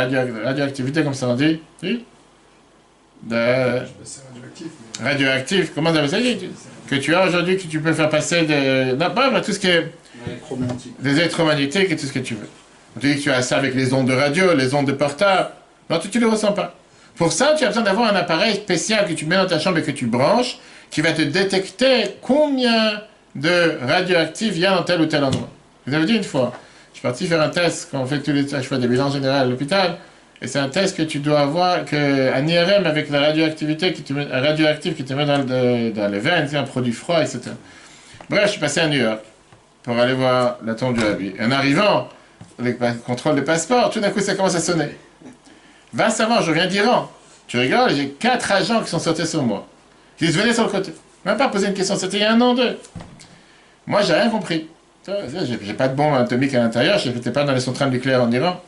radioactivité, 0.45 1.03
comme 1.03 1.13
ça 1.13 1.27
on 1.27 1.35
dit. 1.35 1.59
Oui 1.83 2.05
de... 3.23 3.35
radioactif. 3.35 4.67
Radioactif, 5.01 5.71
comment 5.73 5.93
ça 5.93 6.01
veut 6.01 6.21
dire 6.21 6.49
Que 6.89 6.95
tu 6.95 7.13
as 7.13 7.27
aujourd'hui, 7.27 7.57
que 7.57 7.67
tu 7.67 7.79
peux 7.79 7.93
faire 7.93 8.09
passer 8.09 8.43
de. 8.43 8.95
Non, 8.95 9.11
pas 9.11 9.41
tout 9.41 9.51
ce 9.51 9.59
qui 9.59 9.67
est. 9.67 9.91
Des 10.99 11.17
électromagnétiques 11.17 11.91
et 11.91 11.95
tout 11.95 12.05
ce 12.05 12.13
que 12.13 12.19
tu 12.19 12.35
veux. 12.35 12.49
On 12.95 12.99
te 12.99 13.07
dit 13.07 13.17
que 13.17 13.21
tu 13.21 13.31
as 13.31 13.41
ça 13.41 13.57
avec 13.57 13.75
les 13.75 13.93
ondes 13.93 14.07
de 14.07 14.13
radio, 14.13 14.53
les 14.53 14.73
ondes 14.73 14.87
de 14.87 14.93
portable. 14.93 15.49
Non, 15.89 15.99
tu 15.99 16.17
ne 16.17 16.23
le 16.23 16.29
ressens 16.29 16.53
pas. 16.53 16.73
Pour 17.15 17.31
ça, 17.31 17.55
tu 17.57 17.63
as 17.63 17.67
besoin 17.67 17.83
d'avoir 17.83 18.13
un 18.13 18.15
appareil 18.15 18.55
spécial 18.55 19.07
que 19.07 19.13
tu 19.13 19.25
mets 19.25 19.37
dans 19.37 19.45
ta 19.45 19.59
chambre 19.59 19.77
et 19.77 19.83
que 19.83 19.91
tu 19.91 20.05
branches, 20.05 20.57
qui 20.91 21.01
va 21.01 21.11
te 21.13 21.21
détecter 21.21 22.15
combien 22.21 23.01
de 23.35 23.77
radioactifs 23.81 24.53
il 24.55 24.61
y 24.61 24.65
a 24.65 24.75
dans 24.75 24.83
tel 24.83 25.01
ou 25.01 25.05
tel 25.05 25.23
endroit. 25.23 25.49
Vous 25.85 25.93
avez 25.93 26.05
dit 26.05 26.15
une 26.15 26.23
fois, 26.23 26.53
je 26.93 26.99
suis 26.99 27.03
parti 27.03 27.27
faire 27.27 27.41
un 27.41 27.49
test 27.49 27.89
quand 27.91 28.01
on 28.01 28.05
fait 28.05 28.19
tous 28.19 28.31
je 28.33 28.61
fais 28.61 28.77
des 28.77 28.87
bilans 28.87 29.11
généraux 29.11 29.35
à 29.35 29.45
l'hôpital. 29.45 29.97
Et 30.41 30.47
c'est 30.47 30.59
un 30.59 30.69
test 30.69 30.97
que 30.97 31.03
tu 31.03 31.19
dois 31.19 31.39
avoir, 31.39 31.85
que, 31.85 32.33
un 32.33 32.45
IRM 32.45 32.85
avec 32.85 33.09
la 33.09 33.21
radioactivité 33.21 33.93
qui 33.93 34.01
te 34.01 34.13
met, 34.13 34.25
radioactif 34.25 34.95
qui 34.95 35.05
te 35.05 35.13
met 35.13 35.25
dans, 35.25 35.37
le, 35.37 35.91
dans 35.91 36.07
les 36.07 36.19
veines, 36.19 36.53
un 36.55 36.63
produit 36.63 36.91
froid, 36.91 37.21
etc. 37.21 37.51
Bref, 38.29 38.45
je 38.45 38.51
suis 38.51 38.59
passé 38.59 38.81
à 38.81 38.87
New 38.87 38.99
York 38.99 39.21
pour 39.85 39.97
aller 39.99 40.13
voir 40.13 40.57
la 40.65 40.73
tombe 40.73 40.97
du 40.97 41.03
Rabbi. 41.03 41.33
Et 41.37 41.43
en 41.43 41.51
arrivant, 41.51 42.09
le 42.57 42.73
contrôle 43.05 43.35
des 43.35 43.43
passeports, 43.43 43.91
tout 43.91 43.99
d'un 43.99 44.09
coup, 44.09 44.19
ça 44.19 44.33
commence 44.33 44.55
à 44.55 44.59
sonner. 44.59 44.97
Va 45.93 46.09
savoir, 46.09 46.41
je 46.41 46.51
viens 46.51 46.65
d'Iran. 46.65 47.09
Tu 47.47 47.59
rigoles, 47.59 47.91
j'ai 47.93 48.09
quatre 48.09 48.51
agents 48.51 48.81
qui 48.81 48.89
sont 48.89 48.99
sautés 48.99 49.27
sur 49.27 49.43
moi. 49.43 49.67
Qui 50.17 50.31
se 50.31 50.39
venaient 50.39 50.53
sur 50.53 50.63
le 50.63 50.71
côté. 50.71 50.91
Même 51.23 51.37
pas 51.37 51.49
posé 51.49 51.67
une 51.67 51.75
question, 51.75 51.95
c'était 51.95 52.17
il 52.17 52.21
y 52.21 52.25
a 52.25 52.33
un 52.33 52.41
an, 52.41 52.55
deux. 52.55 52.77
Moi, 53.85 54.01
j'ai 54.01 54.13
rien 54.13 54.29
compris. 54.29 54.67
J'ai 55.61 55.73
pas 55.73 55.87
de 55.87 55.95
bombe 55.95 56.15
atomique 56.15 56.55
à 56.55 56.59
l'intérieur, 56.59 56.97
je 56.97 57.11
n'étais 57.11 57.31
pas 57.31 57.43
dans 57.43 57.53
les 57.53 57.59
centrales 57.59 57.91
nucléaires 57.91 58.23
en 58.23 58.31
Iran. 58.31 58.59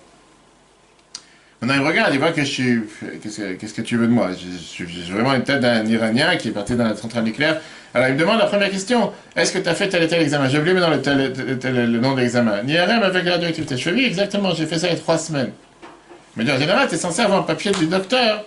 Maintenant, 1.60 1.82
il 1.82 1.88
regarde, 1.88 2.14
il 2.14 2.20
voit 2.20 2.32
que 2.32 2.42
je 2.42 2.52
suis. 2.52 2.82
Qu'est-ce 3.24 3.74
que, 3.74 3.82
tu 3.82 3.98
veux 3.98 4.06
de 4.06 4.12
moi? 4.12 4.30
J'ai 4.36 5.12
vraiment 5.12 5.34
une 5.34 5.44
tête 5.44 5.62
d'un 5.62 5.84
Iranien 5.88 6.36
qui 6.38 6.50
est 6.50 6.52
parti 6.52 6.76
dans 6.76 6.84
la 6.84 6.96
centrale 6.96 7.24
nucléaire. 7.24 7.60
Alors, 7.94 8.08
il 8.10 8.16
me 8.16 8.20
demande 8.20 8.40
la 8.40 8.46
première 8.46 8.70
question 8.70 9.12
Est-ce 9.36 9.52
que 9.52 9.60
tu 9.60 9.70
as 9.70 9.76
fait 9.76 9.88
tel 9.90 10.04
et 10.04 10.08
tel 10.08 10.22
examen? 10.22 10.50
J'ai 10.50 10.60
oublié 10.60 10.80
dans 10.80 10.90
le, 10.90 10.98
le 10.98 12.00
nom 12.00 12.14
de 12.14 12.20
l'examen. 12.22 12.62
IRM 12.68 13.04
avec 13.04 13.24
la 13.26 13.34
radioactivité. 13.34 13.78
Je 13.78 13.84
fais 13.84 13.92
oui, 13.92 14.06
exactement, 14.06 14.54
j'ai 14.54 14.66
fait 14.66 14.78
ça 14.78 14.88
il 14.88 14.94
y 14.94 14.96
a 14.96 15.00
trois 15.00 15.18
semaines. 15.18 15.52
Mais 16.36 16.52
en 16.52 16.58
général, 16.60 16.88
tu 16.88 16.96
es 16.96 16.98
censé 16.98 17.22
avoir 17.22 17.40
un 17.40 17.44
papier 17.44 17.72
du 17.72 17.88
docteur 17.88 18.44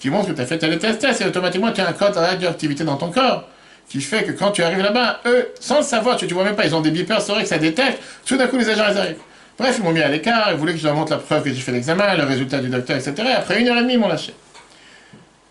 qui 0.00 0.10
montre 0.10 0.28
que 0.28 0.32
tu 0.32 0.40
as 0.40 0.46
fait 0.46 0.58
tel 0.58 0.72
et 0.72 0.78
tel 0.78 0.98
test 0.98 1.20
et 1.20 1.26
automatiquement 1.26 1.72
tu 1.72 1.80
as 1.80 1.88
un 1.88 1.92
code 1.92 2.14
de 2.14 2.18
radioactivité 2.18 2.84
dans 2.84 2.96
ton 2.96 3.10
corps 3.10 3.48
qui 3.88 4.00
fait 4.00 4.24
que 4.24 4.32
quand 4.32 4.50
tu 4.50 4.62
arrives 4.62 4.80
là-bas, 4.80 5.20
eux, 5.26 5.48
sans 5.60 5.78
le 5.78 5.84
savoir, 5.84 6.16
tu 6.16 6.26
ne 6.26 6.32
vois 6.32 6.44
même 6.44 6.56
pas, 6.56 6.64
ils 6.64 6.74
ont 6.74 6.80
des 6.80 6.90
beepers, 6.90 7.20
c'est 7.20 7.32
vrai 7.32 7.42
que 7.42 7.48
ça 7.48 7.58
détecte, 7.58 8.00
tout 8.24 8.36
d'un 8.36 8.46
coup 8.46 8.56
les 8.56 8.68
agents 8.70 8.84
arrivent. 8.84 9.16
Bref, 9.58 9.76
ils 9.78 9.84
m'ont 9.84 9.92
mis 9.92 10.00
à 10.00 10.08
l'écart, 10.08 10.48
ils 10.50 10.56
voulaient 10.56 10.72
que 10.72 10.78
je 10.78 10.84
leur 10.86 10.96
montre 10.96 11.12
la 11.12 11.18
preuve 11.18 11.44
que 11.44 11.50
j'ai 11.50 11.60
fait 11.60 11.70
l'examen, 11.72 12.14
le 12.16 12.24
résultat 12.24 12.58
du 12.58 12.68
docteur, 12.68 12.96
etc. 12.96 13.14
après 13.36 13.60
une 13.60 13.68
heure 13.68 13.76
et 13.76 13.82
demie, 13.82 13.94
ils 13.94 13.98
m'ont 14.00 14.08
lâché. 14.08 14.34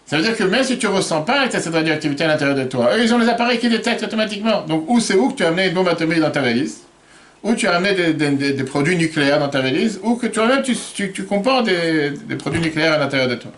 Ça 0.05 0.17
veut 0.17 0.23
dire 0.23 0.35
que 0.35 0.43
même 0.43 0.63
si 0.63 0.77
tu 0.77 0.85
ne 0.87 0.91
ressens 0.91 1.21
pas 1.21 1.45
que 1.45 1.51
tu 1.51 1.57
as 1.57 1.61
cette 1.61 1.73
radioactivité 1.73 2.25
à 2.25 2.27
l'intérieur 2.27 2.57
de 2.57 2.65
toi, 2.65 2.95
eux, 2.95 3.03
ils 3.03 3.13
ont 3.13 3.17
les 3.17 3.29
appareils 3.29 3.59
qui 3.59 3.69
détectent 3.69 4.03
automatiquement. 4.03 4.61
Donc, 4.63 4.85
où 4.87 4.99
c'est 4.99 5.15
où 5.15 5.29
que 5.29 5.37
tu 5.37 5.45
as 5.45 5.47
amené 5.47 5.67
une 5.67 5.73
bombe 5.73 5.87
atomique 5.87 6.19
dans 6.19 6.31
ta 6.31 6.41
valise, 6.41 6.81
ou 7.41 7.55
tu 7.55 7.67
as 7.67 7.75
amené 7.75 8.13
des, 8.13 8.63
produits 8.63 8.97
nucléaires 8.97 9.39
dans 9.39 9.49
ta 9.49 9.61
valise, 9.61 9.99
ou 10.03 10.15
que 10.15 10.27
toi-même, 10.27 10.61
tu, 10.61 10.75
tu, 11.11 11.23
comportes 11.23 11.65
des, 11.65 12.35
produits 12.37 12.61
nucléaires 12.61 12.93
à 12.93 12.97
l'intérieur 12.97 13.29
de 13.29 13.35
toi. 13.35 13.51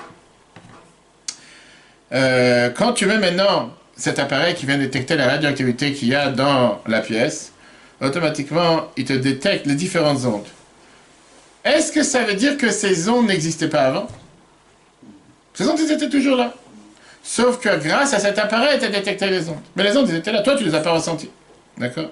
Euh, 2.13 2.69
quand 2.69 2.93
tu 2.93 3.08
mets 3.08 3.17
maintenant 3.17 3.71
cet 3.97 4.19
appareil 4.19 4.53
qui 4.53 4.65
vient 4.65 4.77
détecter 4.77 5.15
la 5.15 5.27
radioactivité 5.27 5.93
qu'il 5.93 6.10
y 6.10 6.15
a 6.15 6.29
dans 6.29 6.81
la 6.88 7.01
pièce, 7.01 7.53
automatiquement, 8.01 8.91
il 8.97 9.05
te 9.05 9.13
détecte 9.13 9.65
les 9.65 9.75
différentes 9.75 10.25
ondes. 10.25 10.47
Est-ce 11.63 11.91
que 11.91 12.03
ça 12.03 12.23
veut 12.23 12.36
dire 12.36 12.58
que 12.58 12.69
ces 12.69 13.10
ondes 13.10 13.27
n'existaient 13.27 13.69
pas 13.69 13.81
avant? 13.81 14.08
Ces 15.56 15.68
ondes, 15.68 15.80
étaient 15.80 16.10
toujours 16.10 16.38
là. 16.38 16.54
Sauf 17.24 17.60
que 17.60 17.84
grâce 17.84 18.13
à 18.13 18.20
cet 18.20 18.38
appareil, 18.38 18.78
tu 18.78 18.86
as 18.86 18.89
détecté 18.89 19.28
les 19.28 19.50
ondes. 19.50 19.62
Mais 19.76 19.84
les 19.84 19.98
ondes, 19.98 20.08
ils 20.10 20.15
étaient 20.15 20.32
là. 20.32 20.41
Toi, 20.41 20.56
tu 20.56 20.63
ne 20.63 20.70
les 20.70 20.76
as 20.76 20.82
pas 20.82 20.91
ressenties. 20.91 21.32
D'accord? 21.78 22.12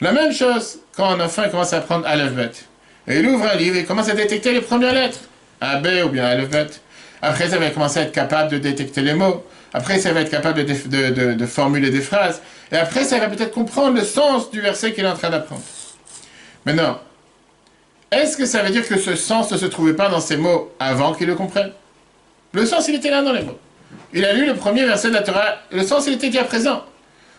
La 0.00 0.12
même 0.12 0.32
chose 0.32 0.80
quand 0.96 1.06
un 1.06 1.20
enfant 1.20 1.48
commence 1.50 1.72
à 1.72 1.78
apprendre 1.78 2.08
bête. 2.30 2.64
Et 3.06 3.18
il 3.18 3.28
ouvre 3.28 3.46
un 3.46 3.54
livre 3.54 3.76
et 3.76 3.84
commence 3.84 4.08
à 4.08 4.14
détecter 4.14 4.52
les 4.52 4.60
premières 4.60 4.94
lettres. 4.94 5.20
A, 5.60 5.76
B 5.76 5.86
ou 6.04 6.08
bien 6.08 6.36
bête. 6.44 6.80
Après, 7.20 7.48
ça 7.48 7.58
va 7.58 7.70
commencer 7.70 8.00
à 8.00 8.02
être 8.02 8.12
capable 8.12 8.50
de 8.50 8.58
détecter 8.58 9.02
les 9.02 9.14
mots. 9.14 9.44
Après, 9.74 9.98
ça 9.98 10.12
va 10.12 10.22
être 10.22 10.30
capable 10.30 10.64
de, 10.64 11.46
formuler 11.46 11.90
des 11.90 12.00
phrases. 12.00 12.42
Et 12.72 12.76
après, 12.76 13.04
ça 13.04 13.18
va 13.18 13.28
peut-être 13.28 13.52
comprendre 13.52 13.96
le 13.96 14.04
sens 14.04 14.50
du 14.50 14.60
verset 14.60 14.92
qu'il 14.92 15.04
est 15.04 15.08
en 15.08 15.16
train 15.16 15.30
d'apprendre. 15.30 15.62
Maintenant, 16.66 16.98
est-ce 18.10 18.36
que 18.36 18.44
ça 18.44 18.62
veut 18.62 18.70
dire 18.70 18.86
que 18.86 18.98
ce 18.98 19.14
sens 19.14 19.50
ne 19.52 19.56
se 19.56 19.66
trouvait 19.66 19.94
pas 19.94 20.08
dans 20.08 20.20
ces 20.20 20.36
mots 20.36 20.72
avant 20.80 21.14
qu'il 21.14 21.28
le 21.28 21.34
comprenne? 21.34 21.72
Le 22.52 22.66
sens, 22.66 22.88
il 22.88 22.94
était 22.94 23.10
là 23.10 23.22
dans 23.22 23.32
les 23.32 23.42
mots. 23.42 23.58
Il 24.12 24.24
a 24.24 24.32
lu 24.32 24.46
le 24.46 24.54
premier 24.54 24.84
verset 24.84 25.08
de 25.08 25.14
la 25.14 25.22
Torah, 25.22 25.58
le 25.70 25.82
sens, 25.82 26.06
il 26.06 26.14
était 26.14 26.28
déjà 26.28 26.44
présent. 26.44 26.84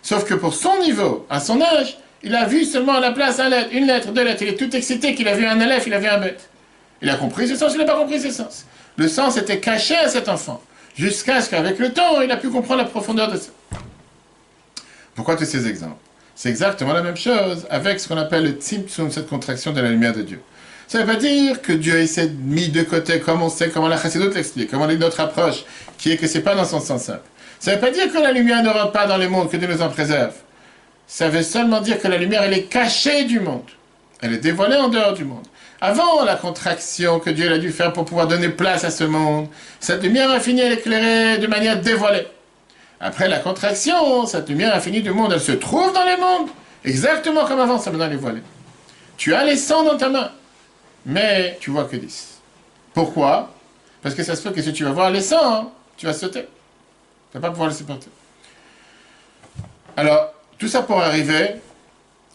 Sauf 0.02 0.26
que 0.26 0.34
pour 0.34 0.54
son 0.54 0.80
niveau, 0.80 1.26
à 1.30 1.40
son 1.40 1.62
âge, 1.62 1.98
il 2.24 2.36
a 2.36 2.46
vu 2.46 2.66
seulement 2.66 2.94
à 2.94 3.00
la 3.00 3.12
place 3.12 3.40
un 3.40 3.50
lettre, 3.50 3.70
une 3.72 3.86
lettre, 3.86 4.12
deux 4.12 4.24
lettres. 4.24 4.42
Il 4.42 4.50
est 4.50 4.56
tout 4.58 4.76
excité 4.76 5.14
qu'il 5.14 5.28
a 5.28 5.36
vu 5.36 5.46
un 5.46 5.60
aleph, 5.60 5.86
il 5.88 5.94
a 5.94 6.00
vu 6.00 6.08
un 6.08 6.18
bête. 6.18 6.50
Il 7.02 7.10
a 7.10 7.16
compris 7.16 7.48
ce 7.48 7.56
sens, 7.56 7.74
il 7.74 7.80
n'a 7.80 7.86
pas 7.86 7.98
compris 7.98 8.20
ce 8.20 8.32
sens. 8.32 8.66
Le 8.98 9.08
sens 9.08 9.38
était 9.38 9.60
caché 9.60 9.96
à 9.96 10.10
cet 10.10 10.30
enfant 10.30 10.62
jusqu'à 10.96 11.42
ce 11.42 11.50
qu'avec 11.50 11.80
le 11.80 11.92
temps, 11.92 12.22
il 12.22 12.32
a 12.32 12.38
pu 12.38 12.50
comprendre 12.50 12.82
la 12.82 12.88
profondeur 12.88 13.32
de 13.32 13.38
ça. 13.38 13.50
Pourquoi 15.16 15.36
tous 15.36 15.46
ces 15.46 15.68
exemples? 15.68 15.98
C'est 16.36 16.50
exactement 16.50 16.94
la 16.94 17.04
même 17.04 17.18
chose 17.18 17.68
avec 17.70 18.00
ce 18.00 18.08
qu'on 18.08 18.18
appelle 18.18 18.44
le 18.44 18.52
tzimtzum, 18.52 19.12
cette 19.12 19.28
contraction 19.28 19.72
de 19.72 19.82
la 19.82 19.90
lumière 19.90 20.14
de 20.14 20.24
Dieu. 20.24 20.42
Ça 20.88 21.00
ne 21.00 21.04
veut 21.04 21.14
pas 21.14 21.20
dire 21.20 21.62
que 21.62 21.74
Dieu 21.74 21.98
essaie 22.00 22.30
mis 22.30 22.70
de 22.70 22.84
côté, 22.84 23.20
comme 23.20 23.42
on 23.42 23.50
sait, 23.50 23.70
comment 23.70 23.88
la 23.88 23.98
chassidut 23.98 24.30
l'explique, 24.30 24.70
comment 24.70 24.90
est 24.90 24.98
notre 24.98 25.20
approche, 25.20 25.64
qui 25.98 26.12
est 26.12 26.18
que 26.18 26.28
c'est 26.28 26.42
pas 26.42 26.56
dans 26.56 26.66
son 26.66 26.80
sens 26.80 27.04
simple. 27.04 27.22
Ça 27.60 27.72
ne 27.72 27.76
veut 27.76 27.82
pas 27.82 27.92
dire 27.92 28.12
que 28.12 28.18
la 28.18 28.32
lumière 28.32 28.62
ne 28.62 28.70
rentre 28.70 28.92
pas 28.92 29.08
dans 29.08 29.18
le 29.18 29.30
monde, 29.30 29.50
que 29.50 29.58
Dieu 29.58 29.68
nous 29.68 29.82
en 29.82 29.90
préserve. 29.90 30.34
Ça 31.08 31.30
veut 31.30 31.44
seulement 31.44 31.82
dire 31.82 32.00
que 32.00 32.08
la 32.08 32.18
lumière, 32.18 32.44
elle 32.44 32.54
est 32.54 32.64
cachée 32.64 33.24
du 33.26 33.40
monde. 33.40 33.64
Elle 34.22 34.34
est 34.34 34.40
dévoilée 34.40 34.76
en 34.76 34.90
dehors 34.90 35.14
du 35.14 35.26
monde. 35.26 35.46
Avant 35.82 36.24
la 36.24 36.36
contraction 36.36 37.20
que 37.20 37.30
Dieu 37.30 37.52
a 37.52 37.58
dû 37.58 37.72
faire 37.72 37.92
pour 37.92 38.06
pouvoir 38.06 38.28
donner 38.28 38.50
place 38.50 38.86
à 38.86 38.90
ce 38.90 39.04
monde, 39.04 39.48
cette 39.82 40.02
lumière 40.02 40.32
a 40.32 40.40
fini 40.40 40.62
à 40.62 40.70
l'éclairer 40.70 41.40
de 41.40 41.48
manière 41.48 41.82
dévoilée. 41.82 42.28
Après 43.02 43.28
la 43.28 43.40
contraction, 43.40 44.26
cette 44.26 44.48
lumière 44.48 44.74
infinie 44.74 45.02
du 45.02 45.12
monde, 45.12 45.34
elle 45.34 45.42
se 45.42 45.52
trouve 45.52 45.92
dans 45.92 46.06
le 46.06 46.22
monde, 46.22 46.50
exactement 46.86 47.44
comme 47.46 47.60
avant, 47.60 47.78
ça 47.80 47.92
me 47.92 48.08
les 48.08 48.16
voilés. 48.16 48.42
Tu 49.18 49.34
as 49.34 49.44
les 49.44 49.58
100 49.58 49.84
dans 49.84 49.98
ta 49.98 50.08
main, 50.08 50.32
mais 51.06 51.58
tu 51.60 51.72
vois 51.72 51.86
que 51.86 51.96
10. 51.96 52.40
Pourquoi? 52.94 53.52
Parce 54.02 54.16
que 54.16 54.24
ça 54.24 54.36
se 54.36 54.42
peut 54.42 54.52
que 54.52 54.62
si 54.62 54.74
tu 54.74 54.84
vas 54.84 54.92
voir 54.92 55.10
les 55.10 55.22
100, 55.22 55.36
hein, 55.38 55.72
tu 55.98 56.06
vas 56.06 56.14
sauter. 56.14 56.42
Tu 57.32 57.38
ne 57.38 57.42
vas 57.42 57.48
pas 57.48 57.52
pouvoir 57.52 57.70
les 57.70 57.76
supporter. 57.76 58.10
Alors, 59.96 60.34
tout 60.58 60.68
ça 60.68 60.84
pour 60.84 61.02
arriver 61.02 61.56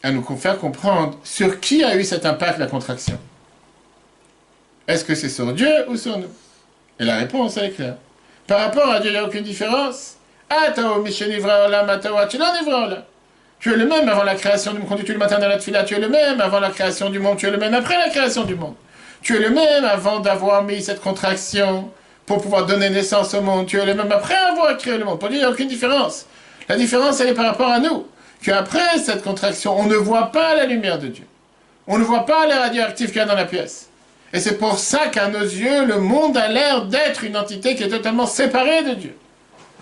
à 0.02 0.10
nous 0.10 0.22
faire 0.36 0.58
comprendre 0.58 1.18
sur 1.24 1.60
qui 1.60 1.84
a 1.84 1.96
eu 1.96 2.04
cet 2.04 2.24
impact 2.24 2.58
la 2.58 2.66
contraction. 2.66 3.18
Est-ce 4.86 5.04
que 5.04 5.14
c'est 5.14 5.28
sur 5.28 5.52
Dieu 5.52 5.88
ou 5.88 5.96
sur 5.96 6.18
nous? 6.18 6.30
Et 6.98 7.04
la 7.04 7.16
réponse 7.16 7.56
est 7.56 7.70
claire. 7.70 7.96
Par 8.46 8.60
rapport 8.60 8.88
à 8.88 9.00
Dieu, 9.00 9.10
il 9.10 9.12
n'y 9.12 9.18
a 9.18 9.24
aucune 9.24 9.44
différence. 9.44 10.16
Tu 10.48 10.80
es 13.66 13.76
le 13.76 13.86
même 13.86 14.08
avant 14.08 14.24
la 14.24 14.34
création 14.34 14.72
du 14.72 14.78
monde. 14.78 14.88
Quand 14.88 14.96
tu 14.96 15.10
es 15.10 15.14
le 15.14 15.18
matin 15.18 15.38
dans 15.38 15.48
la 15.48 15.58
fila, 15.58 15.84
tu 15.84 15.94
es 15.94 15.98
le 15.98 16.08
même 16.08 16.40
avant 16.40 16.60
la 16.60 16.70
création 16.70 17.10
du 17.10 17.18
monde. 17.18 17.38
Tu 17.38 17.46
es 17.46 17.50
le 17.50 17.58
même 17.58 17.74
après 17.74 17.98
la 17.98 18.08
création 18.08 18.44
du 18.44 18.54
monde. 18.54 18.74
Tu 19.22 19.36
es 19.36 19.40
le 19.40 19.50
même 19.50 19.84
avant 19.84 20.20
d'avoir 20.20 20.62
mis 20.62 20.82
cette 20.82 21.00
contraction 21.00 21.90
pour 22.26 22.40
pouvoir 22.40 22.66
donner 22.66 22.90
naissance 22.90 23.34
au 23.34 23.40
monde. 23.40 23.66
Tu 23.66 23.78
es 23.78 23.86
le 23.86 23.94
même 23.94 24.12
après 24.12 24.36
avoir 24.36 24.76
créé 24.76 24.96
le 24.96 25.04
monde. 25.04 25.18
Pour 25.18 25.28
dire, 25.28 25.38
il 25.38 25.40
n'y 25.40 25.46
a 25.46 25.50
aucune 25.50 25.68
différence. 25.68 26.26
La 26.68 26.76
différence, 26.76 27.20
elle 27.20 27.28
est 27.28 27.34
par 27.34 27.46
rapport 27.46 27.70
à 27.70 27.80
nous. 27.80 28.06
Qu'après 28.42 28.98
cette 28.98 29.22
contraction, 29.24 29.78
on 29.78 29.86
ne 29.86 29.96
voit 29.96 30.30
pas 30.30 30.54
la 30.54 30.66
lumière 30.66 30.98
de 30.98 31.08
Dieu. 31.08 31.24
On 31.86 31.98
ne 31.98 32.04
voit 32.04 32.26
pas 32.26 32.46
les 32.46 32.54
radioactifs 32.54 33.08
qu'il 33.08 33.16
y 33.16 33.20
a 33.20 33.24
dans 33.24 33.34
la 33.34 33.46
pièce. 33.46 33.88
Et 34.32 34.40
c'est 34.40 34.58
pour 34.58 34.78
ça 34.78 35.06
qu'à 35.08 35.28
nos 35.28 35.40
yeux, 35.40 35.86
le 35.86 35.98
monde 35.98 36.36
a 36.36 36.48
l'air 36.48 36.84
d'être 36.84 37.24
une 37.24 37.36
entité 37.36 37.74
qui 37.74 37.82
est 37.82 37.88
totalement 37.88 38.26
séparée 38.26 38.84
de 38.84 38.94
Dieu. 38.94 39.16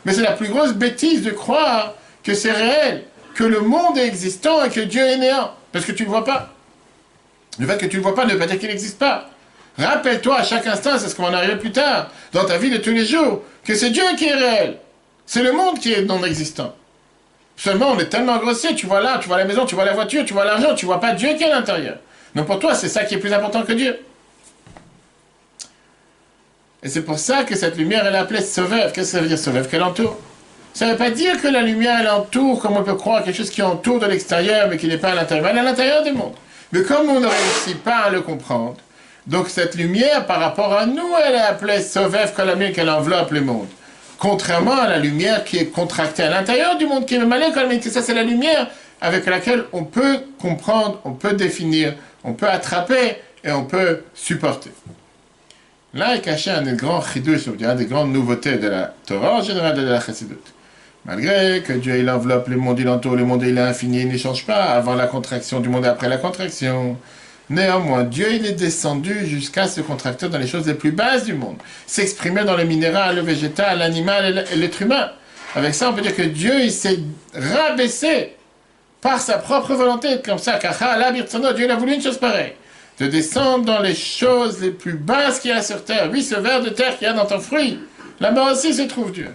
Mais 0.04 0.14
c'est 0.14 0.22
la 0.22 0.32
plus 0.32 0.48
grosse 0.48 0.72
bêtise 0.72 1.22
de 1.22 1.30
croire 1.30 1.94
que 2.22 2.32
c'est 2.32 2.52
réel, 2.52 3.02
que 3.36 3.44
le 3.44 3.60
monde 3.60 3.98
est 3.98 4.06
existant 4.06 4.64
et 4.64 4.70
que 4.70 4.80
Dieu 4.80 5.02
est 5.02 5.18
néant, 5.18 5.52
parce 5.70 5.84
que 5.84 5.92
tu 5.92 6.02
ne 6.02 6.06
le 6.06 6.12
vois 6.12 6.24
pas. 6.24 6.54
Le 7.58 7.66
fait 7.66 7.76
que 7.76 7.84
tu 7.84 7.98
ne 7.98 8.02
le 8.02 8.02
vois 8.02 8.14
pas 8.14 8.24
ne 8.24 8.32
veut 8.32 8.38
pas 8.38 8.46
dire 8.46 8.58
qu'il 8.58 8.68
n'existe 8.68 8.98
pas. 8.98 9.28
Rappelle-toi 9.76 10.38
à 10.38 10.42
chaque 10.42 10.66
instant, 10.66 10.98
c'est 10.98 11.10
ce 11.10 11.14
qu'on 11.14 11.24
en 11.26 11.34
arriver 11.34 11.56
plus 11.56 11.70
tard, 11.70 12.10
dans 12.32 12.46
ta 12.46 12.56
vie 12.56 12.70
de 12.70 12.78
tous 12.78 12.92
les 12.92 13.04
jours, 13.04 13.42
que 13.62 13.74
c'est 13.74 13.90
Dieu 13.90 14.02
qui 14.16 14.24
est 14.24 14.34
réel. 14.34 14.78
C'est 15.26 15.42
le 15.42 15.52
monde 15.52 15.78
qui 15.78 15.92
est 15.92 16.02
non 16.02 16.24
existant. 16.24 16.74
Seulement, 17.58 17.90
on 17.90 17.98
est 17.98 18.08
tellement 18.08 18.38
grossier, 18.38 18.74
tu 18.74 18.86
vois 18.86 19.02
là, 19.02 19.18
tu 19.20 19.28
vois 19.28 19.36
la 19.36 19.44
maison, 19.44 19.66
tu 19.66 19.74
vois 19.74 19.84
la 19.84 19.92
voiture, 19.92 20.24
tu 20.24 20.32
vois 20.32 20.46
l'argent, 20.46 20.74
tu 20.74 20.86
vois 20.86 21.00
pas 21.00 21.12
Dieu 21.12 21.34
qui 21.34 21.42
est 21.42 21.50
à 21.50 21.56
l'intérieur. 21.56 21.98
Donc 22.34 22.46
pour 22.46 22.58
toi, 22.58 22.74
c'est 22.74 22.88
ça 22.88 23.04
qui 23.04 23.16
est 23.16 23.18
plus 23.18 23.34
important 23.34 23.64
que 23.64 23.72
Dieu. 23.72 23.98
Et 26.82 26.88
c'est 26.88 27.02
pour 27.02 27.18
ça 27.18 27.44
que 27.44 27.54
cette 27.54 27.76
lumière, 27.76 28.06
elle 28.06 28.14
est 28.14 28.18
appelée 28.18 28.40
Sauveur. 28.40 28.92
Qu'est-ce 28.92 29.12
que 29.12 29.16
ça 29.18 29.20
veut 29.20 29.28
dire 29.28 29.38
Sauveur? 29.38 29.68
Qu'elle 29.68 29.82
entoure? 29.82 30.18
Ça 30.76 30.84
ne 30.84 30.90
veut 30.90 30.98
pas 30.98 31.08
dire 31.08 31.40
que 31.40 31.48
la 31.48 31.62
lumière, 31.62 32.00
elle 32.00 32.10
entoure, 32.10 32.60
comme 32.60 32.76
on 32.76 32.82
peut 32.82 32.96
croire, 32.96 33.24
quelque 33.24 33.34
chose 33.34 33.48
qui 33.48 33.62
entoure 33.62 33.98
de 33.98 34.04
l'extérieur, 34.04 34.68
mais 34.68 34.76
qui 34.76 34.88
n'est 34.88 34.98
pas 34.98 35.12
à 35.12 35.14
l'intérieur. 35.14 35.48
Elle 35.48 35.56
est 35.56 35.60
à 35.60 35.62
l'intérieur 35.62 36.02
du 36.04 36.12
monde. 36.12 36.34
Mais 36.70 36.82
comme 36.82 37.08
on 37.08 37.18
ne 37.18 37.26
réussit 37.26 37.82
pas 37.82 37.96
à 37.96 38.10
le 38.10 38.20
comprendre, 38.20 38.76
donc 39.26 39.48
cette 39.48 39.74
lumière, 39.74 40.26
par 40.26 40.38
rapport 40.38 40.74
à 40.74 40.84
nous, 40.84 41.08
elle 41.26 41.36
est 41.36 41.38
appelée 41.38 41.80
Sauveur, 41.80 42.28
lumière 42.46 42.74
qu'elle 42.74 42.90
enveloppe 42.90 43.30
le 43.30 43.40
monde. 43.40 43.68
Contrairement 44.18 44.76
à 44.76 44.86
la 44.86 44.98
lumière 44.98 45.44
qui 45.44 45.56
est 45.56 45.64
contractée 45.64 46.24
à 46.24 46.28
l'intérieur 46.28 46.76
du 46.76 46.84
monde, 46.84 47.06
qui 47.06 47.14
est 47.14 47.24
malin, 47.24 47.52
que 47.52 47.88
ça 47.88 48.02
c'est 48.02 48.12
la 48.12 48.22
lumière 48.22 48.66
avec 49.00 49.24
laquelle 49.24 49.64
on 49.72 49.84
peut 49.84 50.18
comprendre, 50.38 51.00
on 51.06 51.12
peut 51.12 51.32
définir, 51.32 51.94
on 52.22 52.34
peut 52.34 52.50
attraper 52.50 53.16
et 53.42 53.50
on 53.50 53.64
peut 53.64 54.02
supporter. 54.12 54.72
Là 55.94 56.16
est 56.16 56.20
caché 56.20 56.50
un 56.50 56.60
des 56.60 56.74
grands 56.74 57.00
chidush, 57.00 57.48
un 57.64 57.74
des 57.74 57.86
grandes 57.86 58.12
nouveautés 58.12 58.58
de 58.58 58.68
la 58.68 58.92
Torah 59.06 59.36
en 59.36 59.42
général 59.42 59.74
de 59.74 59.80
la 59.80 60.00
Chassidut. 60.00 60.36
Malgré 61.06 61.62
que 61.62 61.72
Dieu 61.72 61.98
il 61.98 62.10
enveloppe 62.10 62.48
le 62.48 62.56
monde, 62.56 62.80
il 62.80 62.88
entoure 62.88 63.14
le 63.14 63.24
monde, 63.24 63.42
il 63.46 63.56
est 63.56 63.60
infini, 63.60 64.00
il 64.00 64.08
ne 64.08 64.18
change 64.18 64.44
pas 64.44 64.64
avant 64.64 64.96
la 64.96 65.06
contraction 65.06 65.60
du 65.60 65.68
monde 65.68 65.84
et 65.84 65.88
après 65.88 66.08
la 66.08 66.16
contraction. 66.16 66.96
Néanmoins, 67.48 68.02
Dieu 68.02 68.26
il 68.32 68.44
est 68.44 68.54
descendu 68.54 69.24
jusqu'à 69.24 69.68
se 69.68 69.80
contracter 69.80 70.28
dans 70.28 70.38
les 70.38 70.48
choses 70.48 70.66
les 70.66 70.74
plus 70.74 70.90
basses 70.90 71.24
du 71.24 71.34
monde, 71.34 71.58
s'exprimer 71.86 72.42
dans 72.42 72.56
le 72.56 72.64
minéral, 72.64 73.14
le 73.14 73.22
végétal, 73.22 73.78
l'animal 73.78 74.46
et 74.52 74.56
l'être 74.56 74.82
humain. 74.82 75.10
Avec 75.54 75.74
ça, 75.74 75.90
on 75.90 75.92
peut 75.92 76.02
dire 76.02 76.16
que 76.16 76.22
Dieu 76.22 76.60
il 76.60 76.72
s'est 76.72 76.98
rabaissé 77.32 78.34
par 79.00 79.20
sa 79.20 79.38
propre 79.38 79.74
volonté, 79.74 80.20
comme 80.24 80.38
ça, 80.38 80.58
Dieu 80.58 81.64
il 81.66 81.70
a 81.70 81.76
voulu 81.76 81.94
une 81.94 82.02
chose 82.02 82.18
pareille 82.18 82.54
de 82.98 83.06
descendre 83.06 83.64
dans 83.64 83.80
les 83.80 83.94
choses 83.94 84.60
les 84.60 84.70
plus 84.70 84.94
basses 84.94 85.38
qu'il 85.38 85.50
y 85.50 85.54
a 85.54 85.62
sur 85.62 85.84
terre. 85.84 86.08
Oui, 86.10 86.22
ce 86.22 86.34
ver 86.34 86.62
de 86.62 86.70
terre 86.70 86.98
qu'il 86.98 87.06
y 87.06 87.10
a 87.10 87.12
dans 87.12 87.26
ton 87.26 87.38
fruit, 87.38 87.78
là-bas 88.18 88.52
aussi 88.52 88.74
se 88.74 88.82
trouve 88.82 89.12
Dieu. 89.12 89.28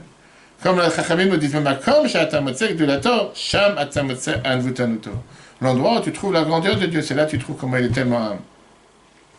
Comme 0.61 0.77
le 0.77 0.83
Chachamim 0.83 1.25
nous 1.25 1.37
dit, 1.37 1.51
L'endroit 5.61 5.99
où 5.99 6.01
tu 6.01 6.11
trouves 6.11 6.33
la 6.33 6.43
grandeur 6.43 6.75
de 6.75 6.85
Dieu, 6.85 7.01
c'est 7.01 7.13
là 7.13 7.25
que 7.25 7.31
tu 7.31 7.39
trouves 7.39 7.57
comment 7.59 7.77
il 7.77 7.85
est 7.85 7.89
tellement... 7.89 8.37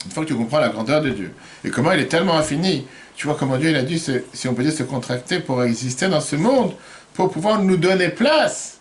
Une 0.05 0.11
fois 0.11 0.25
que 0.25 0.29
tu 0.29 0.35
comprends 0.35 0.59
la 0.59 0.69
grandeur 0.69 1.01
de 1.01 1.11
Dieu, 1.11 1.33
et 1.65 1.71
comment 1.71 1.93
il 1.93 2.01
est 2.01 2.07
tellement 2.07 2.37
infini, 2.37 2.87
tu 3.15 3.27
vois 3.29 3.37
comment 3.39 3.57
Dieu 3.57 3.71
il 3.71 3.77
a 3.77 3.83
dû, 3.83 3.99
si 3.99 4.49
on 4.49 4.55
peut 4.55 4.65
dire, 4.65 4.73
se 4.73 4.83
contracter 4.83 5.39
pour 5.39 5.63
exister 5.63 6.09
dans 6.09 6.21
ce 6.21 6.35
monde, 6.35 6.73
pour 7.15 7.31
pouvoir 7.31 7.63
nous 7.63 7.77
donner 7.77 8.09
place. 8.09 8.81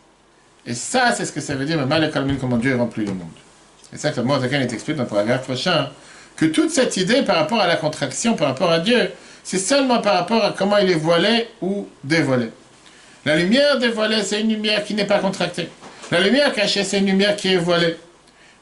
Et 0.66 0.74
ça, 0.74 1.12
c'est 1.12 1.26
ce 1.26 1.32
que 1.32 1.42
ça 1.42 1.54
veut 1.56 1.66
dire, 1.66 1.78
mais 1.78 1.86
mal 1.86 2.12
comment 2.40 2.58
Dieu 2.58 2.76
remplit 2.76 3.06
le 3.06 3.14
monde. 3.14 3.30
C'est 3.92 4.00
ça 4.00 4.12
que 4.12 4.20
le 4.20 4.28
Zakan 4.28 4.62
est 4.62 4.74
expliqué 4.74 4.94
dans 4.94 5.04
le 5.04 5.10
paragraphe 5.10 5.44
prochain, 5.44 5.90
que 6.36 6.46
toute 6.46 6.72
cette 6.72 6.98
idée 6.98 7.24
par 7.24 7.36
rapport 7.36 7.60
à 7.60 7.68
la 7.68 7.76
contraction, 7.76 8.36
par 8.36 8.48
rapport 8.48 8.72
à 8.72 8.80
Dieu, 8.80 9.12
c'est 9.44 9.58
seulement 9.58 10.00
par 10.00 10.16
rapport 10.16 10.44
à 10.44 10.52
comment 10.52 10.78
il 10.78 10.92
est 10.92 10.96
voilé 10.96 11.48
ou 11.62 11.88
dévoilé. 12.04 12.50
La 13.26 13.36
lumière 13.36 13.78
dévoilée, 13.78 14.24
c'est 14.24 14.42
une 14.42 14.50
lumière 14.50 14.84
qui 14.84 14.94
n'est 14.94 15.06
pas 15.06 15.20
contractée. 15.20 15.70
La 16.12 16.20
lumière 16.20 16.54
cachée, 16.54 16.84
c'est 16.84 17.00
une 17.00 17.06
lumière 17.06 17.36
qui 17.36 17.54
est 17.54 17.58
voilée. 17.58 17.96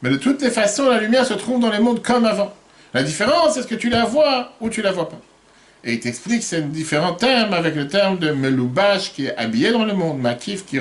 Mais 0.01 0.09
de 0.09 0.17
toutes 0.17 0.41
les 0.41 0.51
façons, 0.51 0.89
la 0.89 0.99
lumière 0.99 1.25
se 1.25 1.33
trouve 1.33 1.59
dans 1.59 1.71
le 1.71 1.79
monde 1.79 2.01
comme 2.01 2.25
avant. 2.25 2.53
La 2.93 3.03
différence, 3.03 3.53
c'est 3.53 3.63
ce 3.63 3.67
que 3.67 3.75
tu 3.75 3.89
la 3.89 4.05
vois 4.05 4.53
ou 4.59 4.69
tu 4.69 4.81
la 4.81 4.91
vois 4.91 5.09
pas. 5.09 5.19
Et 5.83 5.93
il 5.93 5.99
t'explique 5.99 6.43
c'est 6.43 6.69
différents 6.71 7.13
termes 7.13 7.53
avec 7.53 7.75
le 7.75 7.87
terme 7.87 8.19
de 8.19 8.31
meloubash 8.31 9.13
qui 9.13 9.27
est 9.27 9.37
habillé 9.37 9.71
dans 9.71 9.85
le 9.85 9.93
monde, 9.93 10.19
makif 10.19 10.65
qui, 10.65 10.79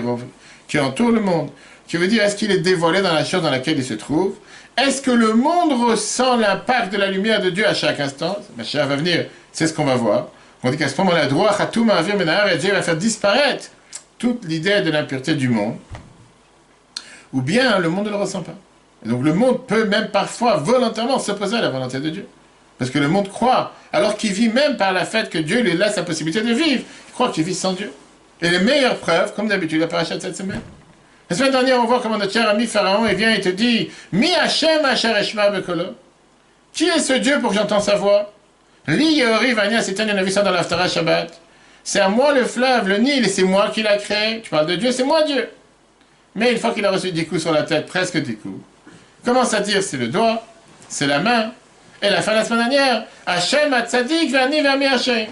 qui 0.66 0.78
entoure 0.78 1.10
le 1.10 1.20
monde. 1.20 1.50
Qui 1.86 1.96
veut 1.96 2.08
dire, 2.08 2.22
est-ce 2.22 2.36
qu'il 2.36 2.50
est 2.50 2.58
dévoilé 2.58 3.00
dans 3.00 3.14
la 3.14 3.24
chose 3.24 3.42
dans 3.42 3.50
laquelle 3.50 3.78
il 3.78 3.84
se 3.84 3.94
trouve? 3.94 4.34
Est-ce 4.76 5.00
que 5.00 5.10
le 5.10 5.34
monde 5.34 5.72
ressent 5.72 6.36
l'impact 6.36 6.92
de 6.92 6.98
la 6.98 7.10
lumière 7.10 7.40
de 7.40 7.50
Dieu 7.50 7.66
à 7.66 7.74
chaque 7.74 7.98
instant? 8.00 8.38
Ma 8.56 8.64
chère 8.64 8.86
va 8.86 8.96
venir, 8.96 9.26
c'est 9.58 9.66
ce 9.66 9.74
qu'on 9.74 9.84
va 9.84 9.96
voir. 9.96 10.28
On 10.62 10.70
dit 10.70 10.76
qu'à 10.76 10.88
ce 10.88 10.96
moment-là, 11.00 11.26
droit, 11.26 11.50
et 11.50 12.58
Dieu 12.58 12.72
va 12.72 12.82
faire 12.82 12.96
disparaître 12.96 13.70
toute 14.16 14.44
l'idée 14.44 14.82
de 14.82 14.90
l'impureté 14.92 15.34
du 15.34 15.48
monde. 15.48 15.76
Ou 17.32 17.42
bien 17.42 17.80
le 17.80 17.88
monde 17.88 18.06
ne 18.06 18.10
le 18.10 18.16
ressent 18.16 18.42
pas. 18.42 18.54
Et 19.04 19.08
donc 19.08 19.24
le 19.24 19.34
monde 19.34 19.66
peut 19.66 19.84
même 19.84 20.10
parfois 20.10 20.58
volontairement 20.58 21.18
s'opposer 21.18 21.56
à 21.56 21.60
la 21.60 21.70
volonté 21.70 21.98
de 21.98 22.08
Dieu. 22.08 22.28
Parce 22.78 22.92
que 22.92 23.00
le 23.00 23.08
monde 23.08 23.28
croit, 23.30 23.72
alors 23.92 24.16
qu'il 24.16 24.32
vit 24.32 24.48
même 24.48 24.76
par 24.76 24.92
la 24.92 25.04
fait 25.04 25.28
que 25.28 25.38
Dieu 25.38 25.60
lui 25.60 25.76
laisse 25.76 25.96
la 25.96 26.04
possibilité 26.04 26.40
de 26.40 26.54
vivre, 26.54 26.84
il 27.08 27.12
croit 27.12 27.30
qu'il 27.30 27.42
vit 27.42 27.54
sans 27.54 27.72
Dieu. 27.72 27.92
Et 28.40 28.50
les 28.50 28.60
meilleures 28.60 28.98
preuves, 28.98 29.34
comme 29.34 29.48
d'habitude, 29.48 29.80
la 29.80 29.88
paracha 29.88 30.20
cette 30.20 30.36
semaine, 30.36 30.62
la 31.28 31.36
semaine 31.36 31.50
dernière, 31.50 31.80
on 31.80 31.84
voit 31.84 31.98
comment 32.00 32.16
notre 32.16 32.32
cher 32.32 32.48
ami 32.48 32.66
Pharaon 32.66 33.06
il 33.08 33.16
vient 33.16 33.34
et 33.34 33.40
te 33.40 33.48
dit 33.48 33.90
Mi 34.12 34.32
Hachem 34.34 34.86
Eshma 34.86 35.50
Bekolo. 35.50 35.96
Qui 36.72 36.84
est 36.84 37.00
ce 37.00 37.14
Dieu 37.14 37.40
pour 37.40 37.50
que 37.50 37.56
j'entende 37.56 37.82
sa 37.82 37.96
voix? 37.96 38.32
Li 38.88 39.22
Vania 39.54 39.82
Sitan, 39.82 40.06
on 40.08 40.16
a 40.16 40.42
dans 40.42 40.50
l'Aftara 40.50 40.88
Shabbat. 40.88 41.38
C'est 41.84 42.00
à 42.00 42.08
moi 42.08 42.32
le 42.32 42.44
fleuve, 42.44 42.88
le 42.88 42.96
Nil, 42.96 43.28
c'est 43.28 43.42
moi 43.42 43.70
qui 43.72 43.82
l'a 43.82 43.98
créé. 43.98 44.40
Tu 44.40 44.48
parles 44.50 44.66
de 44.66 44.76
Dieu, 44.76 44.92
c'est 44.92 45.04
moi 45.04 45.22
Dieu. 45.24 45.48
Mais 46.34 46.52
une 46.52 46.58
fois 46.58 46.72
qu'il 46.72 46.84
a 46.86 46.90
reçu 46.90 47.12
des 47.12 47.26
coups 47.26 47.42
sur 47.42 47.52
la 47.52 47.64
tête, 47.64 47.86
presque 47.86 48.16
des 48.16 48.34
coups, 48.34 48.60
commence 49.24 49.52
à 49.52 49.60
dire 49.60 49.82
c'est 49.82 49.98
le 49.98 50.08
doigt, 50.08 50.42
c'est 50.88 51.06
la 51.06 51.18
main. 51.18 51.52
Et 52.00 52.08
la 52.08 52.22
fin 52.22 52.32
de 52.32 52.36
la 52.36 52.44
semaine 52.44 52.68
dernière, 52.68 53.04
Hachem 53.26 53.72
a 53.74 53.82
tzadik 53.82 54.30
vani 54.30 54.62
vermi 54.62 54.86
Hachem. 54.86 55.26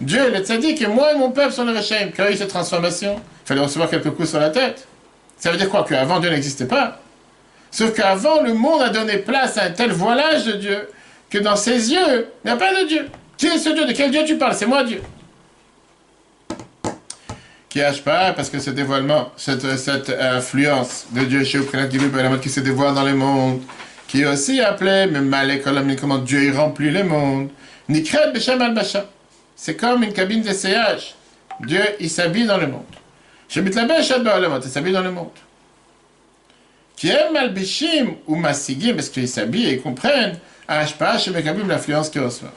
Dieu, 0.00 0.30
le 0.30 0.38
tzadik, 0.38 0.80
et 0.80 0.86
moi 0.86 1.12
et 1.12 1.18
mon 1.18 1.30
peuple 1.30 1.52
sont 1.52 1.64
le 1.64 1.76
Hachem. 1.76 2.10
Quand 2.16 2.24
il 2.28 2.34
eu 2.34 2.38
cette 2.38 2.48
transformation, 2.48 3.16
il 3.16 3.48
fallait 3.48 3.60
recevoir 3.60 3.90
quelques 3.90 4.10
coups 4.10 4.30
sur 4.30 4.40
la 4.40 4.50
tête. 4.50 4.86
Ça 5.36 5.50
veut 5.50 5.58
dire 5.58 5.68
quoi? 5.68 5.84
Qu'avant 5.86 6.20
Dieu 6.20 6.30
n'existait 6.30 6.66
pas. 6.66 7.00
Sauf 7.70 7.92
qu'avant, 7.92 8.40
le 8.40 8.54
monde 8.54 8.80
a 8.82 8.88
donné 8.88 9.18
place 9.18 9.58
à 9.58 9.64
un 9.64 9.70
tel 9.70 9.90
voilage 9.92 10.44
de 10.44 10.52
Dieu 10.52 10.88
que 11.34 11.40
dans 11.40 11.56
ses 11.56 11.92
yeux, 11.92 12.28
il 12.44 12.46
n'y 12.46 12.50
a 12.52 12.56
pas 12.56 12.72
de 12.80 12.86
Dieu. 12.86 13.08
Qui 13.36 13.46
est 13.46 13.58
ce 13.58 13.70
Dieu? 13.70 13.84
De 13.86 13.92
quel 13.92 14.12
Dieu 14.12 14.22
tu 14.24 14.36
parles? 14.36 14.54
C'est 14.54 14.66
moi 14.66 14.84
Dieu. 14.84 15.02
Qui 17.68 17.82
a 17.82 17.92
pas 17.92 18.32
Parce 18.34 18.48
que 18.48 18.60
ce 18.60 18.70
dévoilement, 18.70 19.32
cette, 19.36 19.64
influence 20.20 21.06
de 21.10 21.24
Dieu 21.24 21.42
chez 21.42 21.58
qui 22.40 22.48
se 22.48 22.60
dévoile 22.60 22.94
dans 22.94 23.02
le 23.02 23.14
monde, 23.14 23.62
qui 24.06 24.22
est 24.22 24.26
aussi 24.26 24.60
appelé, 24.60 25.06
même 25.06 25.28
Malek 25.28 25.64
comment 26.00 26.18
Dieu 26.18 26.44
il 26.44 26.56
remplit 26.56 26.92
le 26.92 27.02
monde. 27.02 27.48
Nikret 27.88 28.30
Beshem 28.32 28.62
al 28.62 28.80
C'est 29.56 29.74
comme 29.74 30.04
une 30.04 30.12
cabine 30.12 30.40
d'essayage 30.40 31.16
Dieu, 31.66 31.82
il 31.98 32.10
s'habille 32.10 32.46
dans 32.46 32.58
le 32.58 32.68
monde. 32.68 32.82
Shemit 33.48 33.70
Ba'olamot, 33.70 34.60
il 34.60 34.70
s'habille 34.70 34.92
dans 34.92 35.02
le 35.02 35.10
monde. 35.10 35.30
Qui 36.96 37.08
aime 37.08 37.32
Malbishim 37.32 38.14
ou 38.28 38.36
Masigim, 38.36 38.94
parce 38.94 39.08
qu'ils 39.08 39.28
s'habillent 39.28 39.70
et 39.70 39.78
comprennent, 39.78 40.38
Ashpa, 40.68 41.18
Shemekabim, 41.18 41.68
l'influence 41.68 42.08
qu'ils 42.10 42.22
reçoivent. 42.22 42.50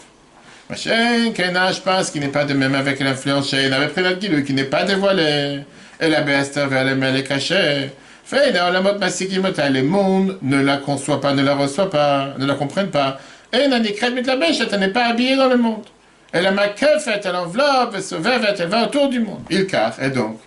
Machin, 0.70 1.32
qu'un 1.34 1.56
Ashpa, 1.56 2.04
ce 2.04 2.12
qui 2.12 2.20
n'est 2.20 2.28
pas 2.28 2.46
de 2.46 2.54
même 2.54 2.76
avec 2.76 3.00
l'influence 3.00 3.54
avait 3.54 3.88
pris 3.88 4.02
notre 4.02 4.20
qui 4.20 4.54
n'est 4.54 4.64
pas 4.64 4.84
dévoilé. 4.84 5.62
Et 6.00 6.10
la 6.10 6.22
bête 6.22 6.58
vers 6.58 6.84
les 6.84 6.96
mains 6.96 7.12
les 7.12 7.24
cachets. 7.24 7.92
Fait, 8.24 8.52
dans 8.52 8.70
la 8.72 8.82
mode 8.82 9.00
Masigimota, 9.00 9.70
les 9.70 9.82
mondes 9.82 10.38
ne 10.42 10.62
la 10.62 10.78
conçoivent 10.78 11.22
pas, 11.22 11.34
ne 11.34 11.42
la 11.42 11.56
reçoivent 11.56 11.90
pas, 11.90 12.34
ne 12.38 12.46
la 12.46 12.56
comprennent 12.56 12.92
pas. 12.92 13.18
Et 13.54 13.68
Nanikret 13.68 14.12
mit 14.12 14.24
la 14.24 14.36
bêche, 14.36 14.58
elle 14.60 14.80
n'est 14.80 14.90
pas 14.90 15.06
habillée 15.06 15.38
dans 15.38 15.48
le 15.48 15.58
monde. 15.58 15.86
Elle 16.34 16.46
a 16.46 16.52
ma 16.52 16.68
fait, 16.68 17.22
elle 17.24 17.36
enveloppe, 17.36 17.94
elle 17.96 18.04
se 18.04 18.16
vêve, 18.16 18.46
elle 18.60 18.68
va 18.68 18.84
autour 18.84 19.08
du 19.08 19.22
monde. 19.22 19.44
Il 19.50 19.66
car, 19.66 19.94
et 20.02 20.10
donc. 20.10 20.40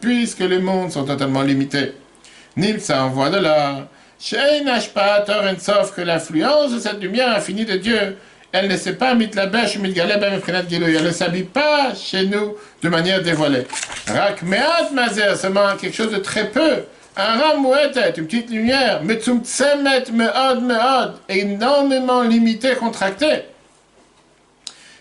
Puisque 0.00 0.40
les 0.40 0.58
mondes 0.58 0.92
sont 0.92 1.04
totalement 1.04 1.42
limités. 1.42 1.94
ça 2.78 3.04
envoie 3.04 3.30
de 3.30 3.38
là. 3.38 3.88
Que 4.30 6.00
l'influence 6.00 6.72
de 6.72 6.78
cette 6.78 7.02
lumière 7.02 7.36
infinie 7.36 7.66
de 7.66 7.76
Dieu, 7.76 8.16
elle 8.52 8.68
ne 8.68 8.76
s'est 8.76 8.94
pas 8.94 9.14
mise 9.14 9.34
la 9.34 9.46
bêche, 9.46 9.76
elle 9.76 11.04
ne 11.04 11.10
s'habille 11.10 11.42
pas 11.42 11.94
chez 11.94 12.24
nous 12.24 12.56
de 12.82 12.88
manière 12.88 13.22
dévoilée. 13.22 13.66
Rak 14.08 14.42
meat 14.42 14.92
mazer, 14.94 15.36
seulement 15.36 15.76
quelque 15.78 15.94
chose 15.94 16.10
de 16.10 16.16
très 16.16 16.48
peu. 16.48 16.84
Un 17.18 17.36
ramouette, 17.36 18.00
une 18.16 18.26
petite 18.26 18.50
lumière, 18.50 19.02
mais 19.04 19.16
tsemet 19.16 20.04
meod 20.10 20.62
meod, 20.62 21.14
énormément 21.28 22.22
limité, 22.22 22.74
contracté. 22.76 23.42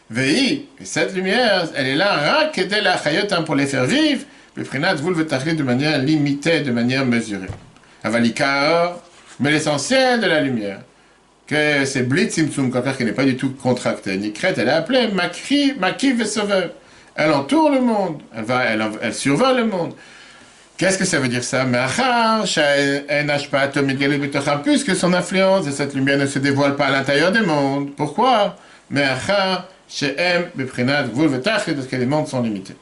Vei, 0.10 0.68
et 0.82 0.86
cette 0.86 1.16
lumière, 1.16 1.70
elle 1.76 1.88
est 1.88 1.96
là, 1.96 2.12
rak 2.12 2.60
de 2.60 2.76
la 2.84 3.02
chayotin 3.02 3.44
pour 3.44 3.56
les 3.56 3.68
faire 3.68 3.86
vivre, 3.86 4.26
mais 4.58 4.66
prinat 4.66 4.96
vous 4.96 5.12
le 5.12 5.24
de 5.24 5.64
manière 5.64 5.98
limitée, 5.98 6.60
de 6.60 6.72
manière 6.72 7.06
mesurée. 7.06 7.48
Avalikar, 8.04 9.00
mais 9.40 9.52
l'essentiel 9.52 10.20
de 10.22 10.28
la 10.28 10.42
lumière, 10.42 10.80
que 11.48 11.86
c'est 11.86 12.04
blitzimtsum, 12.04 12.72
quelqu'un 12.72 12.94
qui 12.94 13.06
n'est 13.06 13.12
pas 13.12 13.26
du 13.26 13.36
tout 13.36 13.52
contracté, 13.52 14.18
ni 14.18 14.32
crête, 14.32 14.58
elle 14.58 14.70
est 14.70 14.72
appelée 14.72 15.08
makri, 15.10 15.74
makiv 15.80 16.26
sauveur. 16.26 16.72
Elle 17.16 17.32
entoure 17.32 17.70
le 17.70 17.82
monde, 17.82 18.22
elle, 18.36 18.44
va, 18.44 18.64
elle, 18.64 18.84
elle 19.02 19.14
survole 19.14 19.58
le 19.58 19.66
monde. 19.66 19.94
Qu'est-ce 20.78 20.98
que 20.98 21.06
ça 21.06 21.20
veut 21.20 21.28
dire 21.28 21.44
ça? 21.44 21.66
Puisque 24.64 24.96
son 24.96 25.14
influence 25.14 25.66
de 25.66 25.72
cette 25.72 25.94
lumière 25.94 26.18
ne 26.18 26.26
se 26.26 26.40
dévoile 26.40 26.76
pas 26.76 26.88
à 26.88 26.92
l'intérieur 26.92 27.32
des 27.32 27.42
mondes. 27.42 27.92
Pourquoi? 27.96 28.58
Parce 28.94 29.22
que 30.00 31.96
les 31.96 32.06
mondes 32.08 32.28
sont 32.28 32.42
limités. 32.42 32.76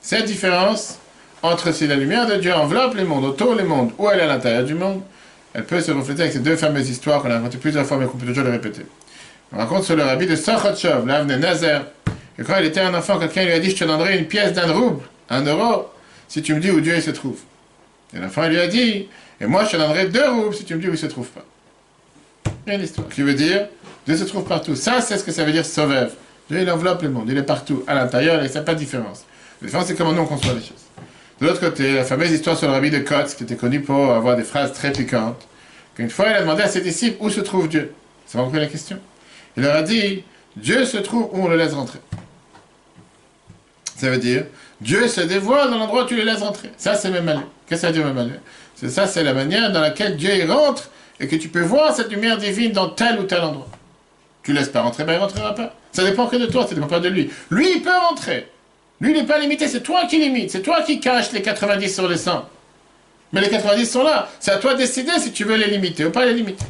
Cette 0.00 0.24
différence 0.24 0.98
entre 1.42 1.72
si 1.72 1.86
la 1.86 1.96
lumière 1.96 2.26
de 2.26 2.36
Dieu 2.36 2.54
enveloppe 2.54 2.94
les 2.96 3.04
mondes, 3.04 3.26
autour 3.26 3.54
les 3.54 3.64
mondes, 3.64 3.92
ou 3.98 4.08
elle 4.08 4.20
est 4.20 4.22
à 4.22 4.26
l'intérieur 4.26 4.64
du 4.64 4.74
monde, 4.74 5.02
elle 5.56 5.64
peut 5.64 5.80
se 5.80 5.90
refléter 5.90 6.20
avec 6.20 6.34
ces 6.34 6.40
deux 6.40 6.54
fameuses 6.54 6.90
histoires 6.90 7.22
qu'on 7.22 7.30
a 7.30 7.36
inventées 7.36 7.56
plusieurs 7.56 7.86
fois, 7.86 7.96
mais 7.96 8.04
qu'on 8.04 8.18
peut 8.18 8.26
toujours 8.26 8.44
les 8.44 8.50
répéter. 8.50 8.82
On 9.54 9.56
raconte 9.56 9.84
sur 9.84 9.96
le 9.96 10.02
rabbi 10.02 10.26
de 10.26 10.36
Sochotchov, 10.36 11.06
de 11.06 11.34
Nazer, 11.34 11.82
que 12.36 12.42
quand 12.42 12.58
il 12.58 12.66
était 12.66 12.80
un 12.80 12.92
enfant, 12.92 13.18
quelqu'un 13.18 13.46
lui 13.46 13.52
a 13.52 13.58
dit 13.58 13.70
Je 13.70 13.76
te 13.76 13.84
donnerai 13.84 14.18
une 14.18 14.26
pièce 14.26 14.52
d'un 14.52 14.70
rouble, 14.70 15.04
un 15.30 15.42
euro, 15.46 15.86
si 16.28 16.42
tu 16.42 16.54
me 16.54 16.60
dis 16.60 16.70
où 16.70 16.82
Dieu 16.82 17.00
se 17.00 17.10
trouve. 17.10 17.38
Et 18.14 18.18
l'enfant 18.18 18.46
lui 18.46 18.60
a 18.60 18.66
dit 18.66 19.08
Et 19.40 19.46
moi 19.46 19.64
je 19.64 19.70
te 19.70 19.76
donnerai 19.78 20.08
deux 20.08 20.28
roubles 20.28 20.54
si 20.54 20.64
tu 20.64 20.74
me 20.74 20.80
dis 20.80 20.88
où 20.88 20.92
il 20.92 20.98
se 20.98 21.06
trouve 21.06 21.28
pas. 21.28 21.44
Il 22.66 22.72
y 22.72 22.72
a 22.72 22.78
une 22.78 22.84
histoire 22.84 23.08
qui 23.08 23.22
veut 23.22 23.32
dire 23.32 23.68
Dieu 24.06 24.14
se 24.14 24.24
trouve 24.24 24.44
partout. 24.44 24.76
Ça, 24.76 25.00
c'est 25.00 25.16
ce 25.16 25.24
que 25.24 25.32
ça 25.32 25.42
veut 25.44 25.52
dire 25.52 25.64
sauveur. 25.64 26.10
Dieu, 26.50 26.60
il 26.60 26.70
enveloppe 26.70 27.00
le 27.00 27.08
monde, 27.08 27.30
il 27.30 27.38
est 27.38 27.42
partout, 27.42 27.82
à 27.86 27.94
l'intérieur, 27.94 28.44
et 28.44 28.48
ça 28.48 28.58
n'a 28.58 28.64
pas 28.66 28.74
de 28.74 28.80
différence. 28.80 29.24
La 29.62 29.68
différence, 29.68 29.86
c'est 29.86 29.94
comment 29.94 30.12
nous 30.12 30.20
on 30.20 30.26
conçoit 30.26 30.52
les 30.52 30.60
choses. 30.60 30.84
De 31.40 31.46
l'autre 31.46 31.60
côté, 31.60 31.94
la 31.94 32.04
fameuse 32.04 32.30
histoire 32.30 32.56
sur 32.56 32.66
le 32.66 32.72
rabbi 32.72 32.90
de 32.90 32.98
Kotz, 32.98 33.34
qui 33.34 33.42
était 33.42 33.56
connu 33.56 33.80
pour 33.80 34.12
avoir 34.12 34.36
des 34.36 34.42
phrases 34.42 34.72
très 34.72 34.90
piquantes, 34.90 35.46
qu'une 35.94 36.08
fois, 36.08 36.26
il 36.30 36.34
a 36.34 36.40
demandé 36.40 36.62
à 36.62 36.68
ses 36.68 36.80
disciples 36.80 37.16
où 37.20 37.28
se 37.28 37.40
trouve 37.40 37.68
Dieu. 37.68 37.92
Ça 38.26 38.38
va 38.38 38.44
compris 38.44 38.60
la 38.60 38.66
question? 38.66 38.98
Il 39.56 39.62
leur 39.62 39.76
a 39.76 39.82
dit 39.82 40.24
Dieu 40.56 40.84
se 40.84 40.96
trouve 40.96 41.28
où 41.32 41.44
on 41.44 41.48
le 41.48 41.56
laisse 41.56 41.74
rentrer. 41.74 41.98
Ça 43.96 44.10
veut 44.10 44.18
dire 44.18 44.44
Dieu 44.80 45.08
se 45.08 45.20
dévoile 45.22 45.70
dans 45.70 45.78
l'endroit 45.78 46.04
où 46.04 46.06
tu 46.06 46.16
le 46.16 46.22
laisses 46.22 46.42
rentrer. 46.42 46.70
Ça, 46.76 46.94
c'est 46.94 47.10
même 47.10 47.42
Qu'est-ce 47.66 47.82
que 47.82 47.86
ça 47.88 47.92
dire 47.92 48.04
même 48.06 48.40
C'est 48.74 48.90
ça, 48.90 49.06
c'est 49.06 49.24
la 49.24 49.34
manière 49.34 49.72
dans 49.72 49.80
laquelle 49.80 50.16
Dieu 50.16 50.34
y 50.34 50.44
rentre 50.44 50.90
et 51.18 51.28
que 51.28 51.36
tu 51.36 51.48
peux 51.48 51.62
voir 51.62 51.94
cette 51.94 52.10
lumière 52.10 52.36
divine 52.36 52.72
dans 52.72 52.88
tel 52.90 53.18
ou 53.18 53.24
tel 53.24 53.40
endroit. 53.40 53.68
Tu 54.42 54.52
laisses 54.52 54.68
pas 54.68 54.82
rentrer, 54.82 55.04
ben 55.04 55.14
il 55.14 55.18
rentrera 55.18 55.54
pas. 55.54 55.74
Ça 55.92 56.04
dépend 56.04 56.26
que 56.26 56.36
de 56.36 56.46
toi, 56.46 56.66
ça 56.66 56.74
dépend 56.74 56.86
pas 56.86 57.00
de 57.00 57.08
lui. 57.08 57.30
Lui, 57.50 57.76
il 57.76 57.82
peut 57.82 57.96
rentrer. 58.08 58.48
Lui, 59.00 59.12
n'est 59.12 59.26
pas 59.26 59.38
limité, 59.38 59.68
c'est 59.68 59.82
toi 59.82 60.06
qui 60.08 60.18
limites, 60.18 60.50
c'est 60.50 60.62
toi 60.62 60.82
qui 60.82 61.00
caches 61.00 61.32
les 61.32 61.42
90 61.42 61.94
sur 61.94 62.08
les 62.08 62.16
100. 62.16 62.48
Mais 63.32 63.40
les 63.40 63.50
90 63.50 63.86
sont 63.86 64.02
là. 64.02 64.28
C'est 64.40 64.52
à 64.52 64.58
toi 64.58 64.74
de 64.74 64.78
décider 64.78 65.12
si 65.18 65.32
tu 65.32 65.44
veux 65.44 65.56
les 65.56 65.68
limiter 65.68 66.04
ou 66.04 66.10
pas 66.10 66.24
les 66.24 66.32
limiter. 66.32 66.64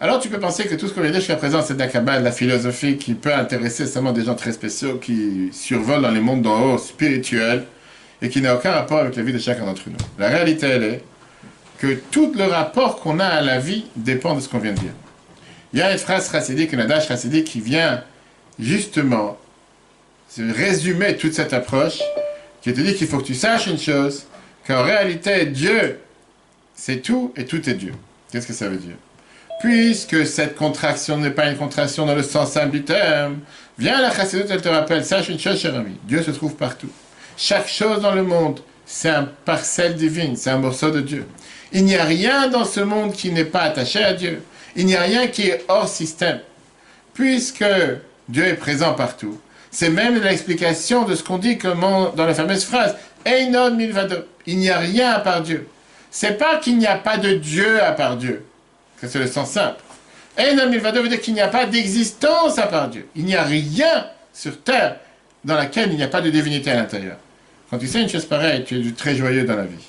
Alors 0.00 0.20
tu 0.20 0.28
peux 0.28 0.40
penser 0.40 0.66
que 0.66 0.74
tout 0.74 0.88
ce 0.88 0.92
qu'on 0.92 1.02
de 1.02 1.06
dire 1.06 1.16
jusqu'à 1.16 1.36
présent, 1.36 1.62
c'est 1.62 1.74
de 1.74 1.78
la 1.78 1.86
de 1.86 2.24
la 2.24 2.32
philosophie 2.32 2.96
qui 2.96 3.14
peut 3.14 3.32
intéresser 3.32 3.86
seulement 3.86 4.12
des 4.12 4.24
gens 4.24 4.34
très 4.34 4.52
spéciaux 4.52 4.98
qui 4.98 5.50
survolent 5.52 6.02
dans 6.02 6.10
les 6.10 6.20
mondes 6.20 6.42
d'en 6.42 6.74
haut 6.74 6.78
spirituels 6.78 7.64
et 8.20 8.28
qui 8.28 8.40
n'a 8.40 8.54
aucun 8.54 8.72
rapport 8.72 8.98
avec 8.98 9.16
la 9.16 9.22
vie 9.22 9.32
de 9.32 9.38
chacun 9.38 9.64
d'entre 9.64 9.88
nous. 9.88 9.96
La 10.18 10.28
réalité, 10.28 10.66
elle 10.66 10.84
est 10.84 11.04
que 11.78 11.98
tout 12.10 12.32
le 12.36 12.44
rapport 12.44 13.00
qu'on 13.00 13.18
a 13.20 13.26
à 13.26 13.40
la 13.40 13.58
vie 13.58 13.84
dépend 13.96 14.34
de 14.34 14.40
ce 14.40 14.48
qu'on 14.48 14.58
vient 14.58 14.72
de 14.72 14.80
dire. 14.80 14.92
Il 15.72 15.78
y 15.78 15.82
a 15.82 15.92
une 15.92 15.98
phrase 15.98 16.30
chassidique, 16.30 16.72
une 16.72 16.80
adage 16.80 17.08
qui 17.44 17.60
vient 17.60 18.02
justement 18.58 19.36
résumer 20.38 21.16
toute 21.16 21.34
cette 21.34 21.52
approche, 21.52 22.00
qui 22.62 22.72
te 22.72 22.80
dit 22.80 22.94
qu'il 22.94 23.06
faut 23.06 23.18
que 23.18 23.24
tu 23.24 23.34
saches 23.34 23.66
une 23.66 23.78
chose, 23.78 24.24
qu'en 24.66 24.82
réalité, 24.82 25.46
Dieu, 25.46 26.00
c'est 26.74 27.02
tout 27.02 27.32
et 27.36 27.44
tout 27.44 27.68
est 27.68 27.74
Dieu. 27.74 27.92
Qu'est-ce 28.32 28.46
que 28.46 28.52
ça 28.52 28.68
veut 28.68 28.78
dire? 28.78 28.96
Puisque 29.60 30.26
cette 30.26 30.56
contraction 30.56 31.16
n'est 31.18 31.30
pas 31.30 31.48
une 31.48 31.56
contraction 31.56 32.06
dans 32.06 32.14
le 32.14 32.22
sens 32.22 32.52
simple 32.52 32.72
du 32.72 32.82
terme, 32.82 33.38
viens 33.78 34.00
la 34.00 34.10
chassidoute, 34.10 34.50
elle 34.50 34.60
te 34.60 34.68
rappelle, 34.68 35.04
sache 35.04 35.28
une 35.28 35.38
chose, 35.38 35.60
cher 35.60 35.74
ami, 35.74 35.96
Dieu 36.04 36.22
se 36.22 36.32
trouve 36.32 36.54
partout. 36.54 36.90
Chaque 37.36 37.68
chose 37.68 38.00
dans 38.00 38.14
le 38.14 38.22
monde, 38.22 38.60
c'est 38.86 39.10
un 39.10 39.28
parcelle 39.44 39.94
divine, 39.94 40.36
c'est 40.36 40.50
un 40.50 40.58
morceau 40.58 40.90
de 40.90 41.00
Dieu. 41.00 41.26
Il 41.72 41.84
n'y 41.84 41.96
a 41.96 42.04
rien 42.04 42.48
dans 42.48 42.64
ce 42.64 42.80
monde 42.80 43.12
qui 43.12 43.30
n'est 43.30 43.44
pas 43.44 43.62
attaché 43.62 44.02
à 44.02 44.12
Dieu. 44.12 44.42
Il 44.76 44.86
n'y 44.86 44.94
a 44.94 45.02
rien 45.02 45.26
qui 45.26 45.48
est 45.48 45.64
hors 45.68 45.88
système. 45.88 46.40
Puisque 47.14 47.64
Dieu 48.28 48.44
est 48.44 48.54
présent 48.54 48.94
partout. 48.94 49.38
C'est 49.74 49.90
même 49.90 50.22
l'explication 50.22 51.04
de 51.04 51.16
ce 51.16 51.24
qu'on 51.24 51.38
dit 51.38 51.56
dans 51.56 52.14
la 52.16 52.32
fameuse 52.32 52.64
phrase 52.64 52.94
Einon 53.24 53.74
milvado. 53.74 54.18
Il 54.46 54.58
n'y 54.58 54.70
a 54.70 54.78
rien 54.78 55.10
à 55.10 55.18
part 55.18 55.42
Dieu. 55.42 55.66
C'est 56.12 56.38
pas 56.38 56.58
qu'il 56.58 56.78
n'y 56.78 56.86
a 56.86 56.94
pas 56.94 57.18
de 57.18 57.34
Dieu 57.34 57.82
à 57.82 57.90
part 57.90 58.16
Dieu. 58.16 58.46
C'est 59.02 59.18
le 59.18 59.26
sens 59.26 59.50
simple. 59.50 59.82
Einon 60.38 60.70
milvado 60.70 61.02
veut 61.02 61.08
dire 61.08 61.20
qu'il 61.20 61.34
n'y 61.34 61.40
a 61.40 61.48
pas 61.48 61.66
d'existence 61.66 62.56
à 62.56 62.68
part 62.68 62.88
Dieu. 62.88 63.08
Il 63.16 63.24
n'y 63.24 63.34
a 63.34 63.42
rien 63.42 64.06
sur 64.32 64.62
terre 64.62 64.98
dans 65.42 65.56
laquelle 65.56 65.90
il 65.90 65.96
n'y 65.96 66.04
a 66.04 66.08
pas 66.08 66.20
de 66.20 66.30
divinité 66.30 66.70
à 66.70 66.76
l'intérieur. 66.76 67.16
Quand 67.68 67.78
tu 67.78 67.88
sais 67.88 68.00
une 68.00 68.08
chose 68.08 68.26
pareille, 68.26 68.62
tu 68.62 68.78
es 68.78 68.92
très 68.92 69.16
joyeux 69.16 69.42
dans 69.42 69.56
la 69.56 69.64
vie. 69.64 69.84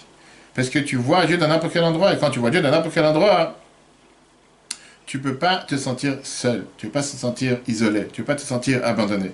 Parce 0.56 0.70
que 0.70 0.80
tu 0.80 0.96
vois 0.96 1.28
Dieu 1.28 1.38
dans 1.38 1.48
n'importe 1.48 1.74
quel 1.74 1.84
endroit. 1.84 2.12
Et 2.12 2.18
quand 2.18 2.32
tu 2.32 2.40
vois 2.40 2.50
Dieu 2.50 2.62
dans 2.62 2.72
n'importe 2.72 2.96
quel 2.96 3.06
endroit, 3.06 3.56
tu 5.06 5.18
ne 5.20 5.22
peux 5.22 5.36
pas 5.36 5.58
te 5.58 5.78
sentir 5.78 6.18
seul. 6.24 6.66
Tu 6.78 6.88
ne 6.88 6.92
peux 6.92 7.00
pas 7.00 7.04
te 7.04 7.16
sentir 7.16 7.60
isolé. 7.68 8.08
Tu 8.12 8.22
ne 8.22 8.26
peux 8.26 8.34
pas 8.34 8.36
te 8.36 8.42
sentir 8.42 8.84
abandonné. 8.84 9.32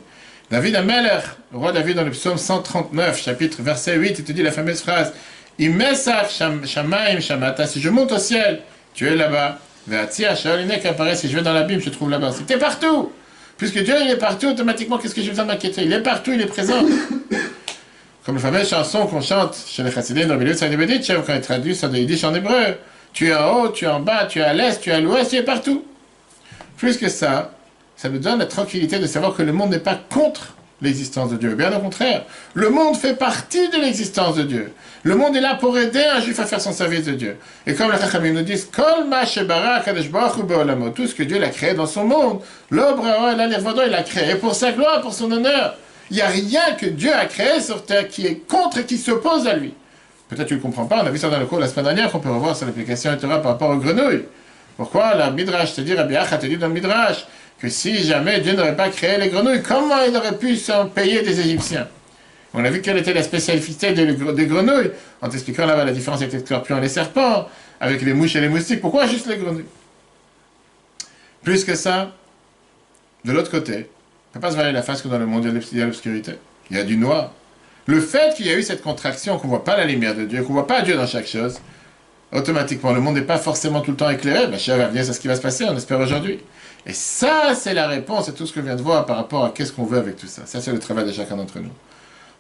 David 0.52 0.76
Ameler, 0.76 1.20
le 1.54 1.58
roi 1.58 1.72
David 1.72 1.96
dans 1.96 2.04
le 2.04 2.12
psaume 2.12 2.38
139, 2.38 3.24
chapitre 3.24 3.62
verset 3.62 3.96
8, 3.96 4.20
il 4.20 4.26
te 4.26 4.34
dit 4.34 4.44
la 4.44 4.52
fameuse 4.52 4.82
phrase 4.82 5.14
si 5.58 5.66
je 7.82 7.90
monte 7.90 8.12
au 8.12 8.18
ciel, 8.18 8.60
tu 8.94 9.08
es 9.08 9.16
là-bas. 9.16 9.60
Si 10.10 10.24
je 10.24 11.36
vais 11.36 11.42
dans 11.42 11.54
l'abîme, 11.54 11.80
je 11.80 11.90
trouve 11.90 12.10
là-bas. 12.10 12.32
C'était 12.34 12.58
partout 12.58 13.12
Puisque 13.58 13.82
Dieu 13.84 13.96
est 13.96 14.18
partout, 14.18 14.48
automatiquement, 14.48 14.98
qu'est-ce 14.98 15.16
que 15.16 15.22
j'ai 15.22 15.30
besoin 15.30 15.46
de 15.46 15.52
m'inquiéter? 15.52 15.84
Il 15.84 15.94
est 15.94 16.02
partout, 16.02 16.32
il 16.34 16.42
est 16.42 16.48
présent. 16.48 16.84
Comme 18.26 18.36
la 18.36 18.42
fameuse 18.42 18.70
chanson 18.70 19.06
qu'on 19.08 19.22
chante 19.22 19.56
chez 19.68 19.84
les 19.84 19.92
Chassidim 19.92 20.26
dans 20.26 20.34
le 20.34 20.40
milieu 20.40 20.54
de 20.54 21.22
quand 21.22 21.34
il 21.34 21.42
traduit 21.42 21.76
ça 21.76 21.88
de 21.88 21.98
Yiddish 21.98 22.24
en 22.24 22.34
hébreu. 22.34 22.78
Tu 23.14 23.28
es 23.28 23.36
en 23.36 23.54
haut, 23.54 23.70
tu 23.70 23.86
es 23.86 23.88
en 23.88 24.00
bas, 24.00 24.26
tu 24.26 24.40
es 24.40 24.44
à 24.44 24.54
l'est, 24.54 24.82
tu 24.82 24.90
es 24.90 24.94
à 24.94 25.00
l'ouest, 25.00 25.30
tu 25.30 25.38
es 25.38 25.44
partout. 25.44 25.86
Plus 26.78 26.98
que 26.98 27.08
ça, 27.08 27.54
ça 28.02 28.10
nous 28.10 28.18
donne 28.18 28.40
la 28.40 28.48
tranquillité 28.48 28.98
de 28.98 29.06
savoir 29.06 29.36
que 29.36 29.44
le 29.44 29.54
monde 29.54 29.70
n'est 29.70 29.78
pas 29.78 29.94
contre 29.94 30.56
l'existence 30.82 31.30
de 31.30 31.38
Dieu. 31.38 31.54
Bien 31.54 31.72
au 31.72 31.80
contraire, 31.80 32.24
le 32.56 32.72
monde 32.72 32.98
fait 32.98 33.14
partie 33.14 33.70
de 33.70 33.78
l'existence 33.78 34.38
de 34.38 34.42
Dieu. 34.42 34.74
Le 35.04 35.16
monde 35.16 35.36
est 35.36 35.40
là 35.40 35.54
pour 35.54 35.78
aider 35.78 36.04
un 36.12 36.20
juif 36.20 36.40
à 36.40 36.48
faire 36.48 36.60
son 36.60 36.72
service 36.72 37.06
de 37.06 37.12
Dieu. 37.12 37.38
Et 37.68 37.76
comme 37.76 37.92
les 37.92 38.00
Chachamim 38.00 38.34
nous 38.34 38.42
disent, 38.42 38.72
tout 38.72 38.82
ce 38.82 41.14
que 41.14 41.22
Dieu 41.22 41.44
a 41.44 41.50
créé 41.50 41.76
dans 41.76 41.86
son 41.86 42.06
monde, 42.06 42.40
l'obre, 42.72 43.06
il 43.06 43.92
l'a 43.92 44.02
créé 44.02 44.34
pour 44.34 44.56
sa 44.56 44.72
gloire, 44.72 45.02
pour 45.02 45.14
son 45.14 45.32
honneur. 45.32 45.76
Il 46.10 46.16
n'y 46.16 46.24
a 46.24 46.28
rien 46.28 46.72
que 46.80 46.88
Dieu 46.88 47.14
a 47.14 47.28
créé 47.28 47.62
sur 47.62 47.86
terre 47.86 48.08
qui 48.08 48.26
est 48.26 48.48
contre 48.48 48.80
et 48.80 48.86
qui 48.86 48.98
s'oppose 48.98 49.46
à 49.46 49.54
lui. 49.54 49.76
Peut-être 50.28 50.48
tu 50.48 50.56
ne 50.56 50.60
comprends 50.60 50.86
pas, 50.86 51.04
on 51.04 51.06
a 51.06 51.12
vu 51.12 51.20
ça 51.20 51.30
dans 51.30 51.40
le 51.40 51.46
cours 51.46 51.60
la 51.60 51.68
semaine 51.68 51.86
dernière 51.86 52.12
qu'on 52.12 52.18
peut 52.18 52.32
revoir 52.32 52.56
sur 52.56 52.66
l'application 52.66 53.16
Torah 53.16 53.44
par 53.44 53.52
rapport 53.52 53.70
aux 53.70 53.78
grenouilles. 53.78 54.24
Pourquoi 54.78 55.14
la 55.14 55.30
Midrash 55.30 55.76
te 55.76 55.82
dit, 55.82 55.94
Rabbi 55.94 56.16
Acha 56.16 56.40
te 56.40 56.48
dit 56.48 56.58
dans 56.58 56.68
le 56.68 56.74
Midrash, 56.74 57.28
que 57.62 57.70
si 57.70 58.04
jamais 58.04 58.40
Dieu 58.40 58.54
n'aurait 58.54 58.76
pas 58.76 58.90
créé 58.90 59.20
les 59.20 59.30
grenouilles, 59.30 59.62
comment 59.62 60.02
il 60.02 60.16
aurait 60.18 60.38
pu 60.38 60.56
s'en 60.56 60.88
payer 60.88 61.22
des 61.22 61.40
Égyptiens? 61.40 61.88
On 62.56 62.66
a 62.66 62.70
vu 62.72 62.82
quelle 62.82 62.98
était 62.98 63.14
la 63.14 63.22
spécialité 63.22 63.94
des, 63.94 64.46
grenouilles, 64.48 64.92
en 65.22 65.30
t'expliquant 65.30 65.68
là-bas 65.68 65.86
la 65.86 65.92
différence 65.92 66.22
avec 66.22 66.34
les 66.34 66.40
scorpions 66.40 66.80
et 66.80 66.82
les 66.82 66.90
serpents, 66.90 67.48
avec 67.80 68.02
les 68.02 68.14
mouches 68.14 68.36
et 68.36 68.42
les 68.42 68.50
moustiques. 68.50 68.82
Pourquoi 68.82 69.06
juste 69.06 69.28
les 69.28 69.38
grenouilles? 69.38 69.66
Plus 71.44 71.64
que 71.64 71.76
ça, 71.76 72.12
de 73.24 73.32
l'autre 73.32 73.52
côté, 73.52 73.78
ne 73.78 73.84
peut 74.34 74.40
pas 74.40 74.50
se 74.50 74.56
voir 74.56 74.72
la 74.72 74.82
face 74.82 75.04
que 75.04 75.08
dans 75.08 75.20
le 75.20 75.28
monde, 75.28 75.46
il 75.72 75.78
y 75.78 75.82
a 75.82 75.86
l'obscurité. 75.86 76.34
Il 76.72 76.78
y 76.78 76.80
a 76.80 76.84
du 76.84 76.98
noir. 76.98 77.32
Le 77.86 78.02
fait 78.02 78.36
qu'il 78.36 78.48
y 78.48 78.50
a 78.50 78.58
eu 78.58 78.64
cette 78.64 78.82
contraction, 78.82 79.38
qu'on 79.38 79.48
ne 79.48 79.52
voit 79.52 79.64
pas 79.64 79.78
la 79.78 79.86
lumière 79.86 80.16
de 80.16 80.26
Dieu, 80.26 80.42
qu'on 80.42 80.50
ne 80.50 80.54
voit 80.54 80.68
pas 80.68 80.82
Dieu 80.82 80.96
dans 80.96 81.08
chaque 81.08 81.28
chose, 81.28 81.60
automatiquement, 82.32 82.92
le 82.92 83.02
monde 83.02 83.16
n'est 83.16 83.22
pas 83.22 83.38
forcément 83.38 83.82
tout 83.82 83.92
le 83.92 83.98
temps 83.98 84.10
éclairé. 84.10 84.48
Ben, 84.48 84.58
cher 84.58 84.90
bien, 84.90 85.04
c'est 85.04 85.14
ce 85.14 85.20
qui 85.20 85.28
va 85.28 85.36
se 85.36 85.42
passer, 85.42 85.66
on 85.70 85.76
espère 85.76 86.00
aujourd'hui. 86.00 86.40
Et 86.86 86.94
ça, 86.94 87.54
c'est 87.56 87.74
la 87.74 87.88
réponse 87.88 88.28
à 88.30 88.32
tout 88.32 88.46
ce 88.46 88.54
que 88.54 88.60
je 88.60 88.66
viens 88.66 88.76
de 88.76 88.82
voir 88.82 89.06
par 89.06 89.18
rapport 89.18 89.46
à 89.46 89.50
qu'est-ce 89.52 89.72
qu'on 89.72 89.86
veut 89.86 90.00
avec 90.00 90.18
tout 90.18 90.28
ça. 90.28 90.44
Ça, 90.46 90.62
c'est 90.62 90.72
le 90.72 90.80
travail 90.80 91.06
de 91.06 91.12
chacun 91.12 91.36
d'entre 91.36 91.60
nous. 91.60 91.72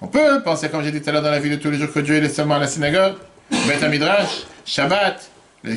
On 0.01 0.07
peut 0.07 0.41
penser, 0.43 0.69
comme 0.69 0.83
j'ai 0.83 0.91
dit 0.91 1.01
tout 1.01 1.09
à 1.09 1.13
l'heure, 1.13 1.21
dans 1.21 1.29
la 1.29 1.39
vie 1.39 1.51
de 1.51 1.57
tous 1.57 1.69
les 1.69 1.77
jours, 1.77 1.91
que 1.93 1.99
Dieu 1.99 2.15
est 2.15 2.29
seulement 2.29 2.55
à 2.55 2.59
la 2.59 2.67
synagogue, 2.67 3.13
Beth 3.51 3.83
Midrash, 3.83 4.45
Shabbat, 4.65 5.29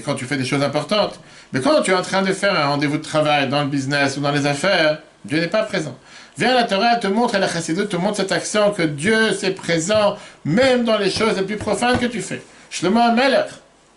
quand 0.05 0.15
tu 0.15 0.25
fais 0.25 0.39
des 0.39 0.47
choses 0.47 0.63
importantes. 0.63 1.21
Mais 1.53 1.61
quand 1.61 1.83
tu 1.83 1.91
es 1.91 1.95
en 1.95 2.03
train 2.03 2.23
de 2.23 2.33
faire 2.33 2.59
un 2.59 2.67
rendez-vous 2.67 2.97
de 2.97 3.03
travail 3.03 3.49
dans 3.49 3.63
le 3.63 3.69
business 3.69 4.17
ou 4.17 4.21
dans 4.21 4.33
les 4.33 4.47
affaires, 4.47 5.01
Dieu 5.25 5.41
n'est 5.41 5.49
pas 5.49 5.63
présent. 5.63 5.97
Viens 6.37 6.55
la 6.55 6.65
Torah, 6.65 6.97
te 6.97 7.07
montre, 7.07 7.39
la 7.39 7.49
Chassidut 7.49 7.87
te 7.87 7.97
montre 7.97 8.17
cette 8.17 8.33
action 8.33 8.73
que 8.73 8.83
Dieu 8.83 9.33
c'est 9.33 9.53
présent, 9.53 10.17
même 10.45 10.85
dans 10.85 10.99
les 10.99 11.11
choses 11.11 11.37
les 11.37 11.45
plus 11.45 11.57
profanes 11.57 11.99
que 11.99 12.07
tu 12.07 12.23
fais. 12.23 12.43
Shlomo 12.71 12.99
Amelech, 12.99 13.51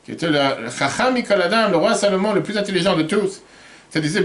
qui 0.06 0.12
était 0.12 0.30
le 0.30 0.40
Chacham 0.78 1.16
le 1.16 1.78
roi 1.78 1.96
Salomon, 1.96 2.34
le 2.34 2.44
plus 2.44 2.58
intelligent 2.58 2.96
de 2.96 3.04
tous, 3.04 3.42
ça 3.90 4.00
disait 4.00 4.24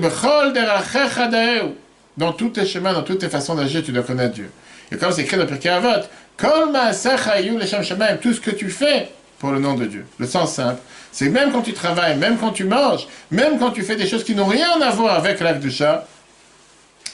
dans 2.16 2.32
tous 2.32 2.48
tes 2.50 2.66
chemins, 2.66 2.92
dans 2.92 3.02
toutes 3.02 3.20
tes 3.20 3.28
façons 3.28 3.54
d'agir, 3.54 3.82
tu 3.82 3.92
dois 3.92 4.02
connaître 4.02 4.34
Dieu. 4.34 4.50
Et 4.90 4.96
comme 4.96 5.12
c'est 5.12 5.22
écrit 5.22 5.36
dans 5.36 5.46
Pirkei 5.46 5.70
Avot, 5.70 6.02
tout 6.36 8.32
ce 8.32 8.40
que 8.40 8.50
tu 8.50 8.68
fais 8.70 9.10
pour 9.38 9.50
le 9.50 9.58
nom 9.58 9.74
de 9.74 9.86
Dieu. 9.86 10.06
Le 10.18 10.26
sens 10.26 10.54
simple, 10.54 10.80
c'est 11.10 11.28
même 11.28 11.52
quand 11.52 11.62
tu 11.62 11.72
travailles, 11.72 12.16
même 12.16 12.38
quand 12.38 12.52
tu 12.52 12.64
manges, 12.64 13.06
même 13.30 13.58
quand 13.58 13.70
tu 13.70 13.82
fais 13.82 13.96
des 13.96 14.06
choses 14.06 14.24
qui 14.24 14.34
n'ont 14.34 14.46
rien 14.46 14.80
à 14.80 14.90
voir 14.90 15.18
avec 15.18 15.40
l'acte 15.40 15.60
du 15.60 15.70
chat, 15.70 16.06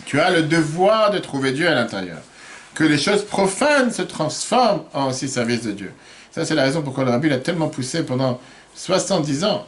tu 0.07 0.21
as 0.21 0.31
le 0.31 0.43
devoir 0.43 1.11
de 1.11 1.19
trouver 1.19 1.53
Dieu 1.53 1.69
à 1.69 1.75
l'intérieur. 1.75 2.19
Que 2.75 2.85
les 2.85 2.99
choses 2.99 3.25
profanes 3.25 3.93
se 3.93 4.03
transforment 4.03 4.83
en 4.95 5.09
aussi 5.09 5.29
service 5.29 5.63
de 5.63 5.73
Dieu. 5.73 5.93
Ça, 6.31 6.45
c'est 6.45 6.55
la 6.55 6.63
raison 6.63 6.83
pour 6.83 6.93
laquelle 6.93 7.07
le 7.07 7.11
Rabbi 7.13 7.33
a 7.33 7.39
tellement 7.39 7.69
poussé 7.69 8.05
pendant 8.05 8.41
70 8.75 9.45
ans 9.45 9.67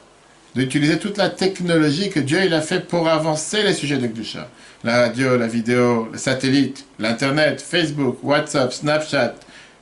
d'utiliser 0.54 0.98
toute 0.98 1.16
la 1.16 1.30
technologie 1.30 2.10
que 2.10 2.20
Dieu 2.20 2.40
il 2.44 2.54
a 2.54 2.60
fait 2.60 2.80
pour 2.80 3.08
avancer 3.08 3.62
les 3.62 3.74
sujets 3.74 3.98
de 3.98 4.06
Gdusha. 4.06 4.48
La 4.82 5.02
radio, 5.02 5.36
la 5.36 5.46
vidéo, 5.46 6.08
le 6.10 6.18
satellite, 6.18 6.86
l'Internet, 6.98 7.60
Facebook, 7.60 8.18
WhatsApp, 8.22 8.72
Snapchat, 8.72 9.34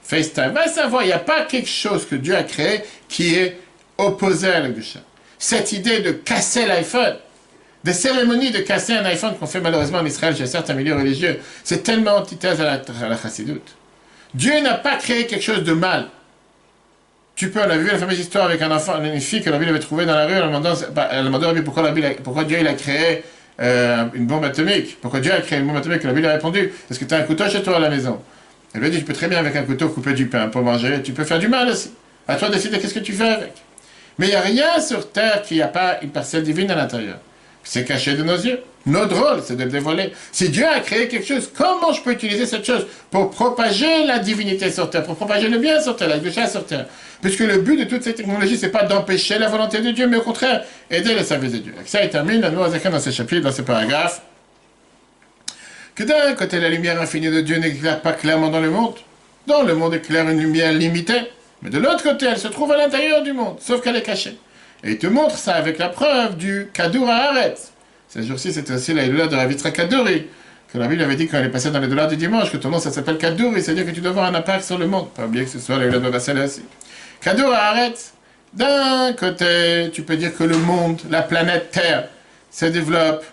FaceTime. 0.02 0.52
Va 0.52 0.68
savoir, 0.68 1.02
il 1.02 1.06
n'y 1.06 1.12
a 1.12 1.18
pas 1.18 1.44
quelque 1.44 1.68
chose 1.68 2.06
que 2.06 2.16
Dieu 2.16 2.36
a 2.36 2.42
créé 2.42 2.82
qui 3.08 3.34
est 3.34 3.58
opposé 3.96 4.48
à 4.48 4.60
la 4.60 4.70
Gdusha. 4.70 5.00
Cette 5.38 5.72
idée 5.72 6.00
de 6.00 6.10
casser 6.10 6.66
l'iPhone, 6.66 7.16
des 7.84 7.92
cérémonies 7.92 8.50
de 8.50 8.58
casser 8.58 8.92
un 8.92 9.04
iPhone 9.04 9.36
qu'on 9.38 9.46
fait 9.46 9.60
malheureusement 9.60 9.98
en 9.98 10.06
Israël 10.06 10.36
chez 10.36 10.46
certains 10.46 10.74
milieux 10.74 10.96
religieux, 10.96 11.38
c'est 11.62 11.82
tellement 11.82 12.16
antithèse 12.16 12.60
à 12.60 12.64
la, 12.64 12.72
à 12.72 13.08
la. 13.08 13.16
Dieu 14.34 14.60
n'a 14.60 14.74
pas 14.74 14.96
créé 14.96 15.26
quelque 15.26 15.44
chose 15.44 15.62
de 15.62 15.72
mal. 15.72 16.08
Tu 17.38 17.50
peux, 17.50 17.60
on 17.60 17.70
a 17.70 17.76
vu 17.76 17.86
la 17.86 17.98
fameuse 17.98 18.18
histoire 18.18 18.46
avec 18.46 18.60
un 18.62 18.70
enfant, 18.72 19.00
une 19.00 19.20
fille 19.20 19.40
que 19.40 19.48
la 19.48 19.58
Bible 19.58 19.70
avait 19.70 19.78
trouvée 19.78 20.04
dans 20.04 20.16
la 20.16 20.26
rue, 20.26 20.32
elle 20.32 20.42
demandant, 20.42 20.74
elle 21.12 21.24
demandé 21.24 21.62
pourquoi, 21.62 21.84
la 21.84 21.92
Bible, 21.92 22.16
pourquoi 22.24 22.42
Dieu 22.42 22.58
il 22.60 22.66
a 22.66 22.74
créé 22.74 23.22
euh, 23.60 24.06
une 24.14 24.26
bombe 24.26 24.42
atomique? 24.42 25.00
Pourquoi 25.00 25.20
Dieu 25.20 25.32
a 25.32 25.40
créé 25.40 25.60
une 25.60 25.68
bombe 25.68 25.76
atomique? 25.76 26.02
La 26.02 26.12
Bible 26.12 26.26
a 26.26 26.32
répondu, 26.32 26.72
est-ce 26.90 26.98
que 26.98 27.04
tu 27.04 27.14
as 27.14 27.18
un 27.18 27.22
couteau 27.22 27.48
chez 27.48 27.62
toi 27.62 27.76
à 27.76 27.78
la 27.78 27.90
maison 27.90 28.20
Elle 28.74 28.80
lui 28.80 28.88
a 28.88 28.90
dit, 28.90 28.98
tu 28.98 29.04
peux 29.04 29.12
très 29.12 29.28
bien 29.28 29.38
avec 29.38 29.54
un 29.54 29.62
couteau 29.62 29.88
couper 29.88 30.14
du 30.14 30.26
pain 30.26 30.48
pour 30.48 30.62
manger, 30.62 31.00
tu 31.04 31.12
peux 31.12 31.22
faire 31.22 31.38
du 31.38 31.46
mal 31.46 31.68
aussi. 31.68 31.92
À 32.26 32.34
toi 32.34 32.48
de 32.48 32.54
décider 32.54 32.80
qu'est-ce 32.80 32.94
que 32.94 32.98
tu 32.98 33.12
fais 33.12 33.28
avec? 33.28 33.52
Mais 34.18 34.26
il 34.26 34.30
n'y 34.30 34.34
a 34.34 34.40
rien 34.40 34.80
sur 34.80 35.12
terre 35.12 35.42
qui 35.42 35.58
n'a 35.58 35.68
pas 35.68 35.98
une 36.02 36.10
parcelle 36.10 36.42
divine 36.42 36.72
à 36.72 36.74
l'intérieur 36.74 37.18
c'est 37.68 37.84
caché 37.84 38.14
de 38.14 38.22
nos 38.22 38.36
yeux. 38.36 38.60
Notre 38.86 39.16
rôle, 39.16 39.42
c'est 39.44 39.56
de 39.56 39.64
le 39.64 39.70
dévoiler. 39.70 40.12
Si 40.32 40.48
Dieu 40.48 40.66
a 40.66 40.80
créé 40.80 41.08
quelque 41.08 41.26
chose, 41.26 41.50
comment 41.54 41.92
je 41.92 42.00
peux 42.00 42.12
utiliser 42.12 42.46
cette 42.46 42.64
chose 42.64 42.86
pour 43.10 43.30
propager 43.30 44.06
la 44.06 44.18
divinité 44.18 44.70
sur 44.70 44.88
terre, 44.88 45.02
pour 45.02 45.16
propager 45.16 45.48
le 45.48 45.58
bien 45.58 45.78
sur 45.80 45.94
terre, 45.94 46.08
la 46.08 46.18
douche 46.18 46.32
sur 46.50 46.64
terre? 46.64 46.86
Puisque 47.20 47.40
le 47.40 47.58
but 47.58 47.76
de 47.76 47.84
toutes 47.84 48.04
ces 48.04 48.14
technologies, 48.14 48.56
c'est 48.56 48.70
pas 48.70 48.84
d'empêcher 48.84 49.38
la 49.38 49.48
volonté 49.48 49.80
de 49.80 49.90
Dieu, 49.90 50.06
mais 50.06 50.18
au 50.18 50.22
contraire, 50.22 50.64
aider 50.90 51.14
le 51.14 51.24
service 51.24 51.52
de 51.52 51.58
Dieu. 51.58 51.74
ça, 51.84 52.04
il 52.04 52.10
termine 52.10 52.40
la 52.40 52.50
loi 52.50 52.68
dans 52.68 53.00
ce 53.00 53.10
chapitre, 53.10 53.42
dans 53.42 53.52
ce 53.52 53.62
paragraphe, 53.62 54.22
que 55.96 56.04
d'un 56.04 56.34
côté, 56.34 56.60
la 56.60 56.68
lumière 56.68 57.00
infinie 57.00 57.28
de 57.28 57.40
Dieu 57.40 57.56
n'éclaire 57.56 58.00
pas 58.00 58.12
clairement 58.12 58.50
dans 58.50 58.60
le 58.60 58.70
monde. 58.70 58.94
Dans 59.48 59.64
le 59.64 59.74
monde 59.74 59.94
éclaire 59.94 60.28
une 60.28 60.40
lumière 60.40 60.72
limitée. 60.72 61.22
Mais 61.60 61.70
de 61.70 61.78
l'autre 61.78 62.04
côté, 62.04 62.26
elle 62.26 62.38
se 62.38 62.46
trouve 62.46 62.70
à 62.70 62.76
l'intérieur 62.76 63.22
du 63.24 63.32
monde, 63.32 63.56
sauf 63.60 63.80
qu'elle 63.82 63.96
est 63.96 64.02
cachée. 64.02 64.38
Et 64.84 64.92
il 64.92 64.98
te 64.98 65.08
montre 65.08 65.36
ça 65.36 65.54
avec 65.54 65.78
la 65.78 65.88
preuve 65.88 66.36
du 66.36 66.68
Kadour 66.72 67.08
à 67.08 67.30
Aretz. 67.30 67.72
Ces 68.08 68.22
jours-ci, 68.22 68.52
c'était 68.52 68.74
aussi 68.74 68.94
la 68.94 69.08
de 69.08 69.36
la 69.36 69.46
Vitra 69.46 69.72
Kadouri, 69.72 70.26
que 70.72 70.78
la 70.78 70.86
Bible 70.86 71.02
avait 71.02 71.16
dit 71.16 71.26
quand 71.26 71.38
elle 71.38 71.46
est 71.46 71.50
passée 71.50 71.72
dans 71.72 71.80
les 71.80 71.88
dollars 71.88 72.06
du 72.06 72.16
dimanche, 72.16 72.52
que 72.52 72.58
ton 72.58 72.70
nom, 72.70 72.78
ça 72.78 72.92
s'appelle 72.92 73.18
Kadouri, 73.18 73.60
c'est-à-dire 73.60 73.84
que 73.84 73.90
tu 73.90 74.00
dois 74.00 74.10
avoir 74.10 74.26
un 74.26 74.34
impact 74.36 74.64
sur 74.64 74.78
le 74.78 74.86
monde. 74.86 75.10
Pas 75.10 75.24
oublier 75.24 75.46
que 75.46 75.50
ce 75.50 75.58
soit 75.58 75.78
la 75.78 75.88
de 75.88 76.08
Vassal 76.08 76.38
aussi. 76.38 76.62
Kadour 77.20 77.52
Aretz, 77.52 78.14
d'un 78.54 79.12
côté, 79.12 79.90
tu 79.92 80.02
peux 80.02 80.16
dire 80.16 80.36
que 80.36 80.44
le 80.44 80.56
monde, 80.56 81.00
la 81.10 81.22
planète 81.22 81.70
Terre, 81.70 82.08
se 82.50 82.66
développe 82.66 83.24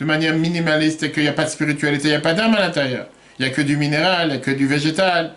de 0.00 0.04
manière 0.04 0.34
minimaliste 0.34 1.02
et 1.02 1.12
qu'il 1.12 1.22
n'y 1.22 1.28
a 1.28 1.32
pas 1.32 1.44
de 1.44 1.50
spiritualité, 1.50 2.08
il 2.08 2.10
n'y 2.10 2.16
a 2.16 2.20
pas 2.20 2.34
d'âme 2.34 2.54
à 2.54 2.60
l'intérieur. 2.60 3.06
Il 3.38 3.44
n'y 3.44 3.50
a 3.50 3.54
que 3.54 3.62
du 3.62 3.76
minéral, 3.76 4.28
il 4.28 4.30
n'y 4.32 4.36
a 4.36 4.40
que 4.40 4.50
du 4.50 4.66
végétal. 4.66 5.32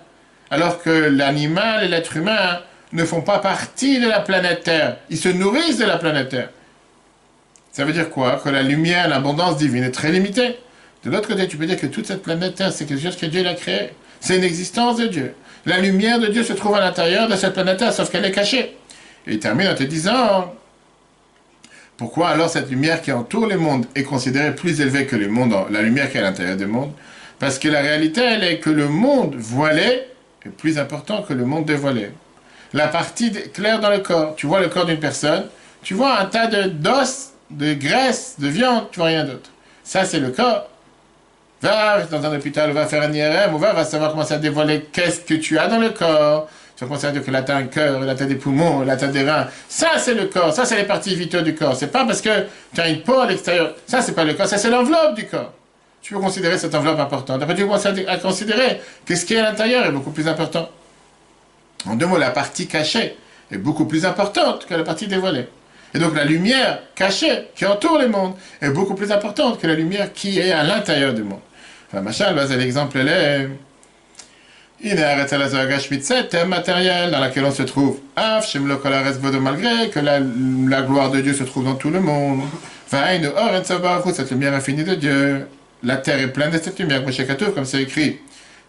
Alors 0.49 0.82
que 0.82 0.89
l'animal 0.89 1.84
et 1.84 1.88
l'être 1.88 2.16
humain, 2.16 2.62
ne 2.93 3.03
font 3.03 3.22
pas 3.22 3.39
partie 3.39 3.99
de 3.99 4.08
la 4.08 4.22
planète 4.22 4.64
Terre. 4.64 4.97
Ils 5.10 5.18
se 5.18 5.30
nourrissent 5.30 5.78
de 5.78 5.86
la 5.86 5.97
planète 5.97 6.30
Terre. 6.30 6.49
Ça 7.72 7.86
veut 7.86 7.93
dire 7.93 8.10
quoi? 8.10 8.39
Que 8.41 8.49
la 8.49 8.64
lumière, 8.64 9.08
l'abondance 9.10 9.58
divine 9.58 9.84
est 9.84 9.91
très 9.91 10.12
limitée. 10.12 10.58
De 11.03 11.12
l'autre 11.12 11.28
côté, 11.28 11.47
tu 11.47 11.58
peux 11.58 11.66
dire 11.66 11.80
que 11.80 11.88
toute 11.88 12.08
cette 12.08 12.24
planète 12.24 12.55
Terre, 12.55 12.72
c'est 12.72 12.86
quelque 12.86 13.03
chose 13.03 13.18
que 13.18 13.26
Dieu 13.26 13.45
a 13.45 13.53
créé. 13.53 13.91
C'est 14.20 14.38
une 14.38 14.43
existence 14.43 14.97
de 14.97 15.08
Dieu. 15.08 15.36
La 15.68 15.80
lumière 15.80 16.18
de 16.18 16.28
Dieu 16.28 16.43
se 16.43 16.53
trouve 16.53 16.76
à 16.76 16.80
l'intérieur 16.80 17.28
de 17.28 17.36
cette 17.36 17.51
planète 17.51 17.91
sauf 17.91 18.09
qu'elle 18.09 18.24
est 18.24 18.32
cachée. 18.32 18.78
Et 19.28 19.34
il 19.34 19.39
termine 19.39 19.68
en 19.68 19.76
te 19.76 19.84
disant, 19.84 20.55
pourquoi 21.97 22.30
alors 22.30 22.49
cette 22.49 22.70
lumière 22.70 23.01
qui 23.01 23.11
entoure 23.11 23.47
le 23.47 23.57
monde 23.57 23.86
est 23.93 24.03
considérée 24.03 24.55
plus 24.55 24.80
élevée 24.80 25.05
que 25.05 25.18
le 25.18 25.28
monde, 25.28 25.53
la 25.70 25.82
lumière 25.82 26.09
qui 26.09 26.15
est 26.15 26.22
à 26.22 26.24
l'intérieur 26.24 26.55
du 26.55 26.68
monde 26.68 26.93
Parce 27.38 27.59
que 27.59 27.68
la 27.68 27.82
réalité, 27.82 28.22
elle 28.22 28.45
est 28.45 28.59
que 28.59 28.70
le 28.70 28.88
monde 28.88 29.36
voilé 29.36 30.03
est 30.45 30.49
plus 30.49 30.80
important 30.80 31.22
que 31.22 31.34
le 31.34 31.43
monde 31.43 31.65
dévoilé 31.65 32.11
la 32.72 32.88
partie 32.88 33.34
claire 33.53 33.82
dans 33.82 33.89
le 33.89 33.99
corps. 33.99 34.36
Tu 34.38 34.47
vois 34.47 34.61
le 34.61 34.70
corps 34.70 34.86
d'une 34.86 35.01
personne, 35.01 35.47
tu 35.84 35.93
vois 35.95 36.18
un 36.18 36.26
tas 36.28 36.47
d'os, 36.47 37.34
de, 37.51 37.74
graisse, 37.74 38.36
de 38.39 38.47
viande, 38.47 38.86
tu 38.91 38.99
vois 38.99 39.09
rien 39.09 39.26
d'autre. 39.26 39.49
Ça, 39.84 40.05
c'est 40.05 40.22
le 40.22 40.30
corps. 40.30 40.70
Va 41.62 42.03
dans 42.03 42.24
un 42.24 42.36
hôpital, 42.36 42.72
va 42.72 42.86
faire 42.86 43.01
un 43.03 43.12
IRM, 43.12 43.55
ou 43.55 43.58
va, 43.58 43.74
va 43.74 43.84
savoir 43.84 44.12
commencer 44.12 44.34
à 44.34 44.38
dévoiler 44.38 44.88
qu'est-ce 44.91 45.22
que 45.22 45.34
tu 45.34 45.58
as 45.58 45.68
dans 45.68 45.80
le 45.80 45.89
corps. 45.89 46.47
Tu 46.76 46.84
vas 46.84 46.88
commencer 46.89 47.08
à 47.08 47.12
dire 47.12 47.24
que 47.24 47.32
là, 47.32 47.41
tu 47.41 47.51
as 47.51 47.55
un 47.55 47.64
cœur, 47.64 48.01
là, 48.01 48.14
tu 48.14 48.22
as 48.22 48.28
des 48.28 48.36
poumons, 48.36 48.82
là, 48.82 48.95
tu 48.95 49.05
as 49.05 49.08
des 49.08 49.28
reins. 49.28 49.47
Ça, 49.68 49.97
c'est 49.97 50.14
le 50.14 50.26
corps. 50.26 50.53
Ça, 50.53 50.66
c'est 50.66 50.76
les 50.76 50.84
parties 50.84 51.16
vitales 51.16 51.43
du 51.43 51.55
corps. 51.55 51.76
C'est 51.76 51.91
pas 51.91 52.05
parce 52.05 52.22
que 52.22 52.45
tu 52.76 52.82
as 52.82 52.89
une 52.89 53.01
peau 53.01 53.20
à 53.20 53.26
l'extérieur. 53.26 53.74
Ça, 53.88 54.01
c'est 54.01 54.12
pas 54.12 54.24
le 54.24 54.36
corps. 54.36 54.45
Ça, 54.45 54.60
c'est 54.60 54.70
l'enveloppe 54.70 55.16
du 55.16 55.26
corps. 55.26 55.51
Tu 56.03 56.14
peux 56.14 56.20
considérer 56.20 56.60
cette 56.60 56.76
enveloppe 56.76 56.99
importante. 56.99 57.41
Après, 57.41 57.55
tu 57.55 57.62
peux 57.62 57.68
commencer 57.68 58.05
à, 58.08 58.18
considérer 58.18 58.80
que 59.05 59.16
ce 59.16 59.26
qui 59.26 59.34
est 59.34 59.39
à 59.39 59.49
l'intérieur 59.49 59.88
est 59.88 59.91
beaucoup 59.91 60.12
plus 60.12 60.28
important. 60.28 60.70
En 61.88 61.95
deux 61.95 62.05
mots, 62.05 62.20
la 62.20 62.30
partie 62.30 62.68
cachée 62.68 63.18
est 63.51 63.58
beaucoup 63.58 63.86
plus 63.86 64.05
importante 64.05 64.68
que 64.68 64.76
la 64.76 64.84
partie 64.84 65.08
dévoilée. 65.08 65.47
Et 65.93 65.99
donc 65.99 66.16
la 66.16 66.26
lumière 66.26 66.80
cachée 66.95 67.47
qui 67.55 67.66
entoure 67.66 67.97
le 67.97 68.08
monde 68.10 68.34
est 68.62 68.70
beaucoup 68.70 68.93
plus 68.93 69.12
importante 69.12 69.60
que 69.60 69.68
la 69.68 69.74
lumière 69.74 70.14
qui 70.14 70.38
est 70.39 70.51
à 70.51 70.64
l'intérieur 70.64 71.14
du 71.14 71.24
monde. 71.24 71.39
Enfin, 71.88 72.02
machin, 72.02 72.34
l'exemple 72.58 72.98
est... 72.98 73.50
Il 74.80 74.94
est 74.94 75.04
à 75.04 75.16
la 75.16 75.26
un 75.26 76.46
matériel 76.46 77.10
dans 77.10 77.24
lequel 77.24 77.46
on 77.46 77.52
se 77.52 77.64
trouve. 77.64 77.98
malgré 78.16 79.90
que 79.90 80.00
la, 80.00 80.20
la, 80.20 80.82
gloire 80.84 81.10
de 81.10 81.20
Dieu 81.22 81.34
se 81.34 81.44
trouve 81.44 81.64
dans 81.64 81.74
tout 81.74 81.90
le 81.90 82.00
monde. 82.00 82.42
Cette 82.88 84.30
lumière 84.30 84.54
infinie 84.54 84.84
de 84.84 84.94
Dieu. 84.94 85.48
La 85.84 85.98
terre 85.98 86.20
est 86.20 86.28
pleine 86.28 86.52
de 86.52 86.60
cette 86.60 86.78
lumière, 86.78 87.02
comme 87.04 87.66
c'est 87.66 87.82
écrit. 87.82 88.20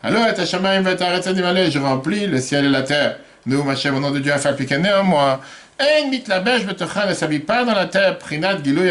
Alors, 0.03 0.27
je 0.37 1.79
remplis 1.79 2.27
le 2.27 2.41
ciel 2.41 2.65
et 2.65 2.71
la 2.71 2.83
terre. 2.83 3.19
Nous, 3.45 3.63
ma 3.63 3.77
chère, 3.77 3.95
au 3.95 4.01
nom 4.01 4.11
de 4.11 4.21
Dieu, 4.21 4.33
afin 4.33 4.55
piquer 4.55 4.79
néanmoins. 4.79 5.41
Et 5.79 6.09
mit 6.09 6.25
la 6.27 6.41
bêche 6.41 6.63
ne 6.65 7.15
s'habille 7.15 7.41
pas 7.41 7.65
dans 7.65 7.75
la 7.75 7.87
terre, 7.87 8.19
prinat 8.19 8.63
gilou 8.63 8.83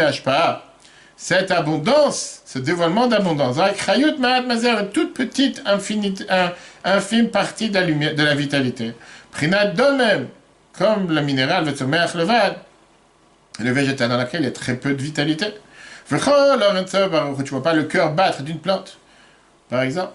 Cette 1.20 1.50
abondance, 1.50 2.42
ce 2.46 2.60
dévoilement 2.60 3.08
d'abondance, 3.08 3.56
Chayut 3.84 4.18
Mahat 4.20 4.42
Mazer, 4.42 4.78
une 4.78 4.90
toute 4.90 5.14
petite, 5.14 5.60
infinite, 5.66 6.24
infime 6.84 7.28
partie 7.30 7.70
de 7.70 7.74
la, 7.74 7.80
lumière, 7.80 8.14
de 8.14 8.22
la 8.22 8.36
vitalité. 8.36 8.92
Prinat 9.32 9.66
de 9.66 9.96
même, 9.96 10.28
comme 10.78 11.12
le 11.12 11.20
minéral, 11.20 11.64
le 11.64 11.72
le 13.60 13.72
végétal 13.72 14.08
dans 14.08 14.16
lequel 14.16 14.42
il 14.42 14.44
y 14.44 14.46
a 14.46 14.52
très 14.52 14.76
peu 14.76 14.94
de 14.94 15.02
vitalité. 15.02 15.46
Tu 16.08 16.14
vois 16.14 17.62
pas 17.64 17.74
le 17.74 17.82
cœur 17.82 18.12
battre 18.12 18.42
d'une 18.42 18.60
plante, 18.60 18.96
par 19.68 19.82
exemple. 19.82 20.12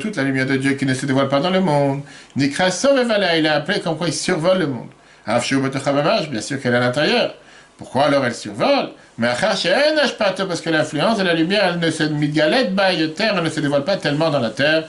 toute 0.00 0.16
la 0.16 0.24
lumière 0.24 0.46
de 0.46 0.56
Dieu 0.56 0.72
qui 0.72 0.86
ne 0.86 0.94
se 0.94 1.06
dévoile 1.06 1.28
pas 1.28 1.38
dans 1.38 1.50
le 1.50 1.60
monde. 1.60 2.02
Il 2.36 2.52
a 2.58 3.54
appelé 3.54 3.78
comme 3.78 3.96
quoi 3.96 4.08
il 4.08 4.12
survole 4.12 4.58
le 4.58 4.66
monde. 4.66 4.88
Bien 5.24 5.38
sûr 5.38 6.60
qu'elle 6.60 6.74
est 6.74 6.78
à 6.78 6.80
l'intérieur. 6.80 7.34
Pourquoi 7.78 8.06
alors 8.06 8.26
elle 8.26 8.34
survole? 8.34 8.90
Mais 9.16 9.28
parce 9.38 10.60
que 10.60 10.70
l'influence 10.70 11.18
de 11.18 11.22
la 11.22 11.34
lumière, 11.34 11.74
elle 11.74 11.78
ne 11.78 11.90
se 11.90 12.02
terre, 12.02 13.34
elle 13.36 13.44
ne 13.44 13.50
se 13.50 13.60
dévoile 13.60 13.84
pas 13.84 13.96
tellement 13.96 14.30
dans 14.30 14.40
la 14.40 14.50
terre, 14.50 14.84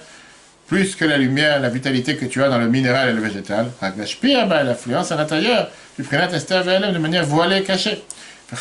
plus 0.67 0.95
que 0.95 1.05
la 1.05 1.17
lumière, 1.17 1.59
la 1.59 1.69
vitalité 1.69 2.15
que 2.15 2.25
tu 2.25 2.41
as 2.43 2.49
dans 2.49 2.57
le 2.57 2.67
minéral 2.67 3.09
et 3.09 3.13
le 3.13 3.21
végétal. 3.21 3.67
L'influence 3.81 5.11
à 5.11 5.15
l'intérieur, 5.15 5.69
du 5.97 6.03
prénat 6.03 6.25
de 6.27 6.97
manière 6.97 7.23
voilée, 7.23 7.61
cachée. 7.61 8.03
Le 8.51 8.57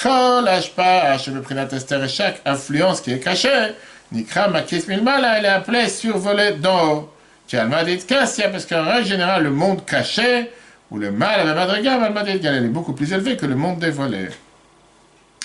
chaque 2.08 2.40
influence 2.44 3.00
qui 3.00 3.12
est 3.12 3.20
cachée, 3.20 3.72
Nikra 4.12 4.48
Makis 4.48 4.84
Milmala, 4.86 5.38
elle 5.38 5.46
est 5.46 5.48
appelée 5.48 5.88
survolée 5.88 6.52
d'en 6.52 6.92
haut. 6.92 7.10
Parce 7.50 8.66
qu'en 8.66 8.84
règle 8.84 9.06
générale, 9.06 9.44
le 9.44 9.50
monde 9.50 9.84
caché, 9.86 10.50
ou 10.90 10.98
le 10.98 11.10
mal 11.10 11.40
à 11.40 11.44
la 11.44 11.54
madriga, 11.54 12.50
elle 12.52 12.64
est 12.64 12.68
beaucoup 12.68 12.92
plus 12.92 13.12
élevé 13.12 13.36
que 13.36 13.46
le 13.46 13.54
monde 13.54 13.78
dévoilé. 13.78 14.28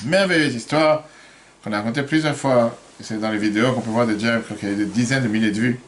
Merveilleuse 0.06 0.56
histoire 0.56 1.04
qu'on 1.64 1.74
a 1.74 1.78
racontée 1.78 2.04
plusieurs 2.04 2.36
fois. 2.36 2.78
C'est 3.02 3.20
dans 3.20 3.32
les 3.32 3.38
vidéos 3.38 3.74
qu'on 3.74 3.82
peut 3.82 3.92
voir 3.92 4.08
de 4.08 4.14
qu'il 4.14 4.70
y 4.70 4.72
a 4.72 4.76
des 4.76 4.86
dizaines 4.86 5.24
de 5.24 5.28
milliers 5.28 5.52
de 5.52 5.60
vues. 5.60 5.80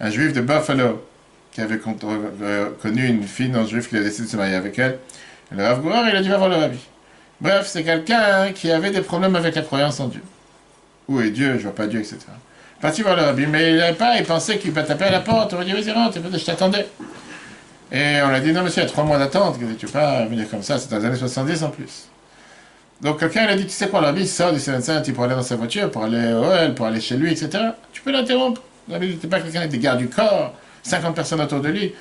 Un 0.00 0.10
juif 0.10 0.32
de 0.32 0.40
Buffalo 0.40 1.04
qui 1.52 1.60
avait 1.60 1.80
euh, 2.42 2.70
connu 2.80 3.06
une 3.06 3.22
fille 3.24 3.48
non 3.48 3.66
juive 3.66 3.88
qui 3.88 3.96
a 3.96 4.00
décidé 4.00 4.26
de 4.26 4.30
se 4.30 4.36
marier 4.36 4.54
avec 4.54 4.78
elle. 4.78 4.98
Le 5.50 5.64
Rav 5.64 5.82
il 5.84 6.16
a 6.16 6.22
dû 6.22 6.32
avoir 6.32 6.48
le 6.48 6.56
rabbi. 6.56 6.78
Bref, 7.40 7.66
c'est 7.66 7.84
quelqu'un 7.84 8.52
qui 8.52 8.70
avait 8.70 8.90
des 8.90 9.00
problèmes 9.00 9.36
avec 9.36 9.54
la 9.54 9.62
croyance 9.62 9.98
en 10.00 10.08
Dieu. 10.08 10.22
Où 11.08 11.20
est 11.20 11.30
Dieu? 11.30 11.56
Je 11.56 11.62
vois 11.62 11.74
pas 11.74 11.86
Dieu, 11.86 12.00
etc. 12.00 12.18
Parti 12.80 13.02
voir 13.02 13.16
le 13.16 13.22
rabbi, 13.22 13.46
mais 13.46 13.70
il 13.70 13.76
n'avait 13.78 13.96
pas, 13.96 14.18
il 14.18 14.24
pensait 14.24 14.58
qu'il 14.58 14.72
va 14.72 14.82
taper 14.82 15.06
à 15.06 15.10
la 15.10 15.20
porte. 15.20 15.52
On 15.54 15.56
va 15.56 15.64
dire, 15.64 15.76
vas-y, 15.76 15.90
rentre, 15.90 16.18
je 16.32 16.44
t'attendais. 16.44 16.86
Et 17.90 18.20
on 18.22 18.28
a 18.28 18.40
dit, 18.40 18.52
non 18.52 18.62
monsieur, 18.62 18.82
il 18.82 18.84
y 18.84 18.88
a 18.88 18.90
trois 18.90 19.04
mois 19.04 19.18
d'attente, 19.18 19.58
tu 19.78 19.86
peux 19.86 19.92
pas 19.92 20.26
venir 20.26 20.48
comme 20.50 20.62
ça, 20.62 20.78
c'est 20.78 20.90
dans 20.90 20.98
les 20.98 21.06
années 21.06 21.16
70 21.16 21.62
en 21.62 21.70
plus. 21.70 22.08
Donc 23.00 23.20
quelqu'un 23.20 23.44
il 23.44 23.50
a 23.50 23.56
dit, 23.56 23.64
tu 23.64 23.70
sais 23.70 23.88
quoi, 23.88 24.00
la 24.00 24.26
sort 24.26 24.52
du 24.52 24.58
il 24.58 25.14
pour 25.14 25.24
aller 25.24 25.34
dans 25.34 25.42
sa 25.42 25.56
voiture, 25.56 25.90
pour 25.90 26.04
aller 26.04 26.32
au 26.32 26.44
OL, 26.44 26.74
pour 26.74 26.86
aller 26.86 27.00
chez 27.00 27.16
lui, 27.16 27.30
etc. 27.30 27.50
Tu 27.92 28.02
peux 28.02 28.10
l'interrompre. 28.10 28.62
Tu 28.90 28.98
n'es 28.98 29.14
pas 29.14 29.40
quelqu'un 29.40 29.60
avec 29.60 29.70
des 29.70 29.78
gardes 29.78 29.98
du 29.98 30.08
corps, 30.08 30.54
50 30.82 31.14
personnes 31.14 31.40
autour 31.40 31.60
de 31.60 31.68
lui. 31.68 31.94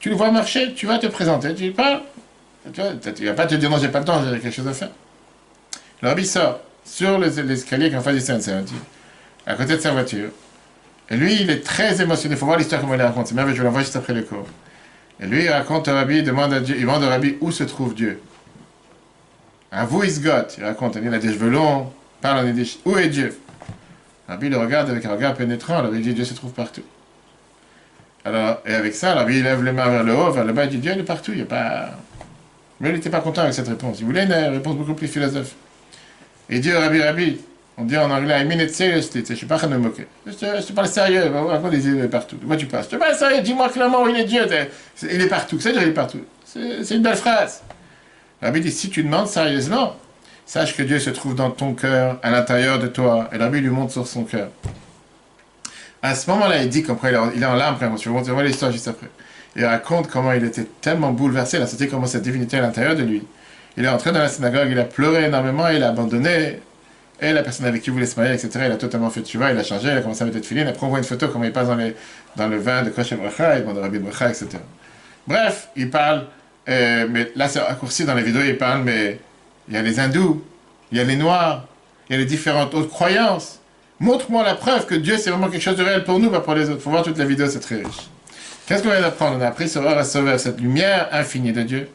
Tu 0.00 0.08
le 0.08 0.16
vois 0.16 0.30
marcher, 0.30 0.72
tu 0.74 0.86
vas 0.86 0.98
te 0.98 1.06
présenter, 1.06 1.54
tu 1.54 1.64
lui 1.64 1.70
parles. 1.70 2.00
Tu 2.72 2.80
ne 2.80 3.26
vas 3.26 3.32
pas 3.34 3.46
te 3.46 3.54
dire, 3.54 3.70
non, 3.70 3.78
j'ai 3.78 3.88
pas 3.88 4.00
le 4.00 4.04
temps, 4.04 4.22
j'ai 4.24 4.40
quelque 4.40 4.54
chose 4.54 4.66
à 4.66 4.72
faire. 4.72 4.90
Le 6.02 6.08
rabbi 6.08 6.26
sort 6.26 6.60
sur 6.84 7.18
l'escalier 7.18 7.88
qui 7.88 7.94
est 7.94 7.98
en 7.98 8.02
face 8.02 8.14
du 8.14 8.20
saint 8.20 8.38
à 9.46 9.54
côté 9.54 9.76
de 9.76 9.80
sa 9.80 9.92
voiture. 9.92 10.30
Et 11.10 11.16
lui, 11.16 11.36
il 11.40 11.50
est 11.50 11.64
très 11.64 12.00
émotionné. 12.00 12.34
Il 12.34 12.38
faut 12.38 12.46
voir 12.46 12.58
l'histoire 12.58 12.80
comment 12.80 12.94
il 12.94 12.98
la 12.98 13.08
raconte. 13.08 13.26
C'est 13.28 13.34
merveilleux, 13.34 13.56
je 13.56 13.62
vais 13.62 13.66
l'envoyer 13.66 13.84
juste 13.84 13.96
après 13.96 14.14
le 14.14 14.22
cours. 14.22 14.46
Et 15.20 15.26
lui, 15.26 15.44
il 15.44 15.50
raconte 15.50 15.88
au 15.88 15.92
rabbi, 15.92 16.18
il 16.18 16.24
demande 16.24 16.54
à 16.54 16.60
Dieu, 16.60 16.76
il 16.76 16.82
demande 16.82 17.02
au 17.02 17.08
rabbi 17.08 17.36
où 17.40 17.50
se 17.50 17.64
trouve 17.64 17.94
Dieu. 17.94 18.20
Un 19.72 19.84
vous 19.84 20.02
is 20.02 20.20
God. 20.20 20.46
Il 20.58 20.64
raconte, 20.64 20.96
il 21.00 21.14
a 21.14 21.18
des 21.18 21.32
cheveux 21.32 21.50
longs, 21.50 21.92
parle 22.20 22.38
en 22.38 22.46
yiddish. 22.46 22.78
Où 22.84 22.96
est 22.98 23.08
Dieu? 23.08 23.38
Rabbi 24.28 24.48
le 24.48 24.58
regarde 24.58 24.90
avec 24.90 25.04
un 25.04 25.12
regard 25.12 25.34
pénétrant. 25.34 25.82
Le 25.82 25.88
rabbi 25.88 26.00
dit 26.00 26.14
Dieu 26.14 26.24
se 26.24 26.34
trouve 26.34 26.52
partout. 26.52 26.82
Alors, 28.24 28.60
et 28.66 28.74
avec 28.74 28.94
ça, 28.94 29.14
rabbi 29.14 29.38
il 29.38 29.44
lève 29.44 29.62
les 29.64 29.72
mains 29.72 29.88
vers 29.88 30.04
le 30.04 30.14
haut, 30.14 30.30
vers 30.30 30.44
le 30.44 30.52
bas, 30.52 30.64
il 30.64 30.70
dit 30.70 30.78
Dieu 30.78 30.92
est 30.92 31.02
partout. 31.02 31.32
Il 31.32 31.38
n'y 31.38 31.42
a 31.42 31.46
pas. 31.46 31.90
Mais 32.80 32.88
il 32.88 32.94
n'était 32.94 33.10
pas 33.10 33.20
content 33.20 33.42
avec 33.42 33.54
cette 33.54 33.68
réponse. 33.68 34.00
Il 34.00 34.06
voulait 34.06 34.24
une 34.24 34.32
réponse 34.32 34.76
beaucoup 34.76 34.94
plus 34.94 35.08
philosophe. 35.08 35.54
Et 36.48 36.58
Dieu, 36.58 36.76
Rabbi, 36.76 37.00
Rabbi, 37.00 37.40
on 37.76 37.84
dit 37.84 37.96
en 37.96 38.10
anglais, 38.10 38.40
I 38.40 38.44
mean 38.44 38.60
it 38.60 38.74
seriously, 38.74 39.24
je 39.26 39.34
suis 39.34 39.46
pas 39.46 39.54
en 39.54 39.58
train 39.58 39.68
de 39.68 39.74
me 39.74 39.78
moquer. 39.78 40.06
Je 40.26 40.32
te, 40.32 40.72
parle 40.72 40.88
sérieux, 40.88 41.30
quoi 41.30 41.70
des 41.70 41.88
idées 41.88 42.08
partout. 42.08 42.36
De 42.36 42.44
quoi 42.44 42.56
tu 42.56 42.66
passes 42.66 42.86
Je 42.86 42.90
te 42.90 42.96
parle 42.96 43.14
sérieux, 43.14 43.40
dis-moi 43.42 43.68
clairement 43.68 44.02
où 44.02 44.08
il 44.08 44.16
est 44.16 44.24
Dieu. 44.24 44.42
il 45.02 45.20
est 45.20 45.28
partout, 45.28 45.58
c'est 45.60 45.72
dire 45.72 45.82
il 45.82 45.88
est 45.88 45.92
partout. 45.92 46.20
C'est 46.44 46.94
une 46.94 47.02
belle 47.02 47.16
phrase. 47.16 47.62
Rabbi 48.42 48.60
dit, 48.60 48.72
si 48.72 48.90
tu 48.90 49.02
demandes 49.02 49.28
sérieusement, 49.28 49.96
sache 50.46 50.76
que 50.76 50.82
Dieu 50.82 50.98
se 50.98 51.10
trouve 51.10 51.34
dans 51.34 51.50
ton 51.50 51.74
cœur, 51.74 52.18
à 52.22 52.30
l'intérieur 52.30 52.78
de 52.78 52.86
toi. 52.86 53.28
Et 53.32 53.36
Rabbi 53.36 53.60
lui 53.60 53.70
montre 53.70 53.92
sur 53.92 54.06
son 54.06 54.24
cœur. 54.24 54.48
À 56.02 56.14
ce 56.14 56.30
moment-là, 56.30 56.62
il 56.62 56.68
dit 56.68 56.82
qu'après, 56.82 57.12
il 57.34 57.42
est 57.42 57.46
en 57.46 57.54
larmes, 57.54 57.76
je 57.80 58.10
vais 58.10 58.20
voir 58.32 58.42
l'histoire 58.42 58.72
juste 58.72 58.88
après. 58.88 59.08
Il 59.56 59.64
raconte 59.64 60.08
comment 60.08 60.32
il 60.32 60.44
était 60.44 60.66
tellement 60.80 61.10
bouleversé, 61.10 61.58
il 61.58 61.62
a 61.62 61.66
senti 61.66 61.88
comment 61.88 62.06
cette 62.06 62.22
divinité 62.22 62.56
à 62.58 62.62
l'intérieur 62.62 62.94
de 62.94 63.02
lui. 63.02 63.22
Il 63.76 63.84
est 63.84 63.88
entré 63.88 64.12
dans 64.12 64.20
la 64.20 64.28
synagogue, 64.28 64.68
il 64.70 64.78
a 64.78 64.84
pleuré 64.84 65.24
énormément, 65.24 65.68
il 65.68 65.82
a 65.82 65.88
abandonné 65.88 66.60
et 67.20 67.32
la 67.32 67.42
personne 67.42 67.66
avec 67.66 67.82
qui 67.82 67.90
il 67.90 67.92
voulait 67.92 68.06
se 68.06 68.18
marier, 68.18 68.32
etc., 68.32 68.50
il 68.66 68.72
a 68.72 68.76
totalement 68.76 69.10
fait 69.10 69.20
vois, 69.36 69.50
il 69.50 69.58
a 69.58 69.62
changé, 69.62 69.88
il 69.88 69.98
a 69.98 70.00
commencé 70.00 70.22
à 70.22 70.24
mettre 70.24 70.38
de 70.38 70.44
filine. 70.44 70.66
Après, 70.66 70.86
on 70.86 70.88
voit 70.88 70.98
une 70.98 71.04
photo, 71.04 71.28
comment 71.28 71.44
il 71.44 71.52
passe 71.52 71.68
dans, 71.68 72.48
le 72.48 72.56
vin 72.56 72.82
de 72.82 72.90
Kosher 72.90 73.16
Bracha, 73.16 73.56
il 73.56 73.62
demande 73.62 73.78
Rabbi 73.78 73.98
Bracha, 73.98 74.30
etc. 74.30 74.48
Bref, 75.26 75.68
il 75.76 75.90
parle, 75.90 76.26
euh, 76.68 77.06
mais 77.10 77.30
là 77.34 77.48
c'est 77.48 77.60
raccourci 77.60 78.04
dans 78.04 78.14
les 78.14 78.22
vidéos, 78.22 78.42
il 78.42 78.58
parle, 78.58 78.82
mais 78.82 79.18
il 79.68 79.74
y 79.74 79.76
a 79.76 79.82
les 79.82 79.98
hindous, 79.98 80.44
il 80.92 80.98
y 80.98 81.00
a 81.00 81.04
les 81.04 81.16
noirs, 81.16 81.66
il 82.08 82.12
y 82.12 82.16
a 82.16 82.18
les 82.18 82.26
différentes 82.26 82.74
autres 82.74 82.90
croyances. 82.90 83.60
Montre-moi 83.98 84.42
la 84.44 84.54
preuve 84.54 84.86
que 84.86 84.94
Dieu 84.94 85.16
c'est 85.18 85.30
vraiment 85.30 85.48
quelque 85.48 85.62
chose 85.62 85.76
de 85.76 85.84
réel 85.84 86.04
pour 86.04 86.18
nous, 86.18 86.30
pas 86.30 86.40
pour 86.40 86.54
les 86.54 86.70
autres. 86.70 86.82
Faut 86.82 86.90
voir 86.90 87.02
toute 87.02 87.18
la 87.18 87.24
vidéo, 87.24 87.48
c'est 87.48 87.60
très 87.60 87.76
riche. 87.76 88.08
Qu'est-ce 88.66 88.82
qu'on 88.82 88.90
vient 88.90 89.00
d'apprendre? 89.00 89.36
On 89.36 89.40
a 89.40 89.48
appris 89.48 89.68
sur 89.68 89.86
à 89.86 90.04
Sauveur, 90.04 90.38
cette 90.38 90.60
lumière 90.60 91.08
infinie 91.12 91.52
de 91.52 91.62
Dieu, 91.62 91.88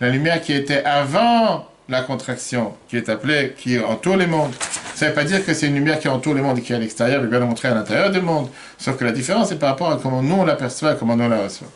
la 0.00 0.08
lumière 0.08 0.40
qui 0.40 0.52
était 0.52 0.82
avant 0.84 1.68
la 1.88 2.02
contraction, 2.02 2.74
qui 2.88 2.96
est 2.96 3.08
appelée, 3.08 3.54
qui 3.56 3.78
entoure 3.78 4.16
les 4.16 4.26
mondes. 4.26 4.52
Ça 4.94 5.04
ne 5.04 5.10
veut 5.10 5.14
pas 5.14 5.24
dire 5.24 5.44
que 5.44 5.54
c'est 5.54 5.68
une 5.68 5.74
lumière 5.74 5.98
qui 6.00 6.08
entoure 6.08 6.34
les 6.34 6.40
mondes 6.42 6.58
et 6.58 6.62
qui 6.62 6.72
est 6.72 6.76
à 6.76 6.78
l'extérieur, 6.78 7.22
mais 7.22 7.28
bien 7.28 7.38
la 7.38 7.44
montrer 7.44 7.68
à 7.68 7.74
l'intérieur 7.74 8.10
du 8.10 8.20
monde. 8.20 8.48
Sauf 8.76 8.96
que 8.96 9.04
la 9.04 9.12
différence 9.12 9.52
est 9.52 9.56
par 9.56 9.70
rapport 9.70 9.92
à 9.92 9.98
comment 10.02 10.22
nous 10.22 10.34
on 10.34 10.44
l'aperçoit 10.44 10.94
comment 10.94 11.16
nous 11.16 11.24
on 11.24 11.28
la 11.28 11.42
reçoit. 11.42 11.68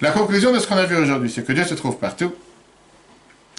La 0.00 0.10
conclusion 0.10 0.52
de 0.52 0.58
ce 0.58 0.66
qu'on 0.66 0.76
a 0.76 0.84
vu 0.84 0.96
aujourd'hui, 0.96 1.30
c'est 1.30 1.44
que 1.44 1.52
Dieu 1.52 1.64
se 1.64 1.74
trouve 1.74 1.98
partout. 1.98 2.34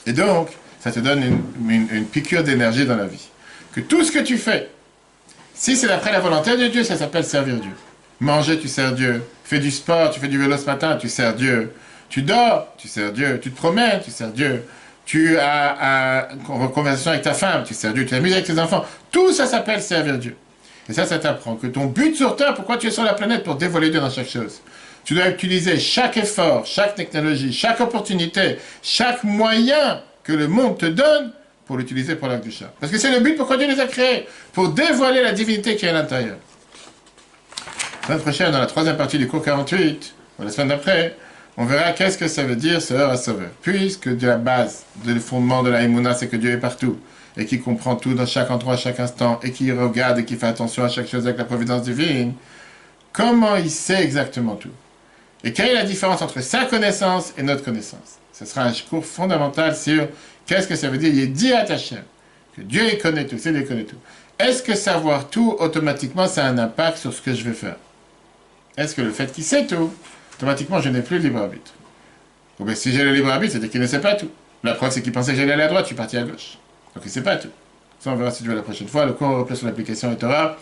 Et 0.06 0.14
donc, 0.14 0.50
ça 0.80 0.92
te 0.92 1.00
donne 1.00 1.42
une, 1.68 2.06
piqûre 2.06 2.44
d'énergie 2.44 2.86
dans 2.86 2.96
la 2.96 3.06
vie. 3.06 3.28
Que 3.74 3.82
tout 3.82 4.04
ce 4.04 4.12
que 4.12 4.20
tu 4.20 4.38
fais, 4.38 4.70
si 5.54 5.76
c'est 5.76 5.88
d'après 5.88 6.12
la 6.12 6.20
volonté 6.20 6.56
de 6.56 6.68
Dieu, 6.68 6.84
ça 6.84 6.96
s'appelle 6.96 7.24
servir 7.24 7.56
Dieu. 7.56 7.72
Manger, 8.20 8.60
tu 8.60 8.68
sers 8.68 8.94
Dieu. 8.94 9.24
Fais 9.44 9.60
du 9.60 9.72
sport, 9.72 10.12
tu 10.12 10.20
fais 10.20 10.28
du 10.28 10.38
vélo 10.38 10.58
ce 10.58 10.66
matin, 10.66 10.96
tu 10.96 11.10
sers 11.10 11.34
Dieu. 11.34 11.72
Tu 12.10 12.22
dors, 12.22 12.68
tu 12.78 12.88
sers 12.88 13.12
Dieu. 13.12 13.40
Tu 13.42 13.52
te 13.52 13.58
promènes, 13.58 14.02
tu 14.04 14.12
sers 14.12 14.32
Dieu 14.32 14.64
tu 15.08 15.40
as, 15.40 16.28
une 16.34 16.70
conversation 16.70 17.12
avec 17.12 17.24
ta 17.24 17.34
femme, 17.34 17.64
tu 17.64 17.74
sers 17.74 17.94
Dieu, 17.94 18.04
tu 18.04 18.10
t'amuses 18.10 18.34
avec 18.34 18.46
tes 18.46 18.60
enfants. 18.60 18.86
Tout 19.10 19.32
ça 19.32 19.48
s'appelle 19.48 19.82
servir 19.82 20.18
Dieu. 20.18 20.36
Et 20.90 20.94
ça, 20.94 21.06
ça 21.06 21.18
t'apprend 21.18 21.56
que 21.56 21.68
ton 21.68 21.86
but 21.86 22.16
sur 22.16 22.36
Terre, 22.36 22.54
pourquoi 22.54 22.78
tu 22.78 22.88
es 22.88 22.92
sur 22.92 23.04
la 23.04 23.14
planète? 23.14 23.44
Pour 23.44 23.56
dévoiler 23.56 23.90
Dieu 23.90 24.02
dans 24.02 24.10
chaque 24.10 24.28
chose. 24.28 24.62
Tu 25.08 25.14
dois 25.14 25.30
utiliser 25.30 25.80
chaque 25.80 26.18
effort, 26.18 26.66
chaque 26.66 26.96
technologie, 26.96 27.54
chaque 27.54 27.80
opportunité, 27.80 28.58
chaque 28.84 29.24
moyen 29.24 30.02
que 30.22 30.34
le 30.34 30.50
monde 30.50 30.78
te 30.78 30.86
donne 30.86 31.32
pour 31.66 31.78
l'utiliser 31.78 32.18
pour 32.18 32.28
la 32.28 32.42
chat. 32.52 32.74
Parce 32.78 32.92
que 32.92 32.98
c'est 32.98 33.14
le 33.14 33.22
but 33.22 33.38
pourquoi 33.38 33.56
Dieu 33.56 33.70
les 33.70 33.80
a 33.80 33.88
créés, 33.88 34.28
pour 34.52 34.68
dévoiler 34.68 35.24
la 35.24 35.32
divinité 35.32 35.78
qui 35.78 35.86
est 35.86 35.90
à 35.92 35.94
l'intérieur. 35.94 36.36
La 38.10 38.20
semaine 38.20 38.52
dans 38.52 38.60
la 38.60 38.66
troisième 38.66 38.98
partie 38.98 39.18
du 39.18 39.30
cours 39.30 39.42
48, 39.42 40.14
ou 40.40 40.44
la 40.44 40.50
semaine 40.50 40.68
d'après, 40.68 41.16
on 41.56 41.64
verra 41.64 41.94
qu'est-ce 41.94 42.18
que 42.18 42.28
ça 42.28 42.44
veut 42.44 42.58
dire 42.58 42.82
sœur 42.82 43.10
à 43.10 43.16
sauveur. 43.16 43.52
Puisque 43.62 44.10
de 44.10 44.28
la 44.28 44.36
base, 44.36 44.84
le 45.06 45.22
fondement 45.22 45.64
de 45.64 45.70
la 45.70 45.84
Emouna, 45.84 46.16
c'est 46.16 46.28
que 46.28 46.36
Dieu 46.36 46.52
est 46.52 46.60
partout 46.60 47.00
et 47.38 47.46
qui 47.46 47.62
comprend 47.62 47.96
tout 47.96 48.14
dans 48.14 48.26
chaque 48.26 48.52
endroit, 48.52 48.74
à 48.74 48.78
chaque 48.78 49.00
instant, 49.00 49.40
et 49.42 49.54
qui 49.54 49.72
regarde 49.72 50.20
et 50.20 50.26
qui 50.26 50.36
fait 50.36 50.48
attention 50.48 50.84
à 50.84 50.90
chaque 50.90 51.08
chose 51.08 51.26
avec 51.26 51.38
la 51.38 51.46
providence 51.46 51.84
divine, 51.84 52.34
comment 53.14 53.56
il 53.56 53.72
sait 53.72 54.04
exactement 54.04 54.56
tout? 54.56 54.72
Et 55.48 55.54
quelle 55.54 55.70
est 55.70 55.76
la 55.76 55.86
différence 55.86 56.22
entre 56.22 56.42
sa 56.42 56.66
connaissance 56.66 57.34
et 57.38 57.42
notre 57.42 57.64
connaissance? 57.64 58.20
Ce 58.34 58.44
sera 58.44 58.64
un 58.64 58.74
cours 58.90 59.06
fondamental 59.06 59.74
sur 59.78 60.10
qu'est-ce 60.46 60.68
que 60.68 60.76
ça 60.76 60.90
veut 60.90 60.98
dire. 60.98 61.08
Il 61.08 61.22
est 61.22 61.28
dit 61.28 61.54
à 61.54 61.78
chair 61.78 62.04
que 62.54 62.62
Dieu 62.62 62.84
connaît 63.02 63.26
tout, 63.26 63.38
c'est 63.40 63.54
Dieu 63.54 63.64
connaît 63.64 63.86
tout. 63.86 63.96
Est-ce 64.38 64.62
que 64.62 64.76
savoir 64.76 65.30
tout, 65.30 65.56
automatiquement, 65.58 66.28
ça 66.28 66.46
a 66.46 66.50
un 66.50 66.58
impact 66.58 66.98
sur 66.98 67.14
ce 67.14 67.22
que 67.22 67.34
je 67.34 67.46
vais 67.46 67.54
faire? 67.54 67.78
Est-ce 68.76 68.94
que 68.94 69.02
le 69.02 69.12
fait 69.12 69.32
qu'il 69.32 69.46
sait 69.46 69.66
tout, 69.66 69.90
automatiquement, 70.36 70.82
je 70.82 70.90
n'ai 70.90 71.02
plus 71.02 71.18
le 71.18 71.24
libre 71.24 71.40
arbitre? 71.40 71.72
Ou 72.60 72.70
si 72.74 72.92
j'ai 72.92 73.06
le 73.06 73.14
libre 73.14 73.30
arbitre, 73.30 73.54
c'est 73.58 73.70
qu'il 73.70 73.80
ne 73.80 73.88
sait 73.88 74.02
pas 74.02 74.16
tout. 74.16 74.30
La 74.66 74.74
preuve, 74.74 74.92
c'est 74.92 75.02
qu'il 75.02 75.14
pensait 75.14 75.32
que 75.32 75.38
j'allais 75.38 75.64
à 75.64 75.68
droite, 75.70 75.86
je 75.86 75.88
suis 75.88 75.96
parti 75.96 76.18
à 76.18 76.24
gauche. 76.24 76.58
Donc 76.94 77.06
il 77.06 77.08
ne 77.08 77.12
sait 77.14 77.24
pas 77.24 77.38
tout. 77.38 77.52
Ça, 78.02 78.12
on 78.12 78.18
verra 78.18 78.32
si 78.32 78.44
tu 78.44 78.50
veux 78.50 78.56
la 78.56 78.64
prochaine 78.64 78.90
fois. 78.90 79.06
Le 79.06 79.14
cours 79.14 79.30
replay 79.30 79.56
sur 79.56 79.66
l'application 79.66 80.14
Torah. 80.16 80.58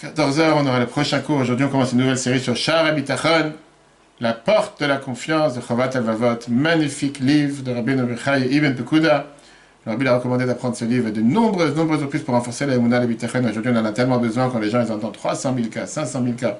14h, 0.00 0.52
on 0.54 0.64
aura 0.68 0.78
le 0.78 0.86
prochain 0.86 1.18
cours. 1.18 1.38
Aujourd'hui, 1.38 1.66
on 1.66 1.68
commence 1.68 1.90
une 1.90 1.98
nouvelle 1.98 2.16
série 2.16 2.38
sur 2.38 2.54
Shar 2.54 2.84
Abitachon, 2.86 3.54
la 4.20 4.32
porte 4.32 4.80
de 4.80 4.86
la 4.86 4.96
confiance 4.96 5.54
de 5.54 5.60
Chovat 5.60 5.90
Al-Vavot, 5.94 6.48
magnifique 6.48 7.20
livre 7.20 7.62
de 7.62 7.70
Rabbi 7.72 7.94
Novichai 7.94 8.46
et 8.46 8.56
Ibn 8.56 8.72
Pekuda. 8.72 9.26
Le 9.86 9.92
Rabbi 9.92 10.08
a 10.08 10.16
recommandé 10.16 10.44
d'apprendre 10.44 10.76
ce 10.76 10.84
livre 10.84 11.10
de 11.10 11.20
nombreuses, 11.20 11.76
nombreuses 11.76 12.02
reprises 12.02 12.22
pour 12.22 12.34
renforcer 12.34 12.66
la 12.66 12.74
Emunah 12.74 12.98
Abitachon. 12.98 13.44
Aujourd'hui, 13.44 13.70
on 13.72 13.78
en 13.78 13.84
a 13.84 13.92
tellement 13.92 14.18
besoin 14.18 14.50
quand 14.50 14.58
les 14.58 14.70
gens 14.70 14.84
ils 14.84 14.90
entendent 14.90 15.12
300 15.12 15.54
000 15.56 15.68
cas, 15.68 15.86
500 15.86 16.22
000 16.24 16.34
cas. 16.34 16.58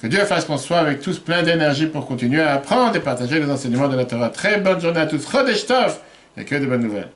Que 0.00 0.06
Dieu 0.06 0.20
fasse 0.20 0.46
qu'on 0.46 0.56
soit 0.56 0.78
avec 0.78 1.02
tous 1.02 1.18
plein 1.18 1.42
d'énergie 1.42 1.86
pour 1.86 2.06
continuer 2.06 2.40
à 2.40 2.54
apprendre 2.54 2.96
et 2.96 3.00
partager 3.00 3.38
les 3.38 3.50
enseignements 3.50 3.88
de 3.88 3.96
la 3.96 4.06
Torah. 4.06 4.30
Très 4.30 4.58
bonne 4.58 4.80
journée 4.80 5.00
à 5.00 5.06
tous. 5.06 5.30
Chodesh 5.30 5.66
et 6.38 6.44
que 6.44 6.54
de 6.54 6.64
bonnes 6.64 6.82
nouvelles. 6.82 7.10